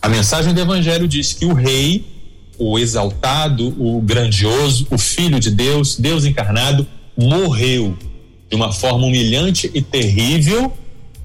A 0.00 0.08
mensagem 0.08 0.54
do 0.54 0.60
Evangelho 0.60 1.06
diz 1.06 1.32
que 1.32 1.44
o 1.44 1.52
Rei, 1.52 2.06
o 2.58 2.78
exaltado, 2.78 3.74
o 3.78 4.00
grandioso, 4.00 4.86
o 4.90 4.96
Filho 4.96 5.38
de 5.38 5.50
Deus, 5.50 5.96
Deus 5.96 6.24
encarnado, 6.24 6.86
morreu 7.16 7.96
de 8.48 8.56
uma 8.56 8.72
forma 8.72 9.06
humilhante 9.06 9.70
e 9.74 9.82
terrível 9.82 10.72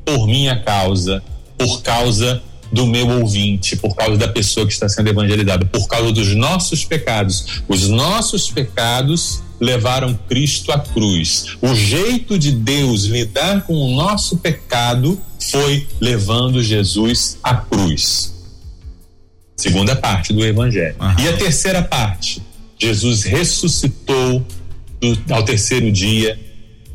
por 0.04 0.28
minha 0.28 0.60
causa, 0.60 1.24
por 1.58 1.82
causa 1.82 2.42
do 2.72 2.86
meu 2.86 3.08
ouvinte, 3.08 3.76
por 3.76 3.96
causa 3.96 4.18
da 4.18 4.28
pessoa 4.28 4.66
que 4.66 4.74
está 4.74 4.88
sendo 4.88 5.10
evangelizada, 5.10 5.66
por 5.66 5.88
causa 5.88 6.12
dos 6.12 6.36
nossos 6.36 6.84
pecados. 6.84 7.62
Os 7.68 7.88
nossos 7.88 8.50
pecados 8.50 9.42
levaram 9.60 10.14
Cristo 10.28 10.72
à 10.72 10.80
cruz. 10.80 11.58
O 11.62 11.74
jeito 11.74 12.38
de 12.38 12.52
Deus 12.52 13.04
lidar 13.06 13.64
com 13.64 13.74
o 13.74 13.96
nosso 13.96 14.38
pecado 14.38 15.20
foi 15.40 15.88
levando 16.00 16.64
Jesus 16.64 17.38
à 17.42 17.56
cruz. 17.56 18.34
Segunda 19.56 19.96
parte 19.96 20.34
do 20.34 20.46
evangelho. 20.46 20.96
Uhum. 21.00 21.24
E 21.24 21.28
a 21.28 21.38
terceira 21.38 21.82
parte, 21.82 22.42
Jesus 22.78 23.24
ressuscitou 23.24 24.46
do, 25.02 25.34
ao 25.34 25.44
terceiro 25.44 25.92
dia 25.92 26.40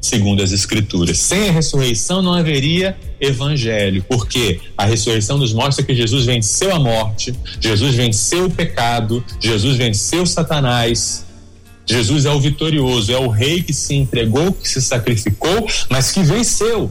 segundo 0.03 0.43
as 0.43 0.51
escrituras. 0.51 1.17
Sem 1.19 1.49
a 1.49 1.53
ressurreição 1.53 2.21
não 2.21 2.35
haveria 2.35 2.97
evangelho, 3.21 4.05
porque 4.09 4.61
a 4.77 4.85
ressurreição 4.85 5.39
nos 5.39 5.53
mostra 5.53 5.85
que 5.85 5.95
Jesus 5.95 6.27
venceu 6.27 6.75
a 6.75 6.79
morte, 6.81 7.33
Jesus 7.61 7.95
venceu 7.95 8.47
o 8.47 8.51
pecado, 8.51 9.25
Jesus 9.41 9.77
venceu 9.77 10.27
Satanás. 10.27 11.25
Jesus 11.87 12.25
é 12.25 12.31
o 12.31 12.41
vitorioso, 12.41 13.13
é 13.13 13.19
o 13.19 13.29
rei 13.29 13.63
que 13.63 13.73
se 13.73 13.95
entregou, 13.95 14.53
que 14.53 14.69
se 14.69 14.81
sacrificou, 14.83 15.67
mas 15.89 16.11
que 16.11 16.23
venceu. 16.23 16.91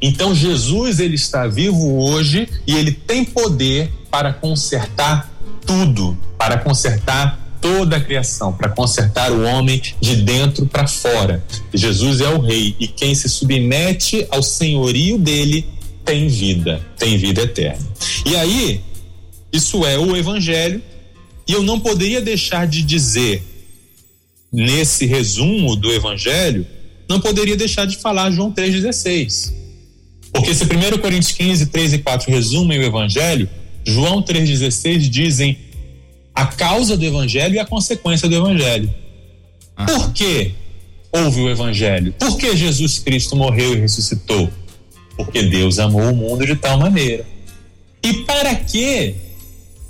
Então 0.00 0.34
Jesus 0.34 0.98
ele 0.98 1.14
está 1.14 1.46
vivo 1.46 2.00
hoje 2.02 2.48
e 2.66 2.74
ele 2.74 2.92
tem 2.92 3.24
poder 3.24 3.90
para 4.10 4.32
consertar 4.32 5.30
tudo, 5.64 6.18
para 6.36 6.58
consertar 6.58 7.41
toda 7.62 7.96
a 7.96 8.00
criação, 8.00 8.52
para 8.52 8.68
consertar 8.68 9.32
o 9.32 9.44
homem 9.44 9.80
de 10.00 10.16
dentro 10.16 10.66
para 10.66 10.86
fora. 10.86 11.42
Jesus 11.72 12.20
é 12.20 12.28
o 12.28 12.40
rei 12.40 12.74
e 12.78 12.88
quem 12.88 13.14
se 13.14 13.28
submete 13.28 14.26
ao 14.28 14.42
senhorio 14.42 15.16
dele 15.16 15.64
tem 16.04 16.26
vida, 16.26 16.84
tem 16.98 17.16
vida 17.16 17.42
eterna. 17.42 17.86
E 18.26 18.34
aí, 18.34 18.80
isso 19.52 19.86
é 19.86 19.96
o 19.96 20.16
evangelho, 20.16 20.82
e 21.46 21.52
eu 21.52 21.62
não 21.62 21.78
poderia 21.78 22.20
deixar 22.20 22.66
de 22.66 22.82
dizer 22.82 23.42
nesse 24.52 25.06
resumo 25.06 25.76
do 25.76 25.90
evangelho, 25.92 26.66
não 27.08 27.20
poderia 27.20 27.56
deixar 27.56 27.86
de 27.86 27.96
falar 27.96 28.30
João 28.32 28.52
3:16. 28.52 29.54
Porque 30.32 30.54
se 30.54 30.64
1 30.64 30.98
Coríntios 30.98 31.32
15, 31.32 31.66
3 31.66 31.92
e 31.92 31.98
4 31.98 32.30
resumem 32.30 32.78
o 32.78 32.82
evangelho, 32.82 33.48
João 33.84 34.22
3,16 34.22 35.08
dizem 35.08 35.58
a 36.34 36.46
causa 36.46 36.96
do 36.96 37.04
evangelho 37.04 37.54
e 37.54 37.58
a 37.58 37.66
consequência 37.66 38.28
do 38.28 38.34
evangelho. 38.34 38.92
Ah. 39.76 39.86
Por 39.86 40.12
que 40.12 40.54
houve 41.10 41.40
o 41.40 41.50
evangelho? 41.50 42.14
Por 42.18 42.36
que 42.36 42.56
Jesus 42.56 42.98
Cristo 42.98 43.36
morreu 43.36 43.74
e 43.74 43.80
ressuscitou? 43.80 44.50
Porque 45.16 45.42
Deus 45.42 45.78
amou 45.78 46.10
o 46.10 46.16
mundo 46.16 46.46
de 46.46 46.56
tal 46.56 46.78
maneira. 46.78 47.26
E 48.02 48.14
para 48.24 48.54
que 48.54 49.14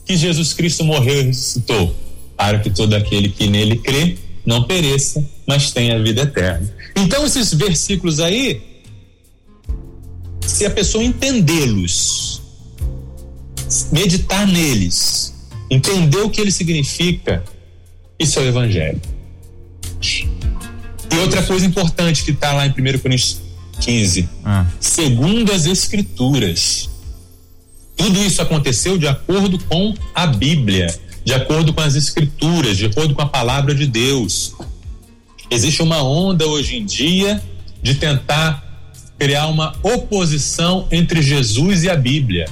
que 0.05 0.17
Jesus 0.17 0.53
Cristo 0.53 0.85
morreu 0.85 1.21
e 1.21 1.25
ressuscitou? 1.27 1.95
Para 2.37 2.59
que 2.59 2.71
todo 2.71 2.95
aquele 2.95 3.29
que 3.29 3.47
nele 3.47 3.77
crê 3.79 4.17
não 4.45 4.65
pereça, 4.65 5.25
mas 5.47 5.71
tenha 5.71 6.03
vida 6.03 6.23
eterna. 6.23 6.69
Então 6.97 7.25
esses 7.25 7.55
versículos 7.55 8.19
aí, 8.19 8.61
se 10.45 10.67
a 10.67 10.71
pessoa 10.71 11.05
entendê-los, 11.05 12.43
meditar 13.93 14.47
neles, 14.47 15.32
entender 15.73 16.19
o 16.19 16.29
que 16.29 16.41
ele 16.41 16.53
significa, 16.53 17.43
isso 18.19 18.39
é 18.39 18.43
o 18.43 18.47
Evangelho. 18.47 19.01
E 21.11 21.17
outra 21.19 21.43
coisa 21.43 21.65
importante 21.65 22.25
que 22.25 22.31
está 22.31 22.53
lá 22.53 22.67
em 22.67 22.71
1 22.71 22.99
Coríntios 22.99 23.41
15, 23.81 24.29
ah. 24.45 24.67
segundo 24.79 25.53
as 25.53 25.65
Escrituras. 25.65 26.91
Tudo 27.97 28.23
isso 28.23 28.43
aconteceu 28.43 28.99
de 28.99 29.07
acordo 29.07 29.59
com 29.59 29.95
a 30.15 30.27
Bíblia, 30.27 30.95
de 31.25 31.33
acordo 31.33 31.73
com 31.73 31.81
as 31.81 31.95
Escrituras, 31.95 32.77
de 32.77 32.87
acordo 32.87 33.15
com 33.15 33.23
a 33.23 33.29
palavra 33.29 33.75
de 33.75 33.87
Deus. 33.87 34.55
Existe 35.51 35.83
uma 35.83 36.03
onda 36.03 36.47
hoje 36.47 36.77
em 36.77 36.85
dia 36.85 37.43
de 37.83 37.95
tentar 37.95 38.63
criar 39.19 39.47
uma 39.47 39.75
oposição 39.83 40.87
entre 40.91 41.23
Jesus 41.23 41.85
e 41.85 41.91
a 41.91 41.97
Bíblia. 41.97 42.47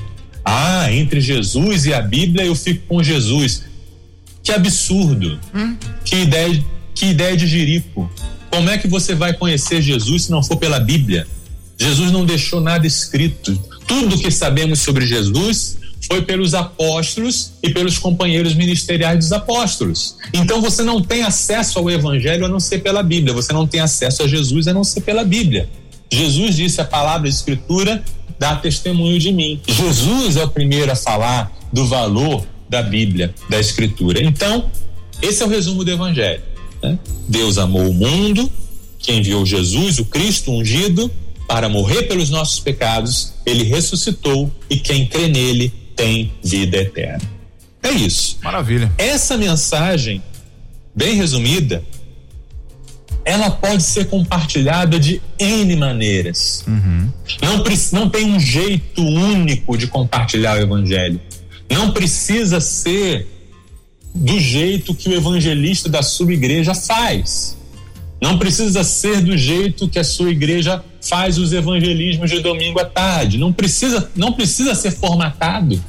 Ah, 0.44 0.92
entre 0.92 1.20
Jesus 1.20 1.86
e 1.86 1.94
a 1.94 2.00
Bíblia 2.00 2.44
eu 2.44 2.54
fico 2.54 2.86
com 2.86 3.02
Jesus. 3.02 3.64
Que 4.42 4.52
absurdo. 4.52 5.38
Hum? 5.54 5.76
Que 6.04 6.16
ideia, 6.16 6.64
que 6.94 7.06
ideia 7.06 7.36
de 7.36 7.46
jirico. 7.46 8.10
Como 8.50 8.68
é 8.68 8.78
que 8.78 8.88
você 8.88 9.14
vai 9.14 9.32
conhecer 9.32 9.80
Jesus 9.80 10.24
se 10.24 10.30
não 10.30 10.42
for 10.42 10.56
pela 10.56 10.80
Bíblia? 10.80 11.26
Jesus 11.78 12.10
não 12.10 12.26
deixou 12.26 12.60
nada 12.60 12.86
escrito. 12.86 13.56
Tudo 13.86 14.18
que 14.18 14.30
sabemos 14.30 14.80
sobre 14.80 15.06
Jesus 15.06 15.78
foi 16.06 16.22
pelos 16.22 16.54
apóstolos 16.54 17.52
e 17.62 17.70
pelos 17.70 17.98
companheiros 17.98 18.54
ministeriais 18.54 19.18
dos 19.18 19.32
apóstolos. 19.32 20.16
Então 20.32 20.60
você 20.60 20.82
não 20.82 21.00
tem 21.00 21.22
acesso 21.22 21.78
ao 21.78 21.90
evangelho 21.90 22.44
a 22.44 22.48
não 22.48 22.58
ser 22.58 22.80
pela 22.80 23.02
Bíblia, 23.02 23.32
você 23.32 23.52
não 23.52 23.66
tem 23.66 23.80
acesso 23.80 24.22
a 24.22 24.28
Jesus 24.28 24.66
a 24.66 24.72
não 24.72 24.82
ser 24.82 25.02
pela 25.02 25.24
Bíblia. 25.24 25.68
Jesus 26.12 26.56
disse 26.56 26.80
a 26.80 26.84
palavra 26.84 27.28
a 27.28 27.30
escritura 27.30 28.02
dá 28.40 28.56
testemunho 28.56 29.18
de 29.18 29.30
mim. 29.30 29.60
Jesus 29.68 30.38
é 30.38 30.44
o 30.44 30.48
primeiro 30.48 30.90
a 30.90 30.96
falar 30.96 31.52
do 31.70 31.86
valor 31.86 32.46
da 32.70 32.82
Bíblia, 32.82 33.34
da 33.50 33.60
escritura. 33.60 34.22
Então, 34.22 34.70
esse 35.20 35.42
é 35.42 35.46
o 35.46 35.48
resumo 35.48 35.84
do 35.84 35.90
evangelho. 35.90 36.42
Né? 36.82 36.98
Deus 37.28 37.58
amou 37.58 37.90
o 37.90 37.92
mundo, 37.92 38.50
que 38.98 39.12
enviou 39.12 39.44
Jesus, 39.44 39.98
o 39.98 40.06
Cristo 40.06 40.50
ungido, 40.50 41.10
para 41.46 41.68
morrer 41.68 42.04
pelos 42.04 42.30
nossos 42.30 42.58
pecados, 42.60 43.34
ele 43.44 43.64
ressuscitou 43.64 44.50
e 44.70 44.78
quem 44.78 45.06
crê 45.06 45.28
nele 45.28 45.70
tem 45.94 46.32
vida 46.42 46.78
eterna. 46.78 47.20
É 47.82 47.90
isso. 47.90 48.38
Maravilha. 48.42 48.90
Essa 48.96 49.36
mensagem, 49.36 50.22
bem 50.94 51.14
resumida, 51.14 51.82
ela 53.24 53.50
pode 53.50 53.82
ser 53.82 54.06
compartilhada 54.06 54.98
de 54.98 55.20
N 55.38 55.76
maneiras. 55.76 56.64
Uhum. 56.66 57.08
Não, 57.42 57.64
não 58.00 58.10
tem 58.10 58.26
um 58.26 58.40
jeito 58.40 59.02
único 59.02 59.76
de 59.76 59.86
compartilhar 59.86 60.56
o 60.56 60.60
Evangelho. 60.60 61.20
Não 61.70 61.92
precisa 61.92 62.60
ser 62.60 63.28
do 64.14 64.38
jeito 64.40 64.94
que 64.94 65.08
o 65.08 65.12
evangelista 65.12 65.88
da 65.88 66.02
sua 66.02 66.32
igreja 66.32 66.74
faz. 66.74 67.56
Não 68.20 68.38
precisa 68.38 68.84
ser 68.84 69.20
do 69.22 69.36
jeito 69.36 69.88
que 69.88 69.98
a 69.98 70.04
sua 70.04 70.30
igreja 70.30 70.84
faz 71.00 71.38
os 71.38 71.52
evangelismos 71.52 72.28
de 72.28 72.40
domingo 72.40 72.78
à 72.80 72.84
tarde. 72.84 73.38
Não 73.38 73.52
precisa, 73.52 74.10
não 74.14 74.32
precisa 74.32 74.74
ser 74.74 74.90
formatado. 74.90 75.82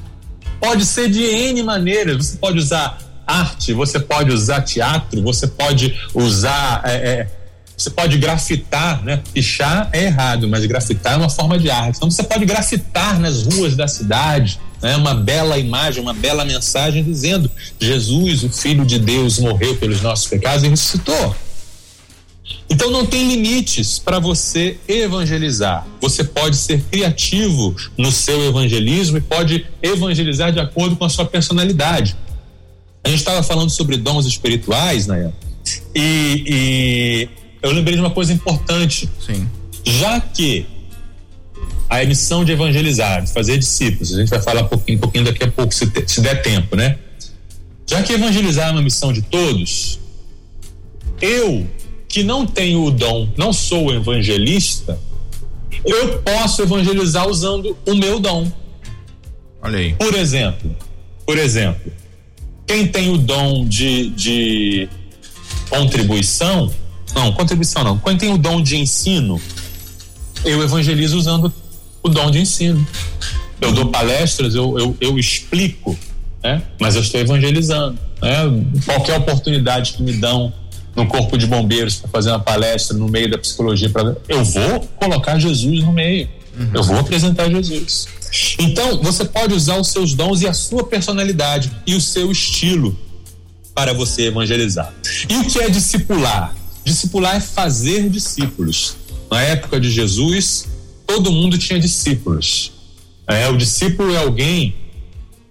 Pode 0.60 0.86
ser 0.86 1.10
de 1.10 1.24
N 1.24 1.64
maneiras. 1.64 2.18
Você 2.18 2.38
pode 2.38 2.60
usar 2.60 3.00
arte, 3.32 3.74
você 3.74 4.00
pode 4.00 4.32
usar 4.32 4.62
teatro, 4.62 5.22
você 5.22 5.48
pode 5.48 5.96
usar. 6.14 6.82
É, 6.86 6.94
é, 6.94 7.28
você 7.78 7.90
pode 7.90 8.18
grafitar, 8.18 9.04
né? 9.04 9.24
Pichar 9.34 9.90
é 9.92 10.04
errado, 10.04 10.48
mas 10.48 10.66
grafitar 10.66 11.14
é 11.14 11.18
uma 11.18 11.30
forma 11.30 11.58
de 11.58 11.72
arte. 11.72 11.98
Então 11.98 12.12
você 12.12 12.22
pode 12.22 12.46
grafitar 12.46 13.20
nas 13.20 13.44
ruas 13.44 13.76
da 13.76 13.88
cidade, 13.88 14.60
né? 14.82 14.96
Uma 14.96 15.16
bela 15.16 15.58
imagem, 15.58 16.02
uma 16.02 16.14
bela 16.14 16.46
mensagem 16.46 17.04
dizendo: 17.04 17.50
Jesus, 17.80 18.44
o 18.44 18.50
Filho 18.50 18.86
de 18.86 19.00
Deus, 19.00 19.40
morreu 19.40 19.76
pelos 19.78 20.02
nossos 20.02 20.28
pecados 20.28 20.64
e 20.64 20.68
ressuscitou. 20.68 21.36
Então 22.70 22.90
não 22.90 23.06
tem 23.06 23.28
limites 23.28 24.00
para 24.00 24.20
você 24.20 24.78
evangelizar. 24.88 25.86
Você 26.00 26.24
pode 26.24 26.56
ser 26.56 26.82
criativo 26.84 27.76
no 27.98 28.12
seu 28.12 28.48
evangelismo 28.48 29.18
e 29.18 29.22
pode 29.22 29.66
evangelizar 29.82 30.52
de 30.52 30.60
acordo 30.60 30.96
com 30.96 31.04
a 31.04 31.10
sua 31.10 31.26
personalidade. 31.26 32.16
A 33.04 33.10
gente 33.10 33.20
estava 33.20 33.42
falando 33.44 33.70
sobre 33.70 33.98
dons 33.98 34.26
espirituais, 34.26 35.08
né? 35.08 35.32
E, 35.96 36.44
e 36.48 37.30
eu 37.62 37.72
lembrei 37.72 37.96
de 37.96 38.02
uma 38.02 38.12
coisa 38.12 38.32
importante. 38.32 39.10
Sim. 39.26 39.50
Já 39.84 40.20
que 40.20 40.66
a 41.90 42.06
missão 42.06 42.46
de 42.46 42.52
evangelizar, 42.52 43.24
de 43.24 43.32
fazer 43.32 43.58
discípulos, 43.58 44.14
a 44.14 44.20
gente 44.20 44.30
vai 44.30 44.42
falar 44.42 44.62
um 44.62 44.68
pouquinho, 44.68 44.98
um 44.98 45.02
pouquinho 45.02 45.26
daqui 45.26 45.44
a 45.44 45.52
pouco, 45.52 45.74
se, 45.74 45.88
te, 45.88 46.04
se 46.08 46.22
der 46.22 46.42
tempo, 46.42 46.76
né? 46.76 46.98
Já 47.86 48.02
que 48.02 48.14
evangelizar 48.14 48.70
é 48.70 48.72
uma 48.72 48.82
missão 48.82 49.12
de 49.12 49.22
todos, 49.22 50.00
eu 51.20 51.68
que 52.08 52.24
não 52.24 52.46
tenho 52.46 52.84
o 52.84 52.92
dom, 52.92 53.28
não 53.38 53.52
sou 53.52 53.94
evangelista, 53.94 54.98
eu 55.84 56.20
posso 56.20 56.62
evangelizar 56.62 57.28
usando 57.28 57.78
o 57.86 57.96
meu 57.96 58.20
dom. 58.20 58.50
Olha 59.62 59.80
aí. 59.80 59.94
Por 59.96 60.16
exemplo, 60.16 60.76
por 61.26 61.38
exemplo, 61.38 61.92
quem 62.72 62.88
tem 62.88 63.12
o 63.12 63.18
dom 63.18 63.66
de, 63.66 64.12
de 64.12 64.90
contribuição, 65.70 66.72
não, 67.14 67.34
contribuição 67.34 67.84
não, 67.84 67.98
quem 67.98 68.16
tem 68.16 68.34
o 68.34 68.38
dom 68.38 68.62
de 68.62 68.78
ensino, 68.78 69.42
eu 70.46 70.64
evangelizo 70.64 71.18
usando 71.18 71.54
o 72.02 72.08
dom 72.08 72.32
de 72.32 72.40
ensino. 72.40 72.88
Eu 73.60 73.74
dou 73.74 73.88
palestras, 73.88 74.56
eu, 74.56 74.80
eu, 74.80 74.98
eu 75.02 75.20
explico, 75.20 76.00
né? 76.42 76.64
mas 76.80 76.96
eu 76.96 77.02
estou 77.02 77.20
evangelizando. 77.20 78.00
Né? 78.22 78.66
Qualquer 78.86 79.18
oportunidade 79.18 79.92
que 79.92 80.02
me 80.02 80.14
dão 80.14 80.54
no 80.96 81.06
corpo 81.08 81.38
de 81.38 81.46
bombeiros 81.48 81.98
para 81.98 82.10
fazer 82.10 82.30
uma 82.30 82.40
palestra 82.40 82.96
no 82.96 83.10
meio 83.10 83.30
da 83.30 83.38
psicologia, 83.38 83.90
pra, 83.90 84.16
eu 84.30 84.46
vou 84.46 84.80
colocar 84.96 85.38
Jesus 85.38 85.84
no 85.84 85.92
meio. 85.92 86.30
Uhum. 86.58 86.70
Eu 86.74 86.84
vou 86.84 87.00
apresentar 87.00 87.50
Jesus. 87.50 88.08
Então, 88.60 89.02
você 89.02 89.26
pode 89.26 89.54
usar 89.54 89.78
os 89.78 89.90
seus 89.90 90.14
dons 90.14 90.42
e 90.42 90.48
a 90.48 90.54
sua 90.54 90.84
personalidade 90.84 91.72
e 91.86 91.96
o 91.96 92.02
seu 92.02 92.32
estilo 92.32 92.98
para 93.74 93.94
você 93.94 94.28
evangelizar. 94.28 94.94
E 95.30 95.38
o 95.38 95.46
que 95.46 95.60
é 95.60 95.70
discipular? 95.70 96.56
Discipular 96.84 97.36
é 97.36 97.40
fazer 97.40 98.10
discípulos. 98.10 98.96
Na 99.30 99.42
época 99.42 99.80
de 99.80 99.90
Jesus, 99.90 100.68
todo 101.06 101.32
mundo 101.32 101.58
tinha 101.58 101.80
discípulos. 101.80 102.72
É, 103.28 103.48
o 103.48 103.58
discípulo 103.58 104.14
é 104.14 104.18
alguém 104.18 104.76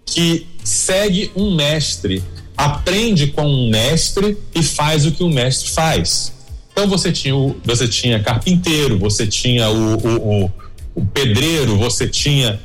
que 0.05 0.47
segue 0.65 1.31
um 1.35 1.55
mestre 1.55 2.23
aprende 2.61 3.29
com 3.29 3.47
um 3.47 3.71
mestre 3.71 4.37
e 4.55 4.63
faz 4.63 5.07
o 5.07 5.13
que 5.13 5.23
o 5.23 5.31
mestre 5.31 5.71
faz. 5.71 6.33
Então 6.71 6.87
você 6.87 7.11
tinha 7.11 7.35
o, 7.35 7.57
você 7.65 7.89
tinha 7.89 8.23
carpinteiro, 8.23 8.99
você 8.99 9.27
tinha 9.27 9.71
o, 9.71 9.95
o, 9.97 10.45
o, 10.45 10.53
o 10.95 11.07
pedreiro, 11.07 11.79
você 11.79 12.07
tinha 12.07 12.61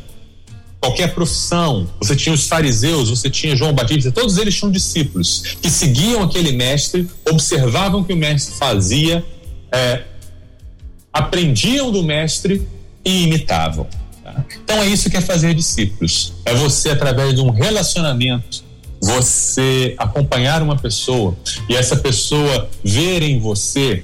qualquer 0.80 1.14
profissão, 1.14 1.88
você 2.00 2.16
tinha 2.16 2.34
os 2.34 2.48
fariseus, 2.48 3.10
você 3.10 3.30
tinha 3.30 3.56
João 3.56 3.74
Batista, 3.74 4.12
todos 4.12 4.38
eles 4.38 4.56
tinham 4.56 4.72
discípulos 4.72 5.58
que 5.62 5.70
seguiam 5.70 6.22
aquele 6.22 6.52
mestre, 6.52 7.08
observavam 7.30 8.02
o 8.02 8.06
que 8.06 8.14
o 8.14 8.18
mestre 8.18 8.56
fazia, 8.56 9.26
é, 9.72 10.04
aprendiam 11.12 11.92
do 11.92 12.04
mestre 12.04 12.68
e 13.04 13.24
imitavam. 13.24 13.88
Tá? 14.24 14.46
Então 14.64 14.78
é 14.78 14.88
isso 14.88 15.10
que 15.10 15.18
é 15.18 15.22
fazer 15.22 15.54
discípulos. 15.54 16.34
É 16.46 16.54
você, 16.54 16.90
através 16.90 17.34
de 17.34 17.42
um 17.42 17.50
relacionamento 17.50 18.66
você 19.02 19.94
acompanhar 19.98 20.64
uma 20.64 20.78
pessoa 20.78 21.38
e 21.70 21.76
essa 21.76 21.96
pessoa 21.96 22.70
ver 22.84 23.22
em 23.22 23.40
você 23.40 24.04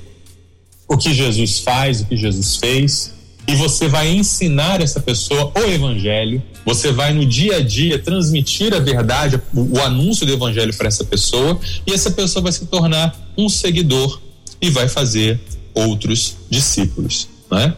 o 0.88 0.98
que 0.98 1.14
Jesus 1.14 1.60
faz, 1.60 2.02
o 2.02 2.06
que 2.06 2.18
Jesus 2.18 2.58
fez, 2.58 3.14
e 3.48 3.56
você 3.56 3.88
vai 3.88 4.10
ensinar 4.10 4.82
essa 4.82 5.00
pessoa 5.00 5.52
o 5.56 5.60
evangelho, 5.60 6.42
você 6.66 6.92
vai 6.92 7.14
no 7.14 7.26
dia 7.26 7.58
a 7.58 7.62
dia 7.62 7.98
transmitir 8.00 8.74
a 8.74 8.80
verdade, 8.80 9.42
o, 9.54 9.78
o 9.78 9.82
anúncio 9.82 10.26
do 10.26 10.32
evangelho 10.32 10.74
para 10.76 10.88
essa 10.88 11.04
pessoa, 11.04 11.60
e 11.86 11.94
essa 11.94 12.12
pessoa 12.12 12.44
vai 12.44 12.52
se 12.52 12.66
tornar 12.66 13.18
um 13.38 13.50
seguidor 13.50 14.22
e 14.62 14.70
vai 14.70 14.88
fazer 14.88 15.40
outros 15.74 16.36
discípulos, 16.50 17.28
né? 17.50 17.74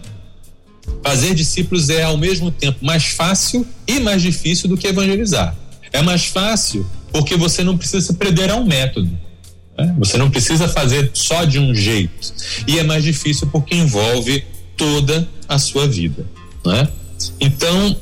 Fazer 1.02 1.34
discípulos 1.34 1.90
é 1.90 2.04
ao 2.04 2.18
mesmo 2.18 2.52
tempo 2.52 2.84
mais 2.84 3.06
fácil 3.06 3.66
e 3.88 4.00
mais 4.00 4.22
difícil 4.22 4.68
do 4.68 4.78
que 4.78 4.88
evangelizar. 4.88 5.56
É 5.92 6.02
mais 6.02 6.26
fácil 6.26 6.86
porque 7.12 7.38
você 7.38 7.64
não 7.64 7.78
precisa 7.78 8.02
se 8.02 8.14
prender 8.16 8.50
a 8.52 8.56
um 8.56 8.66
método. 8.66 9.10
Né? 9.78 9.96
Você 10.00 10.18
não 10.18 10.30
precisa 10.30 10.68
fazer 10.68 11.12
só 11.14 11.46
de 11.46 11.60
um 11.60 11.74
jeito. 11.74 12.34
E 12.68 12.80
é 12.80 12.84
mais 12.84 13.04
difícil 13.04 13.48
porque 13.48 13.76
envolve 13.76 14.44
toda 14.84 15.30
a 15.48 15.58
sua 15.58 15.88
vida. 15.88 16.26
Né? 16.66 16.90
Então, 17.40 17.96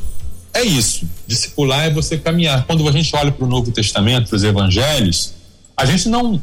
é 0.52 0.64
isso. 0.64 1.08
Discipular 1.28 1.86
é 1.86 1.92
você 1.92 2.18
caminhar. 2.18 2.66
Quando 2.66 2.88
a 2.90 2.92
gente 2.92 3.16
olha 3.16 3.32
para 3.32 3.46
o 3.46 3.48
Novo 3.48 3.72
Testamento, 3.72 4.30
para 4.30 4.36
os 4.36 4.44
evangelhos, 4.44 5.36
a 5.78 5.86
gente 5.86 6.10
não 6.10 6.42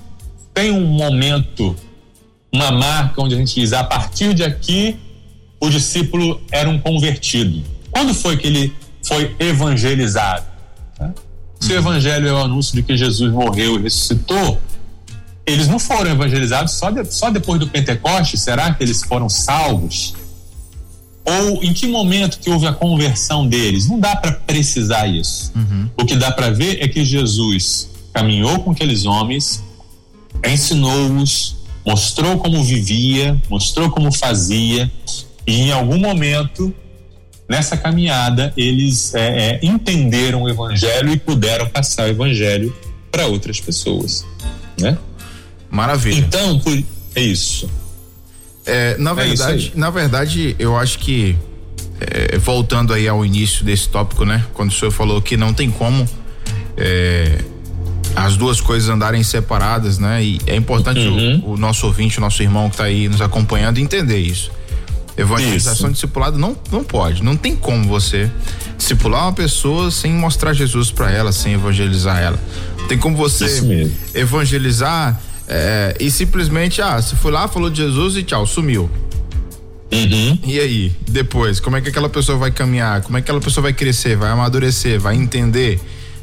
tem 0.55 0.71
um 0.71 0.87
momento, 0.87 1.75
uma 2.53 2.71
marca 2.71 3.21
onde 3.21 3.35
a 3.35 3.39
gente 3.39 3.53
diz 3.53 3.73
a 3.73 3.83
partir 3.83 4.33
de 4.33 4.45
aqui 4.45 4.97
o 5.61 5.69
discípulo 5.69 6.41
era 6.53 6.71
um 6.71 6.79
convertido. 6.79 7.65
Quando 7.91 8.15
foi 8.15 8.37
que 8.37 8.47
ele 8.47 8.73
foi 9.03 9.35
evangelizado? 9.41 10.47
Se 11.59 11.73
o 11.73 11.77
evangelho 11.77 12.29
é 12.29 12.33
o 12.33 12.37
anúncio 12.37 12.77
de 12.77 12.85
que 12.85 12.97
Jesus 12.97 13.33
morreu 13.33 13.77
e 13.81 13.83
ressuscitou, 13.83 14.61
eles 15.45 15.67
não 15.67 15.81
foram 15.81 16.13
evangelizados 16.13 16.75
só, 16.75 16.91
de, 16.93 17.05
só 17.13 17.29
depois 17.31 17.59
do 17.59 17.67
Pentecoste? 17.67 18.39
Será 18.39 18.73
que 18.73 18.85
eles 18.85 19.03
foram 19.03 19.29
salvos? 19.29 20.15
Ou 21.29 21.63
em 21.63 21.73
que 21.73 21.87
momento 21.87 22.39
que 22.39 22.49
houve 22.49 22.67
a 22.67 22.73
conversão 22.73 23.47
deles? 23.47 23.87
Não 23.87 24.01
dá 24.01 24.17
para 24.17 24.33
precisar 24.33 25.07
isso. 25.07 25.53
Uhum. 25.55 25.91
O 25.97 26.05
que 26.05 26.17
dá 26.17 26.31
para 26.31 26.51
ver 26.51 26.83
é 26.83 26.89
que 26.89 27.05
Jesus 27.05 27.91
caminhou 28.13 28.61
com 28.61 28.71
aqueles 28.71 29.05
homens, 29.05 29.63
ensinou-os, 30.45 31.57
mostrou 31.85 32.39
como 32.39 32.63
vivia, 32.65 33.37
mostrou 33.49 33.91
como 33.91 34.11
fazia, 34.11 34.91
e 35.47 35.63
em 35.63 35.73
algum 35.73 35.99
momento 35.99 36.75
nessa 37.49 37.77
caminhada 37.77 38.53
eles 38.57 39.15
é, 39.15 39.53
é, 39.53 39.61
entenderam 39.63 40.43
o 40.43 40.49
evangelho 40.49 41.13
e 41.13 41.19
puderam 41.19 41.69
passar 41.69 42.07
o 42.07 42.11
evangelho 42.11 42.75
para 43.11 43.27
outras 43.27 43.59
pessoas, 43.61 44.25
né? 44.79 44.99
Maravilha. 45.71 46.19
Então, 46.19 46.59
por, 46.61 46.83
é 47.15 47.21
isso. 47.21 47.69
É, 48.69 48.97
na 48.99 49.13
é 49.13 49.15
verdade, 49.15 49.73
na 49.75 49.91
verdade, 49.91 50.55
eu 50.59 50.77
acho 50.77 50.99
que 50.99 51.37
é, 52.01 52.37
voltando 52.39 52.93
aí 52.93 53.09
ao 53.09 53.25
início 53.25 53.65
desse 53.65 53.89
tópico, 53.89 54.25
né? 54.25 54.45
Quando 54.53 54.71
o 54.71 54.73
senhor 54.73 54.91
falou 54.91 55.23
que 55.23 55.37
não 55.37 55.55
tem 55.55 55.71
como 55.71 56.07
é, 56.77 57.43
as 58.15 58.37
duas 58.37 58.61
coisas 58.61 58.89
andarem 58.89 59.23
separadas, 59.23 59.99
né? 59.99 60.23
E 60.23 60.39
é 60.47 60.55
importante 60.55 61.01
uhum. 61.01 61.39
o, 61.45 61.53
o, 61.53 61.57
nosso 61.57 61.87
ouvinte, 61.87 62.19
o 62.19 62.21
nosso 62.21 62.43
irmão 62.43 62.69
que 62.69 62.75
está 62.75 62.85
aí 62.85 63.09
nos 63.09 63.23
acompanhando 63.23 63.79
entender 63.79 64.19
isso. 64.19 64.51
Evangelização 65.17 65.91
discipulado 65.91 66.39
não, 66.39 66.57
não 66.71 66.85
pode, 66.85 67.25
não 67.25 67.37
tem 67.37 67.57
como 67.57 67.89
você 67.89 68.31
discipular 68.77 69.25
uma 69.25 69.33
pessoa 69.33 69.91
sem 69.91 70.13
mostrar 70.13 70.53
Jesus 70.53 70.93
para 70.93 71.11
ela, 71.11 71.33
sem 71.33 71.55
evangelizar 71.55 72.19
ela. 72.19 72.39
Tem 72.89 72.97
como 72.97 73.17
você 73.17 73.91
evangelizar 74.15 75.21
é, 75.49 75.97
e 75.99 76.11
simplesmente, 76.11 76.83
ah, 76.83 77.01
você 77.01 77.17
foi 77.17 77.33
lá, 77.33 77.49
falou 77.49 77.71
de 77.71 77.79
Jesus 77.79 78.17
e 78.17 78.23
tchau, 78.23 78.47
sumiu. 78.47 78.91
Uhum. 79.91 80.39
E 80.45 80.61
aí, 80.61 80.93
depois, 81.09 81.61
como 81.61 81.77
é 81.77 81.81
que 81.81 81.89
aquela 81.89 82.09
pessoa 82.09 82.37
vai 82.37 82.51
caminhar? 82.51 83.01
Como 83.03 83.17
é 83.17 83.21
que 83.23 83.25
aquela 83.25 83.41
pessoa 83.41 83.63
vai 83.63 83.73
crescer, 83.73 84.17
vai 84.17 84.31
amadurecer, 84.31 85.01
vai 85.01 85.17
entender? 85.17 85.81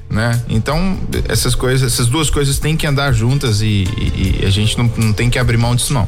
né? 0.09 0.39
Então, 0.49 0.99
essas 1.27 1.55
coisas, 1.55 1.93
essas 1.93 2.07
duas 2.07 2.29
coisas 2.29 2.59
têm 2.59 2.77
que 2.77 2.85
andar 2.85 3.11
juntas 3.11 3.61
e, 3.61 3.85
e, 3.97 4.39
e 4.41 4.45
a 4.45 4.49
gente 4.49 4.77
não, 4.77 4.91
não 4.97 5.13
tem 5.13 5.29
que 5.29 5.39
abrir 5.39 5.57
mão 5.57 5.75
disso, 5.75 5.93
não. 5.93 6.07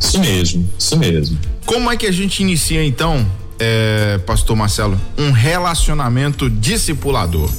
Isso 0.00 0.18
mesmo, 0.18 0.68
isso 0.78 0.96
mesmo. 0.96 1.38
Como 1.64 1.90
é 1.90 1.96
que 1.96 2.06
a 2.06 2.12
gente 2.12 2.40
inicia, 2.40 2.84
então, 2.84 3.26
é, 3.58 4.18
Pastor 4.26 4.56
Marcelo, 4.56 5.00
um 5.18 5.30
relacionamento 5.30 6.48
discipulador? 6.48 7.50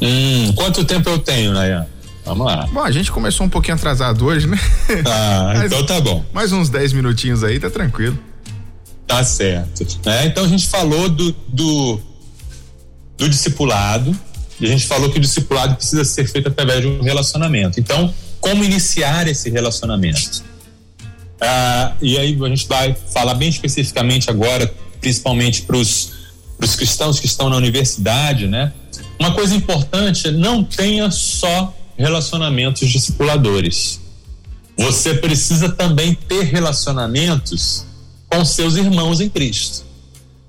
Hum, 0.00 0.52
quanto 0.54 0.84
tempo 0.84 1.08
eu 1.08 1.18
tenho, 1.18 1.52
Nayan? 1.52 1.86
Vamos 2.26 2.44
lá. 2.44 2.66
Bom, 2.66 2.82
a 2.82 2.90
gente 2.90 3.12
começou 3.12 3.46
um 3.46 3.48
pouquinho 3.48 3.76
atrasado 3.76 4.26
hoje, 4.26 4.48
né? 4.48 4.58
Mas, 5.54 5.72
então 5.72 5.86
tá 5.86 6.00
bom. 6.00 6.24
Mais 6.32 6.52
uns 6.52 6.68
10 6.68 6.92
minutinhos 6.92 7.44
aí, 7.44 7.60
tá 7.60 7.70
tranquilo. 7.70 8.18
Tá 9.06 9.22
certo. 9.22 9.86
É, 10.04 10.26
então 10.26 10.44
a 10.44 10.48
gente 10.48 10.66
falou 10.66 11.08
do, 11.08 11.32
do, 11.46 12.00
do 13.16 13.28
discipulado, 13.28 14.14
e 14.60 14.66
a 14.66 14.68
gente 14.68 14.86
falou 14.86 15.08
que 15.08 15.18
o 15.18 15.20
discipulado 15.20 15.76
precisa 15.76 16.04
ser 16.04 16.26
feito 16.26 16.48
através 16.48 16.80
de 16.80 16.88
um 16.88 17.02
relacionamento. 17.02 17.78
Então, 17.78 18.12
como 18.40 18.64
iniciar 18.64 19.28
esse 19.28 19.48
relacionamento? 19.48 20.42
Ah, 21.40 21.92
e 22.00 22.18
aí 22.18 22.36
a 22.42 22.48
gente 22.48 22.66
vai 22.66 22.96
falar 23.12 23.34
bem 23.34 23.50
especificamente 23.50 24.30
agora, 24.30 24.72
principalmente 25.00 25.62
para 25.62 25.76
os 25.76 26.10
cristãos 26.76 27.20
que 27.20 27.26
estão 27.26 27.48
na 27.48 27.56
universidade, 27.56 28.48
né? 28.48 28.72
Uma 29.20 29.32
coisa 29.32 29.54
importante 29.54 30.30
não 30.30 30.64
tenha 30.64 31.10
só 31.10 31.75
relacionamentos 31.96 32.88
discipuladores. 32.88 34.00
Você 34.76 35.14
precisa 35.14 35.70
também 35.70 36.14
ter 36.14 36.44
relacionamentos 36.44 37.86
com 38.28 38.44
seus 38.44 38.76
irmãos 38.76 39.20
em 39.20 39.28
Cristo. 39.28 39.84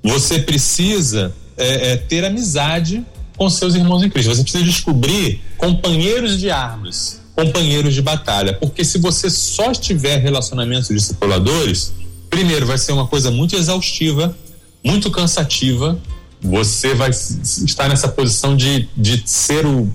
Você 0.03 0.39
precisa 0.39 1.33
é, 1.55 1.93
é, 1.93 1.97
ter 1.97 2.25
amizade 2.25 3.05
com 3.37 3.49
seus 3.49 3.75
irmãos 3.75 4.03
em 4.03 4.09
Cristo. 4.09 4.35
Você 4.35 4.43
precisa 4.43 4.63
descobrir 4.63 5.41
companheiros 5.57 6.39
de 6.39 6.49
armas, 6.49 7.21
companheiros 7.35 7.93
de 7.93 8.01
batalha. 8.01 8.53
Porque 8.53 8.83
se 8.83 8.97
você 8.97 9.29
só 9.29 9.71
tiver 9.71 10.17
relacionamentos 10.17 10.89
discipuladores, 10.89 11.93
primeiro 12.29 12.65
vai 12.65 12.77
ser 12.77 12.91
uma 12.91 13.07
coisa 13.07 13.31
muito 13.31 13.55
exaustiva, 13.55 14.35
muito 14.83 15.09
cansativa. 15.09 15.97
Você 16.41 16.93
vai 16.93 17.09
estar 17.09 17.87
nessa 17.87 18.07
posição 18.07 18.55
de, 18.55 18.89
de 18.95 19.23
ser 19.25 19.65
o 19.65 19.91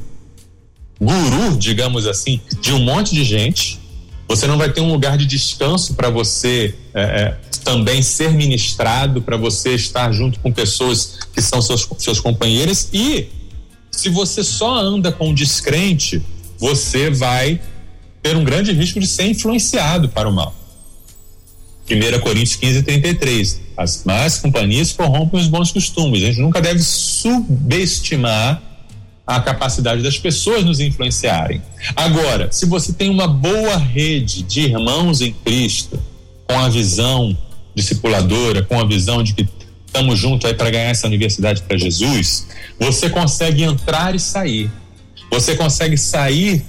guru, 1.02 1.56
digamos 1.58 2.06
assim, 2.06 2.40
de 2.60 2.72
um 2.72 2.78
monte 2.78 3.14
de 3.14 3.24
gente. 3.24 3.80
Você 4.28 4.46
não 4.46 4.56
vai 4.56 4.72
ter 4.72 4.80
um 4.80 4.90
lugar 4.90 5.18
de 5.18 5.26
descanso 5.26 5.94
para 5.94 6.08
você 6.08 6.74
é, 6.94 7.02
é, 7.02 7.36
também 7.64 8.00
ser 8.02 8.32
ministrado, 8.32 9.20
para 9.20 9.36
você 9.36 9.74
estar 9.74 10.12
junto 10.12 10.38
com 10.40 10.52
pessoas 10.52 11.18
que 11.34 11.42
são 11.42 11.60
seus, 11.60 11.86
seus 11.98 12.20
companheiros. 12.20 12.88
E 12.92 13.28
se 13.90 14.08
você 14.08 14.44
só 14.44 14.76
anda 14.76 15.10
com 15.10 15.34
descrente, 15.34 16.22
você 16.58 17.10
vai 17.10 17.60
ter 18.22 18.36
um 18.36 18.44
grande 18.44 18.72
risco 18.72 19.00
de 19.00 19.06
ser 19.06 19.26
influenciado 19.26 20.08
para 20.08 20.28
o 20.28 20.32
mal. 20.32 20.54
1 21.90 22.20
Coríntios 22.20 22.56
15, 22.56 22.82
33. 22.84 23.60
As 23.76 24.04
más 24.04 24.38
companhias 24.38 24.92
corrompem 24.92 25.40
os 25.40 25.48
bons 25.48 25.72
costumes. 25.72 26.22
A 26.22 26.26
gente 26.26 26.40
nunca 26.40 26.60
deve 26.60 26.80
subestimar 26.80 28.62
a 29.26 29.40
capacidade 29.40 30.02
das 30.02 30.18
pessoas 30.18 30.64
nos 30.64 30.80
influenciarem. 30.80 31.62
Agora, 31.94 32.50
se 32.50 32.66
você 32.66 32.92
tem 32.92 33.08
uma 33.08 33.28
boa 33.28 33.76
rede 33.76 34.42
de 34.42 34.62
irmãos 34.62 35.20
em 35.20 35.32
Cristo, 35.32 35.98
com 36.46 36.58
a 36.58 36.68
visão 36.68 37.36
discipuladora, 37.74 38.62
com 38.62 38.78
a 38.78 38.84
visão 38.84 39.22
de 39.22 39.32
que 39.34 39.48
estamos 39.86 40.18
juntos 40.18 40.46
aí 40.46 40.54
para 40.54 40.70
ganhar 40.70 40.90
essa 40.90 41.06
universidade 41.06 41.62
para 41.62 41.78
Jesus, 41.78 42.48
você 42.78 43.08
consegue 43.08 43.62
entrar 43.62 44.14
e 44.14 44.18
sair. 44.18 44.70
Você 45.30 45.54
consegue 45.54 45.96
sair 45.96 46.64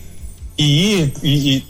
e 0.58 0.64
ir 0.64 1.14
e, 1.24 1.56
e 1.56 1.66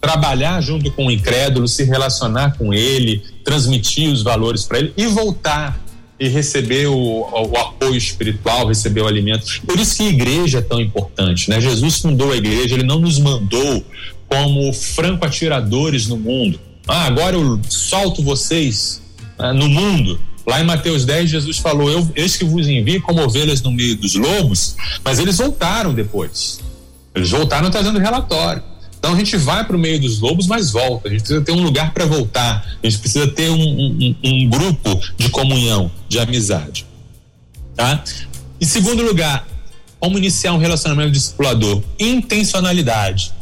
trabalhar 0.00 0.60
junto 0.60 0.90
com 0.90 1.06
o 1.06 1.10
incrédulo, 1.10 1.68
se 1.68 1.84
relacionar 1.84 2.58
com 2.58 2.74
ele, 2.74 3.22
transmitir 3.44 4.10
os 4.10 4.22
valores 4.22 4.64
para 4.64 4.78
ele 4.78 4.92
e 4.96 5.06
voltar 5.06 5.80
e 6.22 6.28
receber 6.28 6.86
o, 6.86 6.94
o, 6.94 7.56
apoio 7.56 7.96
espiritual, 7.96 8.68
receber 8.68 9.00
o 9.00 9.08
alimento. 9.08 9.44
Por 9.66 9.76
isso 9.76 9.96
que 9.96 10.04
a 10.04 10.08
igreja 10.08 10.58
é 10.58 10.62
tão 10.62 10.80
importante, 10.80 11.50
né? 11.50 11.60
Jesus 11.60 11.98
fundou 11.98 12.30
a 12.30 12.36
igreja, 12.36 12.76
ele 12.76 12.84
não 12.84 13.00
nos 13.00 13.18
mandou 13.18 13.84
como 14.28 14.72
franco 14.72 15.26
atiradores 15.26 16.06
no 16.06 16.16
mundo. 16.16 16.60
Ah, 16.86 17.06
agora 17.06 17.34
eu 17.34 17.60
solto 17.68 18.22
vocês 18.22 19.02
ah, 19.36 19.52
no 19.52 19.68
mundo. 19.68 20.20
Lá 20.46 20.60
em 20.60 20.64
Mateus 20.64 21.04
10, 21.04 21.28
Jesus 21.28 21.58
falou: 21.58 21.90
Eu, 21.90 22.08
eis 22.14 22.36
que 22.36 22.44
vos 22.44 22.68
envio 22.68 23.02
como 23.02 23.20
ovelhas 23.20 23.60
no 23.60 23.72
meio 23.72 23.96
dos 23.96 24.14
lobos, 24.14 24.76
mas 25.04 25.18
eles 25.18 25.38
voltaram 25.38 25.92
depois. 25.92 26.60
Eles 27.12 27.30
voltaram 27.30 27.68
trazendo 27.68 27.98
relatório. 27.98 28.62
Então 29.02 29.14
a 29.14 29.18
gente 29.18 29.36
vai 29.36 29.64
para 29.64 29.74
o 29.74 29.78
meio 29.80 30.00
dos 30.00 30.20
lobos, 30.20 30.46
mas 30.46 30.70
volta. 30.70 31.08
A 31.08 31.10
gente 31.10 31.22
precisa 31.22 31.40
ter 31.40 31.50
um 31.50 31.60
lugar 31.60 31.92
para 31.92 32.06
voltar. 32.06 32.64
A 32.80 32.88
gente 32.88 33.00
precisa 33.00 33.26
ter 33.26 33.50
um, 33.50 33.60
um, 33.60 34.14
um, 34.22 34.48
grupo 34.48 35.00
de 35.18 35.28
comunhão, 35.28 35.90
de 36.08 36.20
amizade. 36.20 36.86
Tá? 37.74 38.04
Em 38.60 38.64
segundo 38.64 39.02
lugar, 39.02 39.44
como 39.98 40.16
iniciar 40.16 40.52
um 40.52 40.58
relacionamento 40.58 41.10
discipulador? 41.10 41.82
Intencionalidade. 41.98 43.32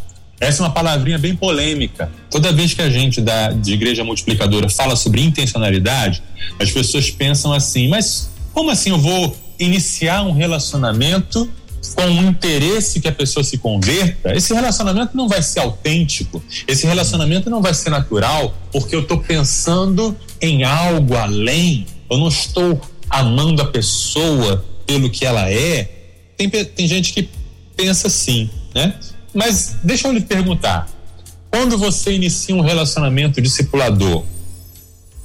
Essa 0.40 0.62
é 0.62 0.64
uma 0.64 0.72
palavrinha 0.72 1.18
bem 1.18 1.36
polêmica. 1.36 2.10
Toda 2.30 2.50
vez 2.54 2.72
que 2.72 2.80
a 2.80 2.88
gente 2.88 3.20
da, 3.20 3.50
de 3.52 3.74
igreja 3.74 4.02
multiplicadora 4.02 4.66
fala 4.70 4.96
sobre 4.96 5.20
intencionalidade, 5.20 6.22
as 6.58 6.70
pessoas 6.70 7.10
pensam 7.10 7.52
assim: 7.52 7.86
mas 7.86 8.30
como 8.54 8.70
assim 8.70 8.88
eu 8.88 8.98
vou 8.98 9.36
iniciar 9.58 10.22
um 10.22 10.32
relacionamento 10.32 11.50
com 11.94 12.04
o 12.04 12.22
interesse 12.28 13.00
que 13.00 13.08
a 13.08 13.12
pessoa 13.12 13.42
se 13.42 13.58
converta, 13.58 14.34
esse 14.34 14.52
relacionamento 14.52 15.16
não 15.16 15.28
vai 15.28 15.42
ser 15.42 15.60
autêntico, 15.60 16.42
esse 16.66 16.86
relacionamento 16.86 17.48
não 17.48 17.62
vai 17.62 17.72
ser 17.72 17.90
natural, 17.90 18.54
porque 18.70 18.94
eu 18.94 19.00
estou 19.00 19.18
pensando 19.18 20.16
em 20.40 20.62
algo 20.64 21.16
além, 21.16 21.86
eu 22.10 22.18
não 22.18 22.28
estou 22.28 22.80
amando 23.08 23.62
a 23.62 23.66
pessoa 23.66 24.64
pelo 24.86 25.10
que 25.10 25.24
ela 25.24 25.50
é. 25.50 25.90
Tem, 26.36 26.48
tem 26.48 26.86
gente 26.86 27.12
que 27.12 27.28
pensa 27.76 28.08
assim, 28.08 28.50
né? 28.74 28.94
Mas 29.34 29.76
deixa 29.82 30.08
eu 30.08 30.12
lhe 30.12 30.20
perguntar: 30.20 30.88
quando 31.50 31.78
você 31.78 32.12
inicia 32.12 32.54
um 32.54 32.60
relacionamento 32.60 33.40
discipulador 33.40 34.24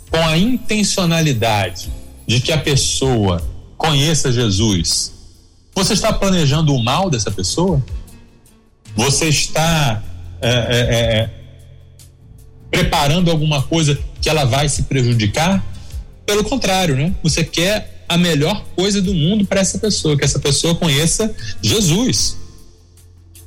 com 0.10 0.18
a 0.18 0.38
intencionalidade 0.38 1.91
de 2.28 2.39
que 2.39 2.51
a 2.51 2.58
pessoa 2.58 3.43
conheça 3.78 4.32
Jesus, 4.32 5.14
você 5.76 5.94
está 5.94 6.14
planejando 6.14 6.74
o 6.74 6.82
mal 6.82 7.10
dessa 7.10 7.30
pessoa? 7.30 7.84
Você 8.96 9.28
está 9.28 10.02
é, 10.42 10.50
é, 10.50 10.80
é, 10.96 11.30
preparando 12.72 13.30
alguma 13.30 13.62
coisa 13.62 14.00
que 14.22 14.30
ela 14.30 14.46
vai 14.46 14.70
se 14.70 14.84
prejudicar? 14.84 15.64
Pelo 16.26 16.46
contrário, 16.46 16.96
né? 16.96 17.14
Você 17.22 17.44
quer 17.44 18.06
a 18.08 18.18
melhor 18.18 18.64
coisa 18.76 19.02
do 19.02 19.14
mundo 19.14 19.46
para 19.46 19.60
essa 19.60 19.78
pessoa, 19.78 20.18
que 20.18 20.24
essa 20.24 20.40
pessoa 20.40 20.76
conheça 20.76 21.36
Jesus. 21.62 22.38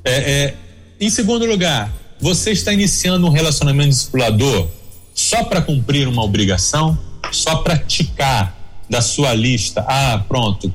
É, 0.05 0.13
é, 0.13 0.55
em 1.01 1.09
segundo 1.09 1.47
lugar, 1.47 1.93
você 2.21 2.51
está 2.51 2.73
iniciando 2.73 3.27
um 3.27 3.31
relacionamento 3.31 3.91
discipulador 3.91 4.69
só 5.15 5.45
para 5.45 5.63
cumprir 5.63 6.07
uma 6.07 6.23
obrigação, 6.23 6.99
só 7.33 7.57
praticar 7.57 8.58
da 8.89 9.01
sua 9.01 9.35
lista. 9.35 9.85
Ah, 9.87 10.25
pronto, 10.27 10.73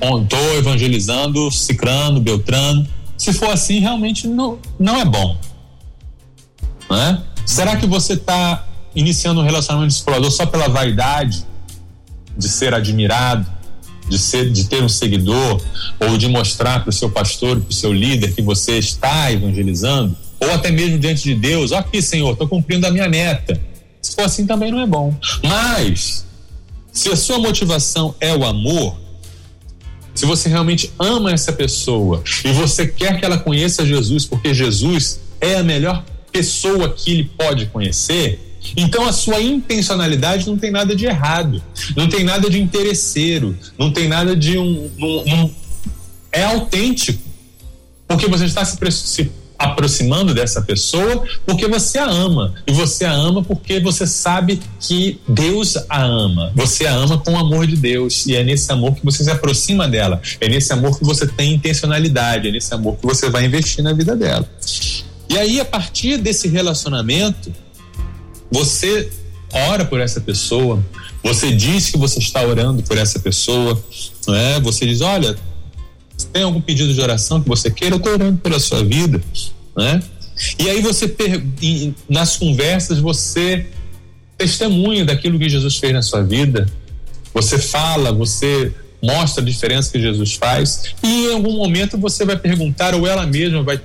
estou 0.00 0.56
evangelizando 0.56 1.50
Cicrano, 1.50 2.20
Beltrano. 2.20 2.86
Se 3.16 3.32
for 3.32 3.50
assim, 3.50 3.78
realmente 3.78 4.26
não, 4.26 4.58
não 4.78 5.00
é 5.00 5.04
bom. 5.04 5.36
Né? 6.90 7.22
Será 7.46 7.76
que 7.76 7.86
você 7.86 8.14
está 8.14 8.66
iniciando 8.94 9.40
um 9.40 9.44
relacionamento 9.44 9.88
discipulador 9.88 10.30
só 10.30 10.46
pela 10.46 10.68
vaidade 10.68 11.44
de 12.36 12.48
ser 12.48 12.74
admirado, 12.74 13.46
de, 14.08 14.18
ser, 14.18 14.50
de 14.50 14.64
ter 14.64 14.82
um 14.82 14.88
seguidor, 14.88 15.60
ou 16.00 16.18
de 16.18 16.28
mostrar 16.28 16.80
para 16.80 16.90
o 16.90 16.92
seu 16.92 17.10
pastor, 17.10 17.60
para 17.60 17.70
o 17.70 17.72
seu 17.72 17.92
líder 17.92 18.34
que 18.34 18.42
você 18.42 18.78
está 18.78 19.32
evangelizando, 19.32 20.16
ou 20.40 20.50
até 20.52 20.70
mesmo 20.70 20.98
diante 20.98 21.22
de 21.22 21.34
Deus, 21.34 21.72
aqui, 21.72 22.02
Senhor, 22.02 22.32
estou 22.32 22.46
cumprindo 22.46 22.86
a 22.86 22.90
minha 22.90 23.08
meta. 23.08 23.60
Se 24.02 24.14
for 24.14 24.24
assim, 24.24 24.46
também 24.46 24.70
não 24.70 24.80
é 24.80 24.86
bom. 24.86 25.14
Mas 25.42 26.26
Se 26.94 27.10
a 27.10 27.16
sua 27.16 27.40
motivação 27.40 28.14
é 28.20 28.32
o 28.32 28.44
amor, 28.44 28.96
se 30.14 30.24
você 30.24 30.48
realmente 30.48 30.92
ama 30.96 31.32
essa 31.32 31.52
pessoa 31.52 32.22
e 32.44 32.52
você 32.52 32.86
quer 32.86 33.18
que 33.18 33.24
ela 33.24 33.36
conheça 33.36 33.84
Jesus, 33.84 34.24
porque 34.24 34.54
Jesus 34.54 35.20
é 35.40 35.56
a 35.56 35.62
melhor 35.64 36.04
pessoa 36.30 36.88
que 36.88 37.10
ele 37.10 37.24
pode 37.36 37.66
conhecer, 37.66 38.40
então 38.76 39.06
a 39.06 39.12
sua 39.12 39.40
intencionalidade 39.42 40.46
não 40.46 40.56
tem 40.56 40.70
nada 40.70 40.94
de 40.94 41.04
errado, 41.04 41.60
não 41.96 42.08
tem 42.08 42.22
nada 42.22 42.48
de 42.48 42.62
interesseiro, 42.62 43.58
não 43.76 43.92
tem 43.92 44.06
nada 44.06 44.36
de 44.36 44.56
um. 44.56 44.88
um, 44.96 45.34
um 45.34 45.50
é 46.30 46.44
autêntico. 46.44 47.22
Porque 48.06 48.28
você 48.28 48.44
está 48.44 48.64
se, 48.64 48.78
se 48.92 49.30
aproximando 49.58 50.34
dessa 50.34 50.60
pessoa 50.62 51.24
porque 51.46 51.66
você 51.66 51.98
a 51.98 52.06
ama. 52.06 52.54
E 52.66 52.72
você 52.72 53.04
a 53.04 53.12
ama 53.12 53.42
porque 53.42 53.80
você 53.80 54.06
sabe 54.06 54.60
que 54.80 55.20
Deus 55.28 55.76
a 55.88 56.02
ama. 56.02 56.52
Você 56.54 56.86
a 56.86 56.92
ama 56.92 57.18
com 57.18 57.32
o 57.32 57.38
amor 57.38 57.66
de 57.66 57.76
Deus. 57.76 58.26
E 58.26 58.34
é 58.34 58.42
nesse 58.42 58.70
amor 58.72 58.94
que 58.94 59.04
você 59.04 59.24
se 59.24 59.30
aproxima 59.30 59.88
dela. 59.88 60.20
É 60.40 60.48
nesse 60.48 60.72
amor 60.72 60.98
que 60.98 61.04
você 61.04 61.26
tem 61.26 61.54
intencionalidade. 61.54 62.48
É 62.48 62.52
nesse 62.52 62.72
amor 62.74 62.96
que 62.96 63.06
você 63.06 63.30
vai 63.30 63.44
investir 63.44 63.82
na 63.82 63.92
vida 63.92 64.16
dela. 64.16 64.48
E 65.28 65.38
aí, 65.38 65.60
a 65.60 65.64
partir 65.64 66.18
desse 66.18 66.48
relacionamento, 66.48 67.52
você 68.50 69.10
ora 69.52 69.84
por 69.84 70.00
essa 70.00 70.20
pessoa, 70.20 70.84
você 71.22 71.52
diz 71.52 71.90
que 71.90 71.96
você 71.96 72.18
está 72.18 72.42
orando 72.42 72.82
por 72.82 72.98
essa 72.98 73.18
pessoa, 73.18 73.82
não 74.26 74.34
é? 74.34 74.60
Você 74.60 74.86
diz, 74.86 75.00
olha, 75.00 75.36
tem 76.32 76.42
algum 76.42 76.60
pedido 76.60 76.92
de 76.92 77.00
oração 77.00 77.40
que 77.40 77.48
você 77.48 77.70
queira? 77.70 77.94
Eu 77.94 77.98
estou 77.98 78.12
orando 78.12 78.38
pela 78.38 78.58
sua 78.58 78.84
vida, 78.84 79.20
né? 79.76 80.02
E 80.58 80.68
aí 80.68 80.82
você 80.82 81.14
nas 82.08 82.36
conversas 82.36 82.98
você 82.98 83.66
testemunha 84.36 85.04
daquilo 85.04 85.38
que 85.38 85.48
Jesus 85.48 85.76
fez 85.76 85.92
na 85.92 86.02
sua 86.02 86.22
vida. 86.22 86.66
Você 87.32 87.58
fala, 87.58 88.12
você 88.12 88.72
mostra 89.02 89.42
a 89.42 89.46
diferença 89.46 89.92
que 89.92 90.00
Jesus 90.00 90.34
faz 90.34 90.94
e 91.02 91.26
em 91.26 91.34
algum 91.34 91.56
momento 91.56 91.98
você 91.98 92.24
vai 92.24 92.36
perguntar 92.36 92.94
ou 92.94 93.06
ela 93.06 93.26
mesma 93.26 93.62
vai 93.62 93.80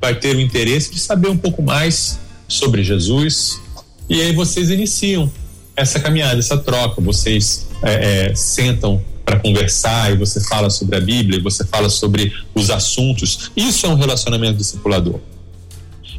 vai 0.00 0.14
ter 0.14 0.36
o 0.36 0.40
interesse 0.40 0.92
de 0.92 0.98
saber 0.98 1.28
um 1.28 1.36
pouco 1.36 1.62
mais 1.62 2.18
sobre 2.48 2.82
Jesus 2.82 3.60
e 4.08 4.20
aí 4.20 4.32
vocês 4.32 4.70
iniciam 4.70 5.30
essa 5.76 5.98
caminhada, 5.98 6.38
essa 6.38 6.56
troca. 6.56 7.00
Vocês 7.00 7.66
é, 7.82 8.28
é, 8.28 8.34
sentam 8.34 9.02
para 9.24 9.38
conversar 9.38 10.12
e 10.12 10.16
você 10.16 10.40
fala 10.40 10.68
sobre 10.68 10.96
a 10.96 11.00
Bíblia, 11.00 11.40
você 11.40 11.64
fala 11.64 11.88
sobre 11.88 12.32
os 12.54 12.70
assuntos. 12.70 13.50
Isso 13.56 13.86
é 13.86 13.88
um 13.88 13.94
relacionamento 13.94 14.58
discipulador. 14.58 15.18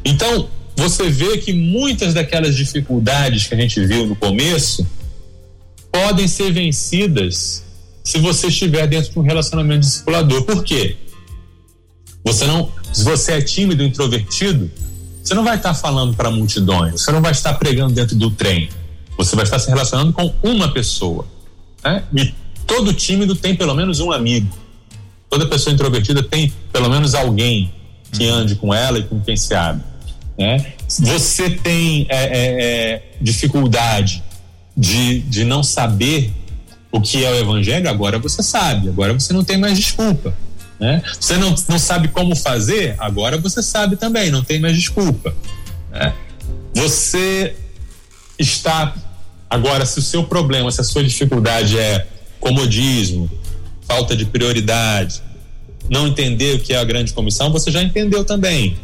Então, 0.04 0.48
você 0.76 1.08
vê 1.08 1.38
que 1.38 1.52
muitas 1.52 2.14
daquelas 2.14 2.54
dificuldades 2.54 3.46
que 3.46 3.54
a 3.54 3.58
gente 3.58 3.84
viu 3.86 4.06
no 4.06 4.16
começo 4.16 4.86
podem 5.90 6.28
ser 6.28 6.52
vencidas 6.52 7.64
se 8.04 8.18
você 8.18 8.48
estiver 8.48 8.86
dentro 8.86 9.12
de 9.12 9.18
um 9.18 9.22
relacionamento 9.22 9.80
discipulador. 9.80 10.42
Por 10.42 10.62
quê? 10.62 10.96
Você 12.24 12.44
não, 12.44 12.70
se 12.92 13.02
você 13.04 13.32
é 13.32 13.40
tímido, 13.40 13.82
introvertido, 13.82 14.70
você 15.22 15.34
não 15.34 15.42
vai 15.42 15.56
estar 15.56 15.74
falando 15.74 16.14
para 16.14 16.30
multidões, 16.30 17.00
você 17.00 17.10
não 17.10 17.22
vai 17.22 17.32
estar 17.32 17.54
pregando 17.54 17.94
dentro 17.94 18.14
do 18.16 18.30
trem. 18.30 18.68
Você 19.16 19.34
vai 19.34 19.44
estar 19.44 19.58
se 19.58 19.68
relacionando 19.68 20.12
com 20.12 20.32
uma 20.42 20.72
pessoa. 20.72 21.26
Né? 21.82 22.04
E 22.14 22.34
todo 22.66 22.92
tímido 22.92 23.34
tem 23.34 23.54
pelo 23.54 23.74
menos 23.74 24.00
um 24.00 24.12
amigo. 24.12 24.48
Toda 25.28 25.46
pessoa 25.46 25.72
introvertida 25.72 26.22
tem 26.22 26.52
pelo 26.72 26.88
menos 26.88 27.14
alguém 27.14 27.72
que 28.12 28.28
ande 28.28 28.54
com 28.56 28.72
ela 28.72 28.98
e 28.98 29.02
com 29.02 29.20
quem 29.20 29.36
se 29.36 29.54
abre. 29.54 29.82
Né? 30.38 30.72
Você 30.88 31.50
tem 31.50 32.06
é, 32.08 32.24
é, 32.24 32.62
é, 32.62 33.02
dificuldade 33.20 34.22
de, 34.76 35.20
de 35.20 35.44
não 35.44 35.62
saber 35.62 36.32
o 36.92 37.00
que 37.00 37.24
é 37.24 37.30
o 37.30 37.36
evangelho, 37.36 37.88
agora 37.88 38.18
você 38.18 38.42
sabe, 38.42 38.88
agora 38.88 39.12
você 39.12 39.32
não 39.32 39.44
tem 39.44 39.58
mais 39.58 39.76
desculpa. 39.76 40.34
Né? 40.78 41.02
Você 41.18 41.36
não, 41.36 41.54
não 41.68 41.78
sabe 41.78 42.08
como 42.08 42.36
fazer, 42.36 42.94
agora 42.98 43.38
você 43.38 43.62
sabe 43.62 43.96
também, 43.96 44.30
não 44.30 44.44
tem 44.44 44.60
mais 44.60 44.76
desculpa. 44.76 45.34
Né? 45.90 46.14
Você 46.74 47.56
está. 48.38 48.94
Agora, 49.48 49.86
se 49.86 49.98
o 49.98 50.02
seu 50.02 50.24
problema, 50.24 50.70
se 50.70 50.80
a 50.80 50.84
sua 50.84 51.02
dificuldade 51.02 51.78
é 51.78 52.06
comodismo, 52.40 53.30
falta 53.86 54.16
de 54.16 54.24
prioridade, 54.24 55.22
não 55.88 56.06
entender 56.06 56.56
o 56.56 56.58
que 56.58 56.72
é 56.72 56.78
a 56.78 56.84
grande 56.84 57.12
comissão, 57.12 57.50
você 57.50 57.70
já 57.70 57.82
entendeu 57.82 58.24
também. 58.24 58.76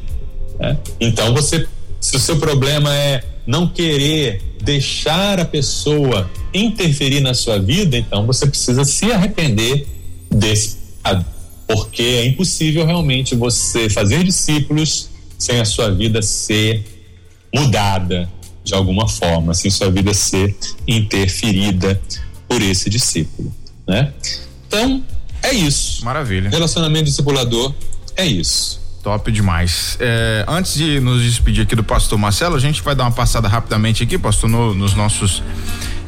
Né? 0.59 0.79
Então, 1.01 1.35
você, 1.35 1.67
se 2.01 2.17
o 2.17 2.21
seu 2.21 2.37
problema 2.37 2.95
é 2.95 3.25
não 3.47 3.67
querer 3.67 4.41
deixar 4.63 5.41
a 5.41 5.45
pessoa 5.45 6.31
interferir 6.55 7.21
na 7.21 7.35
sua 7.35 7.59
vida, 7.59 7.97
então 7.97 8.27
você 8.27 8.47
precisa 8.47 8.85
se 8.85 9.11
arrepender 9.11 9.87
desse 10.31 10.77
pecado, 10.77 11.25
porque 11.67 12.03
é 12.03 12.27
impossível 12.27 12.87
realmente 12.87 13.35
você 13.35 13.91
fazer 13.91 14.23
discípulos 14.23 15.11
sem 15.37 15.61
a 15.61 15.65
sua 15.65 15.91
vida 15.91 16.23
ser 16.23 16.85
mudada 17.53 18.31
de 18.63 18.75
alguma 18.75 19.09
forma, 19.09 19.55
sem 19.55 19.71
sua 19.71 19.91
vida 19.91 20.15
ser 20.15 20.55
interferida 20.87 22.01
por 22.53 22.63
esse 22.63 22.91
discípulo, 22.91 23.53
né? 23.89 24.13
Então, 24.67 25.03
é 25.43 25.55
isso. 25.55 26.05
Maravilha. 26.05 26.51
Relacionamento 26.51 27.05
discipulador 27.05 27.75
é 28.15 28.27
isso. 28.27 28.81
Top 29.03 29.33
demais. 29.33 29.97
É, 29.99 30.45
antes 30.47 30.75
de 30.75 31.01
nos 31.01 31.23
despedir 31.23 31.65
aqui 31.65 31.75
do 31.75 31.83
pastor 31.83 32.19
Marcelo, 32.19 32.55
a 32.55 32.61
gente 32.61 32.83
vai 32.83 32.95
dar 32.95 33.05
uma 33.05 33.13
passada 33.13 33.49
rapidamente 33.49 34.03
aqui, 34.03 34.19
pastor, 34.19 34.49
no, 34.49 34.75
nos 34.75 34.95
nossos. 34.95 35.43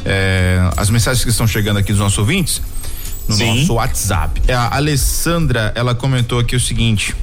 É, 0.05 0.59
as 0.76 0.90
mensagens 0.90 1.24
que 1.24 1.30
estão 1.30 1.47
chegando 1.47 1.78
aqui 1.78 1.90
dos 1.90 2.01
nossos 2.01 2.18
ouvintes, 2.18 2.61
no 3.26 3.34
Sim. 3.34 3.61
nosso 3.61 3.74
WhatsApp. 3.74 4.42
É, 4.47 4.55
a 4.55 4.76
Alessandra, 4.76 5.72
ela 5.74 5.95
comentou 5.95 6.38
aqui 6.38 6.55
o 6.55 6.61
seguinte. 6.61 7.16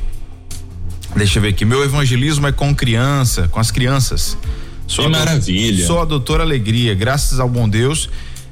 Deixa 1.16 1.38
eu 1.38 1.44
ver 1.44 1.50
aqui. 1.50 1.64
Meu 1.64 1.84
evangelismo 1.84 2.48
é 2.48 2.52
com 2.52 2.74
criança, 2.74 3.48
com 3.50 3.60
as 3.60 3.70
crianças. 3.70 4.36
Sou 4.88 5.06
que 5.06 5.12
maravilha. 5.12 5.86
Sou 5.86 6.02
a 6.02 6.06
doutora 6.06 6.44
Alegria, 6.44 6.96
graças 6.96 7.40
ao 7.40 7.48
bom 7.48 7.70
Deus. 7.70 8.10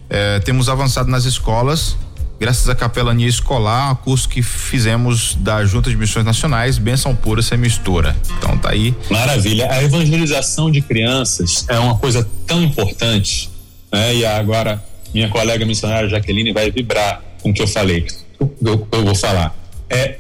É, 0.09 0.39
temos 0.39 0.69
avançado 0.69 1.09
nas 1.09 1.25
escolas, 1.25 1.95
graças 2.39 2.67
à 2.67 2.73
capelania 2.73 3.27
escolar, 3.27 3.95
curso 3.97 4.27
que 4.27 4.41
fizemos 4.41 5.35
da 5.35 5.63
Junta 5.65 5.89
de 5.89 5.97
Missões 5.97 6.25
Nacionais, 6.25 6.77
Benção 6.77 7.15
Pura 7.15 7.41
Semistura. 7.41 8.15
Então 8.37 8.57
tá 8.57 8.71
aí. 8.71 8.95
Maravilha. 9.09 9.71
A 9.71 9.83
evangelização 9.83 10.71
de 10.71 10.81
crianças 10.81 11.65
é 11.67 11.77
uma 11.77 11.97
coisa 11.97 12.27
tão 12.47 12.63
importante, 12.63 13.49
né? 13.91 14.15
E 14.15 14.25
agora 14.25 14.83
minha 15.13 15.29
colega 15.29 15.65
missionária 15.65 16.09
Jaqueline 16.09 16.53
vai 16.53 16.71
vibrar 16.71 17.21
com 17.41 17.49
o 17.49 17.53
que 17.53 17.61
eu 17.61 17.67
falei. 17.67 18.07
Eu, 18.39 18.55
eu, 18.65 18.87
eu 18.91 19.05
vou 19.05 19.15
falar. 19.15 19.55
É 19.89 20.17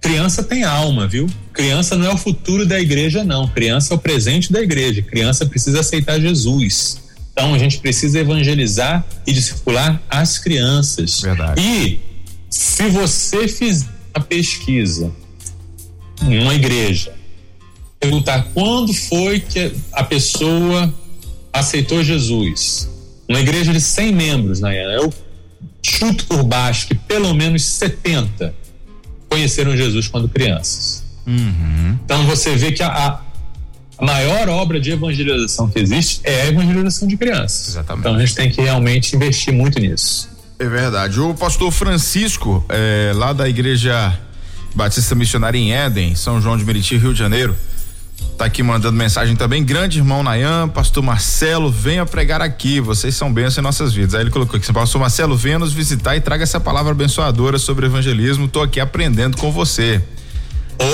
criança 0.00 0.42
tem 0.42 0.64
alma, 0.64 1.06
viu? 1.06 1.28
Criança 1.52 1.94
não 1.94 2.06
é 2.06 2.14
o 2.14 2.16
futuro 2.16 2.66
da 2.66 2.80
igreja, 2.80 3.22
não. 3.22 3.46
Criança 3.46 3.92
é 3.92 3.96
o 3.96 3.98
presente 3.98 4.50
da 4.50 4.60
igreja. 4.60 5.02
Criança 5.02 5.44
precisa 5.44 5.80
aceitar 5.80 6.18
Jesus. 6.18 7.09
Então 7.32 7.54
a 7.54 7.58
gente 7.58 7.78
precisa 7.78 8.18
evangelizar 8.18 9.04
e 9.26 9.32
discipular 9.32 10.00
as 10.08 10.38
crianças. 10.38 11.20
Verdade. 11.20 11.60
E 11.60 12.00
se 12.48 12.88
você 12.88 13.46
fizer 13.48 13.88
uma 14.14 14.24
pesquisa 14.24 15.10
em 16.22 16.42
uma 16.42 16.54
igreja, 16.54 17.14
perguntar 17.98 18.48
quando 18.52 18.92
foi 18.92 19.40
que 19.40 19.72
a 19.92 20.02
pessoa 20.02 20.92
aceitou 21.52 22.02
Jesus, 22.02 22.88
uma 23.28 23.40
igreja 23.40 23.72
de 23.72 23.80
100 23.80 24.12
membros, 24.12 24.60
né? 24.60 24.96
eu 24.96 25.12
chuto 25.82 26.24
por 26.26 26.42
baixo 26.42 26.88
que 26.88 26.94
pelo 26.94 27.32
menos 27.34 27.62
70 27.64 28.54
conheceram 29.28 29.76
Jesus 29.76 30.08
quando 30.08 30.28
crianças. 30.28 31.04
Uhum. 31.26 31.98
Então 32.04 32.26
você 32.26 32.56
vê 32.56 32.72
que 32.72 32.82
a, 32.82 32.88
a 32.88 33.20
maior 34.00 34.48
obra 34.48 34.80
de 34.80 34.90
evangelização 34.90 35.68
que 35.68 35.78
existe 35.78 36.20
é 36.24 36.42
a 36.42 36.46
evangelização 36.46 37.06
de 37.06 37.16
crianças. 37.16 37.68
Exatamente. 37.68 38.00
Então 38.00 38.14
a 38.14 38.20
gente 38.20 38.34
tem 38.34 38.50
que 38.50 38.60
realmente 38.60 39.14
investir 39.14 39.52
muito 39.52 39.78
nisso. 39.78 40.28
É 40.58 40.68
verdade. 40.68 41.18
O 41.20 41.34
pastor 41.34 41.70
Francisco, 41.72 42.64
é, 42.68 43.12
lá 43.14 43.32
da 43.32 43.48
igreja 43.48 44.18
Batista 44.74 45.14
Missionária 45.14 45.58
em 45.58 45.72
Éden, 45.72 46.14
São 46.14 46.40
João 46.40 46.56
de 46.56 46.64
Meriti, 46.64 46.96
Rio 46.96 47.12
de 47.12 47.18
Janeiro, 47.18 47.56
tá 48.36 48.44
aqui 48.44 48.62
mandando 48.62 48.96
mensagem 48.96 49.34
também. 49.34 49.64
Grande 49.64 49.98
irmão 49.98 50.22
Nayan, 50.22 50.68
pastor 50.68 51.02
Marcelo, 51.02 51.70
venha 51.70 52.04
pregar 52.04 52.42
aqui. 52.42 52.80
Vocês 52.80 53.14
são 53.16 53.32
bênçãos 53.32 53.58
em 53.58 53.62
nossas 53.62 53.92
vidas. 53.92 54.14
Aí 54.14 54.22
ele 54.22 54.30
colocou 54.30 54.56
aqui: 54.56 54.72
pastor 54.72 55.00
Marcelo, 55.00 55.36
venha 55.36 55.58
nos 55.58 55.72
visitar 55.72 56.16
e 56.16 56.20
traga 56.20 56.42
essa 56.42 56.60
palavra 56.60 56.92
abençoadora 56.92 57.58
sobre 57.58 57.86
evangelismo. 57.86 58.46
Tô 58.46 58.60
aqui 58.60 58.80
aprendendo 58.80 59.36
com 59.36 59.50
você. 59.50 60.02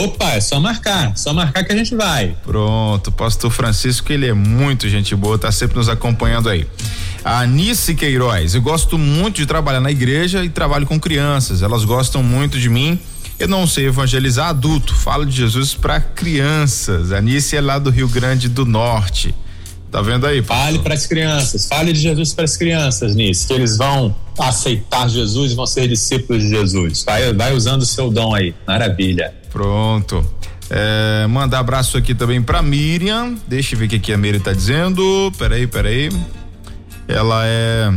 Opa, 0.03 0.33
é 0.33 0.41
só 0.41 0.59
marcar, 0.59 1.17
só 1.17 1.33
marcar 1.33 1.63
que 1.65 1.73
a 1.73 1.77
gente 1.77 1.95
vai. 1.95 2.35
Pronto, 2.43 3.13
pastor 3.13 3.53
Francisco, 3.53 4.13
ele 4.13 4.27
é 4.27 4.33
muito 4.33 4.89
gente 4.89 5.15
boa, 5.15 5.39
tá 5.39 5.53
sempre 5.53 5.77
nos 5.77 5.89
acompanhando 5.89 6.49
aí. 6.49 6.67
A 7.25 7.47
Nice 7.47 7.95
Queiroz, 7.95 8.57
eu 8.57 8.63
gosto 8.63 8.99
muito 8.99 9.37
de 9.37 9.47
trabalhar 9.47 9.81
na 9.81 9.91
igreja 9.91 10.45
e 10.45 10.49
trabalho 10.49 10.87
com 10.87 10.99
crianças, 10.99 11.63
elas 11.63 11.85
gostam 11.85 12.23
muito 12.23 12.59
de 12.59 12.69
mim. 12.69 12.99
Eu 13.39 13.47
não 13.47 13.67
sei 13.67 13.87
evangelizar 13.87 14.49
adulto, 14.49 14.95
falo 14.95 15.25
de 15.25 15.37
Jesus 15.37 15.75
para 15.75 16.01
crianças. 16.01 17.13
A 17.13 17.21
Nice 17.21 17.55
é 17.55 17.61
lá 17.61 17.79
do 17.79 17.91
Rio 17.91 18.09
Grande 18.09 18.49
do 18.49 18.65
Norte. 18.65 19.35
Tá 19.91 20.03
vendo 20.03 20.27
aí? 20.27 20.43
Pastor? 20.43 20.65
Fale 20.65 20.79
para 20.81 20.95
as 20.95 21.07
crianças, 21.07 21.67
fale 21.67 21.93
de 21.93 22.01
Jesus 22.01 22.35
para 22.35 22.45
as 22.45 22.57
crianças, 22.57 23.15
Nisso, 23.15 23.47
que 23.47 23.53
eles 23.53 23.77
vão 23.77 24.15
aceitar 24.39 25.09
Jesus 25.09 25.53
e 25.53 25.55
vão 25.55 25.67
ser 25.67 25.87
discípulos 25.87 26.43
de 26.43 26.51
Jesus. 26.51 27.05
Vai, 27.05 27.33
vai 27.33 27.55
usando 27.55 27.83
o 27.83 27.87
seu 27.87 28.11
dom 28.11 28.35
aí. 28.35 28.55
Maravilha. 28.67 29.33
Pronto. 29.57 30.23
É, 30.69 31.27
mandar 31.29 31.61
abraço 31.61 31.97
aqui 31.97 32.15
também 32.15 32.43
para 32.43 32.61
Miriam. 32.61 33.37
Deixa 33.49 33.75
eu 33.75 33.79
ver 33.79 33.87
o 33.87 33.89
que, 33.89 33.99
que 33.99 34.13
a 34.13 34.19
Miriam 34.19 34.39
tá 34.39 34.53
dizendo. 34.53 35.33
Peraí, 35.39 35.67
peraí. 35.67 36.11
Ela 37.09 37.41
é 37.47 37.91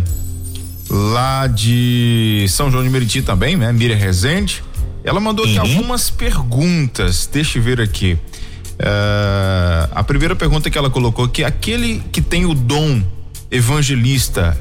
lá 0.90 1.48
de 1.48 2.46
São 2.48 2.72
João 2.72 2.82
de 2.82 2.90
Meriti 2.90 3.22
também, 3.22 3.58
né? 3.58 3.74
Miriam 3.74 3.98
Rezende. 3.98 4.64
Ela 5.04 5.20
mandou 5.20 5.44
aqui 5.44 5.60
uhum. 5.60 5.66
algumas 5.66 6.10
perguntas. 6.10 7.30
Deixa 7.30 7.60
eu 7.60 7.62
ver 7.62 7.82
aqui. 7.82 8.14
Uh, 8.14 9.92
a 9.92 10.02
primeira 10.02 10.38
pergunta 10.38 10.70
que 10.70 10.78
ela 10.78 10.90
colocou 10.90 11.28
que 11.28 11.44
aquele 11.44 12.02
que 12.10 12.22
tem 12.22 12.46
o 12.46 12.54
dom 12.54 13.04
evangelista 13.52 14.58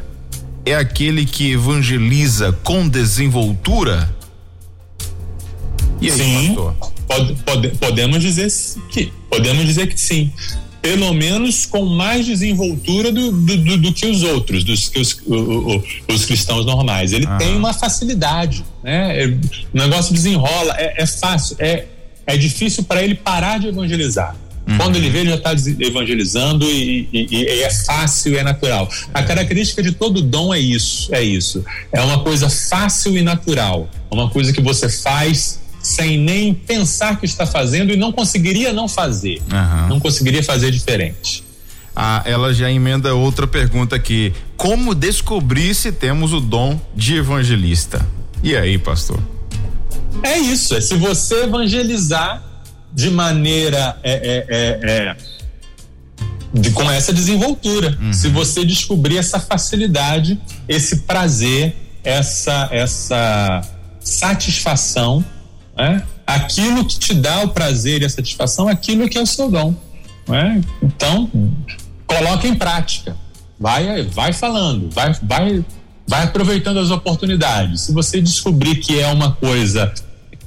é 0.67 0.75
aquele 0.75 1.25
que 1.25 1.53
evangeliza 1.53 2.51
com 2.65 2.89
desenvoltura? 2.89 4.18
E 6.01 6.11
aí, 6.11 6.17
sim, 6.17 6.57
pode, 7.07 7.35
pode, 7.45 7.69
podemos 7.71 8.23
dizer 8.23 8.49
que 8.91 9.13
podemos 9.29 9.65
dizer 9.65 9.87
que 9.89 10.01
sim. 10.01 10.31
Pelo 10.81 11.13
menos 11.13 11.67
com 11.67 11.85
mais 11.85 12.25
desenvoltura 12.25 13.11
do, 13.11 13.33
do, 13.33 13.57
do, 13.57 13.77
do 13.79 13.93
que 13.93 14.07
os 14.07 14.23
outros, 14.23 14.63
dos 14.63 14.89
que 14.89 15.01
os, 15.01 15.21
o, 15.27 15.35
o, 15.77 15.85
os 16.09 16.25
cristãos 16.25 16.65
normais. 16.65 17.13
Ele 17.13 17.27
ah. 17.27 17.37
tem 17.37 17.57
uma 17.57 17.75
facilidade, 17.75 18.65
né? 18.83 19.25
É, 19.25 19.27
o 19.27 19.39
negócio 19.75 20.15
desenrola, 20.15 20.75
é, 20.79 21.03
é 21.03 21.07
fácil, 21.07 21.57
é 21.59 21.85
é 22.29 22.37
difícil 22.37 22.85
para 22.85 23.03
ele 23.03 23.15
parar 23.15 23.59
de 23.59 23.69
evangelizar. 23.69 24.37
Uhum. 24.69 24.77
Quando 24.77 24.97
ele 24.97 25.09
vê, 25.09 25.21
ele 25.21 25.31
já 25.31 25.37
está 25.37 25.53
evangelizando 25.81 26.67
e, 26.67 27.09
e, 27.11 27.27
e, 27.31 27.63
é 27.63 27.71
fácil 27.71 28.35
e 28.35 28.37
é 28.37 28.45
natural. 28.45 28.87
A 29.15 29.23
característica 29.23 29.83
de 29.83 29.93
todo 29.93 30.21
dom 30.21 30.53
é 30.53 30.61
isso, 30.61 31.09
é 31.11 31.23
isso. 31.23 31.65
É 31.91 32.03
uma 32.03 32.23
coisa 32.23 32.51
fácil 32.51 33.17
e 33.17 33.23
natural. 33.23 33.89
É 34.11 34.15
uma 34.15 34.29
coisa 34.29 34.53
que 34.53 34.61
você 34.61 34.91
faz 34.91 35.59
sem 35.89 36.19
nem 36.19 36.53
pensar 36.53 37.19
que 37.19 37.25
está 37.25 37.47
fazendo 37.47 37.93
e 37.93 37.97
não 37.97 38.13
conseguiria 38.13 38.73
não 38.73 38.87
fazer. 38.87 39.41
Uhum. 39.51 39.89
Não 39.89 40.01
conseguiria 40.01 40.43
fazer 40.43 40.71
diferente. 40.71 41.43
Ah, 41.97 42.23
ela 42.27 42.53
já 42.53 42.71
emenda 42.71 43.15
outra 43.15 43.47
pergunta 43.47 43.97
aqui. 43.97 44.33
Como 44.57 44.95
descobrir 44.95 45.75
se 45.75 45.91
temos 45.91 46.33
o 46.33 46.41
dom 46.41 46.79
de 46.95 47.17
evangelista? 47.17 48.07
E 48.43 48.55
aí, 48.55 48.79
pastor? 48.79 49.19
É 50.23 50.39
isso, 50.39 50.75
é 50.77 50.81
se 50.81 50.95
você 50.95 51.45
evangelizar 51.45 52.43
de 52.93 53.11
maneira 53.11 53.99
é, 54.03 54.13
é, 54.13 54.47
é, 54.49 54.93
é 54.93 55.17
de, 56.53 56.71
com 56.71 56.91
essa 56.91 57.13
desenvoltura, 57.13 57.97
uhum. 58.01 58.13
se 58.13 58.29
você 58.29 58.65
descobrir 58.65 59.17
essa 59.17 59.39
facilidade, 59.39 60.41
esse 60.69 60.99
prazer, 61.01 61.75
essa 62.03 62.69
essa 62.73 63.61
satisfação, 64.01 65.25
né? 65.79 66.03
aquilo 66.27 66.85
que 66.85 66.99
te 66.99 67.15
dá 67.15 67.45
o 67.45 67.49
prazer 67.49 68.03
e 68.03 68.05
a 68.05 68.11
satisfação, 68.11 68.69
aquilo 68.69 69.09
que 69.09 69.17
é 69.17 69.23
o 69.23 69.27
seu 69.27 69.51
dom. 69.51 69.75
Né? 70.27 70.61
Então, 70.83 71.31
coloque 72.07 72.49
em 72.49 72.55
prática. 72.55 73.17
Vai, 73.59 74.03
vai 74.03 74.33
falando, 74.33 74.91
vai, 74.91 75.13
vai, 75.23 75.65
vai 76.07 76.25
aproveitando 76.25 76.79
as 76.79 76.91
oportunidades. 76.91 77.83
Se 77.83 77.93
você 77.93 78.21
descobrir 78.21 78.77
que 78.77 79.01
é 79.01 79.09
uma 79.09 79.33
coisa 79.33 79.93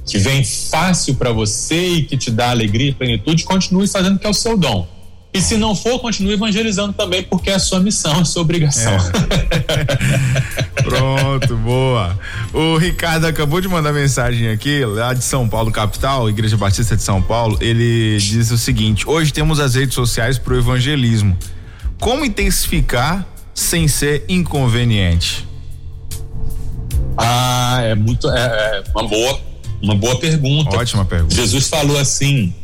que 0.06 0.18
vem 0.18 0.44
fácil 0.44 1.14
para 1.14 1.32
você 1.32 1.94
e 1.94 2.02
que 2.04 2.16
te 2.16 2.30
dá 2.30 2.50
alegria 2.50 2.90
e 2.90 2.94
plenitude, 2.94 3.44
continue 3.44 3.86
fazendo 3.86 4.18
que 4.18 4.26
é 4.26 4.30
o 4.30 4.34
seu 4.34 4.56
dom. 4.56 4.86
E 5.34 5.40
se 5.40 5.56
não 5.56 5.74
for, 5.74 5.98
continue 5.98 6.34
evangelizando 6.34 6.92
também, 6.92 7.22
porque 7.22 7.48
é 7.48 7.54
a 7.54 7.58
sua 7.58 7.80
missão, 7.80 8.20
a 8.20 8.24
sua 8.24 8.42
obrigação. 8.42 8.92
É. 8.92 10.82
Pronto, 10.82 11.56
boa. 11.56 12.18
O 12.52 12.76
Ricardo 12.76 13.26
acabou 13.26 13.58
de 13.58 13.66
mandar 13.66 13.94
mensagem 13.94 14.48
aqui, 14.50 14.84
lá 14.84 15.14
de 15.14 15.24
São 15.24 15.48
Paulo, 15.48 15.72
capital, 15.72 16.28
Igreja 16.28 16.56
Batista 16.58 16.96
de 16.96 17.02
São 17.02 17.22
Paulo. 17.22 17.56
Ele 17.62 18.18
diz 18.18 18.50
o 18.50 18.58
seguinte: 18.58 19.08
hoje 19.08 19.32
temos 19.32 19.58
as 19.58 19.74
redes 19.74 19.94
sociais 19.94 20.38
para 20.38 20.52
o 20.52 20.58
evangelismo. 20.58 21.36
Como 21.98 22.24
intensificar 22.26 23.26
sem 23.54 23.88
ser 23.88 24.24
inconveniente? 24.28 25.48
Ah, 27.16 27.80
é 27.82 27.94
muito. 27.94 28.30
É, 28.30 28.36
é 28.38 28.82
uma 28.94 29.08
boa 29.08 29.40
uma 29.82 29.94
boa 29.94 30.16
pergunta. 30.18 30.76
Ótima 30.76 31.04
pergunta. 31.04 31.34
Jesus 31.34 31.68
falou 31.68 31.98
assim: 31.98 32.54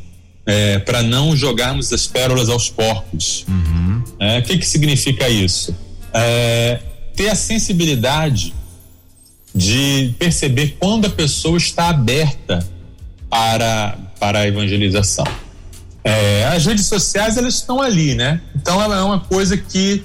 é, 0.48 0.78
para 0.78 1.02
não 1.02 1.36
jogarmos 1.36 1.92
as 1.92 2.06
pérolas 2.06 2.48
aos 2.48 2.70
porcos. 2.70 3.44
Uhum. 3.46 4.02
É, 4.18 4.38
o 4.38 4.42
que, 4.42 4.56
que 4.56 4.66
significa 4.66 5.28
isso? 5.28 5.76
É, 6.14 6.80
ter 7.14 7.28
a 7.28 7.34
sensibilidade 7.34 8.54
de 9.54 10.14
perceber 10.18 10.78
quando 10.80 11.04
a 11.04 11.10
pessoa 11.10 11.58
está 11.58 11.90
aberta 11.90 12.66
para, 13.28 13.98
para 14.18 14.38
a 14.40 14.46
evangelização. 14.46 15.26
É, 16.02 16.46
as 16.46 16.64
redes 16.64 16.86
sociais 16.86 17.36
elas 17.36 17.56
estão 17.56 17.82
ali, 17.82 18.14
né? 18.14 18.40
Então 18.56 18.80
é 18.80 19.02
uma 19.02 19.20
coisa 19.20 19.54
que 19.54 20.02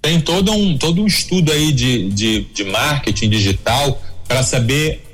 tem 0.00 0.20
todo 0.20 0.50
um, 0.50 0.76
todo 0.76 1.00
um 1.00 1.06
estudo 1.06 1.52
aí 1.52 1.70
de, 1.70 2.08
de, 2.08 2.40
de 2.52 2.64
marketing 2.64 3.30
digital 3.30 4.02
para 4.26 4.42
saber 4.42 5.06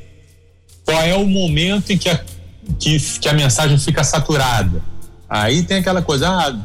qual 0.86 1.02
é 1.02 1.14
o 1.14 1.26
momento 1.26 1.92
em 1.92 1.98
que 1.98 2.08
a, 2.08 2.18
que, 2.78 2.98
que 2.98 3.28
a 3.28 3.32
mensagem 3.32 3.78
fica 3.78 4.04
saturada. 4.04 4.82
Aí 5.28 5.62
tem 5.62 5.78
aquela 5.78 6.02
coisa, 6.02 6.28
ah, 6.28 6.56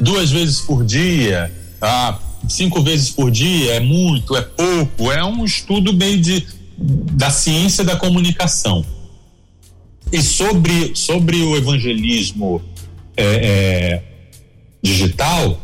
duas 0.00 0.30
vezes 0.30 0.60
por 0.60 0.84
dia, 0.84 1.52
ah, 1.80 2.18
cinco 2.48 2.82
vezes 2.82 3.10
por 3.10 3.30
dia, 3.30 3.74
é 3.74 3.80
muito, 3.80 4.36
é 4.36 4.42
pouco, 4.42 5.10
é 5.10 5.24
um 5.24 5.44
estudo 5.44 5.92
meio 5.92 6.20
de, 6.20 6.46
da 6.78 7.30
ciência 7.30 7.84
da 7.84 7.96
comunicação. 7.96 8.84
E 10.12 10.22
sobre, 10.22 10.94
sobre 10.94 11.36
o 11.42 11.56
evangelismo 11.56 12.62
é, 13.16 13.24
é, 13.24 14.02
digital, 14.82 15.60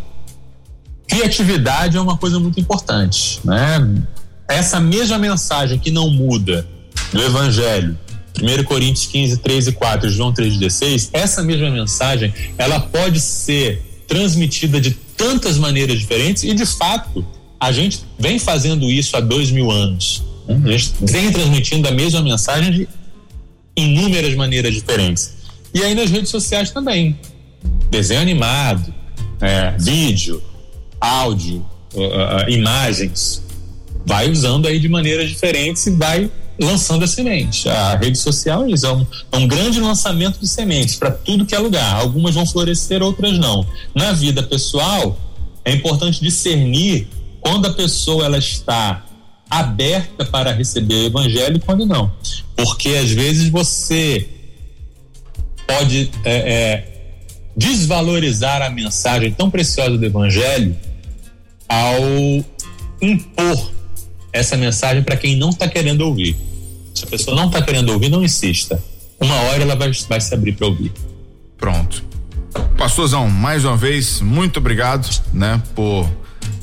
criatividade 1.06 1.96
é 1.96 2.00
uma 2.00 2.16
coisa 2.16 2.38
muito 2.38 2.58
importante, 2.58 3.40
né? 3.44 4.02
Essa 4.46 4.80
mesma 4.80 5.18
mensagem 5.18 5.78
que 5.78 5.90
não 5.90 6.08
muda 6.08 6.66
do 7.12 7.22
evangelho 7.22 7.98
1 8.42 8.64
Coríntios 8.64 9.06
15, 9.06 9.38
3 9.38 9.66
e 9.68 9.72
4, 9.72 10.10
João 10.10 10.32
3,16, 10.32 11.10
essa 11.12 11.42
mesma 11.42 11.70
mensagem, 11.70 12.32
ela 12.56 12.80
pode 12.80 13.20
ser 13.20 13.82
transmitida 14.06 14.80
de 14.80 14.92
tantas 15.16 15.58
maneiras 15.58 15.98
diferentes 15.98 16.44
e, 16.44 16.54
de 16.54 16.64
fato, 16.64 17.26
a 17.60 17.72
gente 17.72 18.02
vem 18.18 18.38
fazendo 18.38 18.86
isso 18.90 19.16
há 19.16 19.20
dois 19.20 19.50
mil 19.50 19.70
anos. 19.70 20.22
Né? 20.46 20.60
A 20.64 20.78
gente 20.78 20.94
vem 21.00 21.30
transmitindo 21.32 21.88
a 21.88 21.90
mesma 21.90 22.22
mensagem 22.22 22.72
de 22.72 22.88
inúmeras 23.76 24.34
maneiras 24.34 24.74
diferentes. 24.74 25.34
E 25.74 25.82
aí 25.82 25.94
nas 25.94 26.10
redes 26.10 26.30
sociais 26.30 26.70
também. 26.70 27.18
Desenho 27.90 28.20
animado, 28.20 28.94
é, 29.40 29.74
vídeo, 29.78 30.42
áudio, 31.00 31.64
uh, 31.94 32.00
uh, 32.00 32.50
imagens. 32.50 33.42
Vai 34.06 34.30
usando 34.30 34.66
aí 34.66 34.78
de 34.78 34.88
maneiras 34.88 35.28
diferentes 35.28 35.86
e 35.86 35.90
vai 35.90 36.30
lançando 36.58 37.04
a 37.04 37.06
semente. 37.06 37.68
A 37.68 37.96
rede 37.96 38.18
social 38.18 38.64
é 38.64 38.92
um, 38.92 39.06
é 39.32 39.36
um 39.36 39.46
grande 39.46 39.80
lançamento 39.80 40.40
de 40.40 40.48
sementes 40.48 40.96
para 40.96 41.10
tudo 41.10 41.46
que 41.46 41.54
é 41.54 41.58
lugar. 41.58 41.94
Algumas 41.94 42.34
vão 42.34 42.44
florescer, 42.44 43.02
outras 43.02 43.38
não. 43.38 43.66
Na 43.94 44.12
vida 44.12 44.42
pessoal, 44.42 45.18
é 45.64 45.72
importante 45.72 46.20
discernir 46.20 47.08
quando 47.40 47.66
a 47.66 47.72
pessoa 47.72 48.24
ela 48.24 48.38
está 48.38 49.04
aberta 49.48 50.24
para 50.24 50.52
receber 50.52 50.94
o 50.94 51.06
evangelho 51.06 51.56
e 51.56 51.60
quando 51.60 51.86
não. 51.86 52.12
Porque 52.56 52.90
às 52.90 53.10
vezes 53.10 53.48
você 53.48 54.28
pode 55.66 56.10
é, 56.24 56.34
é, 56.34 57.14
desvalorizar 57.56 58.62
a 58.62 58.70
mensagem 58.70 59.32
tão 59.32 59.50
preciosa 59.50 59.96
do 59.96 60.04
evangelho 60.04 60.76
ao 61.68 62.00
impor 63.00 63.77
essa 64.32 64.56
mensagem 64.56 65.02
para 65.02 65.16
quem 65.16 65.36
não 65.36 65.50
está 65.50 65.68
querendo 65.68 66.02
ouvir. 66.02 66.36
Se 66.94 67.04
a 67.04 67.06
pessoa 67.06 67.36
não 67.36 67.46
está 67.46 67.62
querendo 67.62 67.90
ouvir, 67.90 68.08
não 68.08 68.22
insista. 68.22 68.82
Uma 69.20 69.34
hora 69.34 69.62
ela 69.62 69.76
vai, 69.76 69.90
vai 70.08 70.20
se 70.20 70.34
abrir 70.34 70.52
para 70.52 70.66
ouvir. 70.66 70.92
Pronto. 71.56 72.04
Pastorzão, 72.76 73.28
mais 73.28 73.64
uma 73.64 73.76
vez, 73.76 74.20
muito 74.20 74.58
obrigado, 74.58 75.08
né, 75.32 75.60
por 75.74 76.08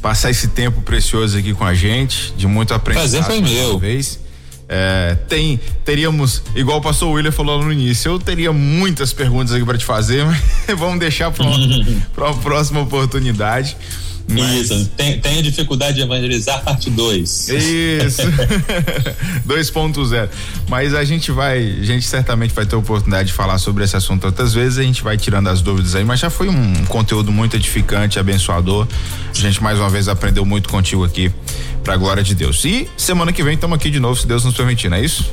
passar 0.02 0.30
esse 0.32 0.50
tempo 0.50 0.82
precioso 0.82 1.38
aqui 1.38 1.54
com 1.54 1.64
a 1.64 1.74
gente, 1.74 2.34
de 2.38 2.48
muito 2.48 2.74
aprendizado. 2.74 3.26
Prazer 3.26 3.42
foi 3.44 3.54
meu. 3.54 3.80
Vez. 3.80 4.20
É, 4.68 5.16
tem, 5.28 5.60
teríamos, 5.84 6.42
igual 6.56 6.80
o 6.80 6.82
pastor 6.82 7.14
William 7.14 7.32
falou 7.32 7.64
no 7.64 7.72
início, 7.72 8.12
eu 8.12 8.20
teria 8.20 8.52
muitas 8.52 9.14
perguntas 9.14 9.54
aqui 9.54 9.64
para 9.64 9.78
te 9.78 9.86
fazer, 9.86 10.26
mas 10.26 10.80
vamos 10.80 11.00
deixar 11.00 11.32
para 11.32 11.46
uma 12.18 12.34
próxima 12.42 12.82
oportunidade. 12.82 13.78
Mas... 14.28 14.72
Isso, 14.72 14.90
tem, 14.98 15.20
tem 15.20 15.42
dificuldade 15.44 15.98
de 15.98 16.02
evangelizar, 16.02 16.64
parte 16.64 16.90
2. 16.90 17.50
Isso, 17.50 18.22
2.0. 19.48 20.30
Mas 20.68 20.94
a 20.94 21.04
gente 21.04 21.32
vai, 21.32 21.58
a 21.58 21.84
gente 21.84 22.06
certamente 22.06 22.54
vai 22.54 22.66
ter 22.66 22.76
oportunidade 22.76 23.28
de 23.28 23.34
falar 23.34 23.58
sobre 23.60 23.84
esse 23.84 23.96
assunto 23.96 24.26
outras 24.26 24.54
vezes, 24.54 24.80
a 24.80 24.84
gente 24.84 25.04
vai 25.04 25.18
tirando 25.18 25.48
as 25.48 25.62
dúvidas 25.62 25.96
aí, 25.96 26.04
mas 26.04 26.20
já 26.20 26.30
foi 26.30 26.50
um 26.50 26.86
conteúdo 26.86 27.32
muito 27.32 27.56
edificante, 27.56 28.18
abençoador. 28.18 28.88
A 29.30 29.40
gente 29.40 29.62
mais 29.62 29.80
uma 29.80 29.90
vez 29.90 30.08
aprendeu 30.08 30.46
muito 30.46 30.70
contigo 30.70 31.04
aqui, 31.04 31.32
pra 31.84 31.96
glória 31.96 32.24
de 32.24 32.34
Deus. 32.34 32.64
E 32.66 32.90
semana 32.98 33.32
que 33.32 33.44
vem 33.44 33.54
estamos 33.54 33.76
aqui 33.76 33.90
de 33.90 34.00
novo, 34.00 34.20
se 34.20 34.26
Deus 34.26 34.44
nos 34.44 34.56
permitir, 34.56 34.90
não 34.90 34.98
é 34.98 35.06
isso? 35.06 35.30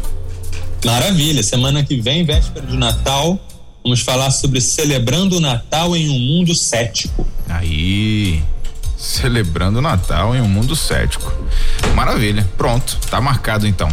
Maravilha, 0.85 1.43
semana 1.43 1.83
que 1.85 2.01
vem, 2.01 2.25
véspera 2.25 2.67
de 2.67 2.77
Natal, 2.77 3.41
vamos 3.83 4.01
falar 4.01 4.31
sobre 4.31 4.61
celebrando 4.61 5.37
o 5.37 5.41
Natal 5.41 5.97
em 5.97 6.11
um 6.11 6.19
mundo 6.19 6.55
cético. 6.55 7.27
Aí, 7.49 8.43
celebrando 9.03 9.81
o 9.81 9.83
Natal 9.83 10.35
em 10.35 10.41
um 10.41 10.47
mundo 10.49 10.77
cético. 10.77 11.35
Maravilha, 11.93 12.49
pronto, 12.57 12.99
tá 13.11 13.21
marcado 13.21 13.67
então. 13.67 13.89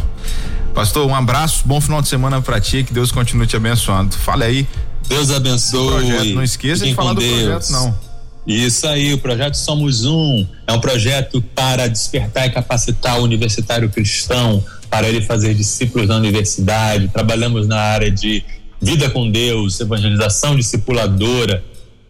Pastor, 0.76 1.10
um 1.10 1.16
abraço, 1.16 1.64
bom 1.66 1.82
final 1.82 2.00
de 2.00 2.08
semana 2.08 2.40
para 2.42 2.62
ti, 2.62 2.84
que 2.84 2.94
Deus 2.94 3.12
continue 3.12 3.48
te 3.48 3.56
abençoando. 3.56 4.16
Fale 4.16 4.44
aí. 4.44 4.68
Deus 5.08 5.32
abençoe. 5.32 6.36
Não 6.36 6.44
esqueça 6.44 6.86
de 6.86 6.94
falar 6.94 7.14
do 7.14 7.22
Deus. 7.22 7.42
projeto, 7.42 7.72
não. 7.72 7.98
Isso 8.46 8.88
aí, 8.88 9.12
o 9.14 9.18
projeto 9.18 9.56
Somos 9.56 10.06
Um 10.06 10.48
é 10.68 10.74
um 10.74 10.80
projeto 10.80 11.42
para 11.42 11.88
despertar 11.88 12.46
e 12.46 12.52
capacitar 12.52 13.20
o 13.20 13.24
universitário 13.24 13.90
cristão 13.90 14.64
para 14.92 15.10
ele 15.10 15.22
fazer 15.22 15.56
discípulos 15.56 16.08
na 16.08 16.18
universidade. 16.18 17.08
Trabalhamos 17.08 17.68
na 17.68 17.80
área 17.80 18.12
de 18.12 18.44
vida 18.80 19.10
com 19.10 19.30
Deus, 19.30 19.80
evangelização 19.80 20.56
discipuladora, 20.56 21.64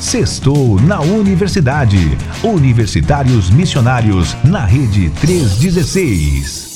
Sextou 0.00 0.80
na 0.80 1.00
Universidade. 1.00 2.16
Universitários 2.42 3.50
Missionários 3.50 4.36
na 4.44 4.64
Rede 4.64 5.10
316. 5.20 6.69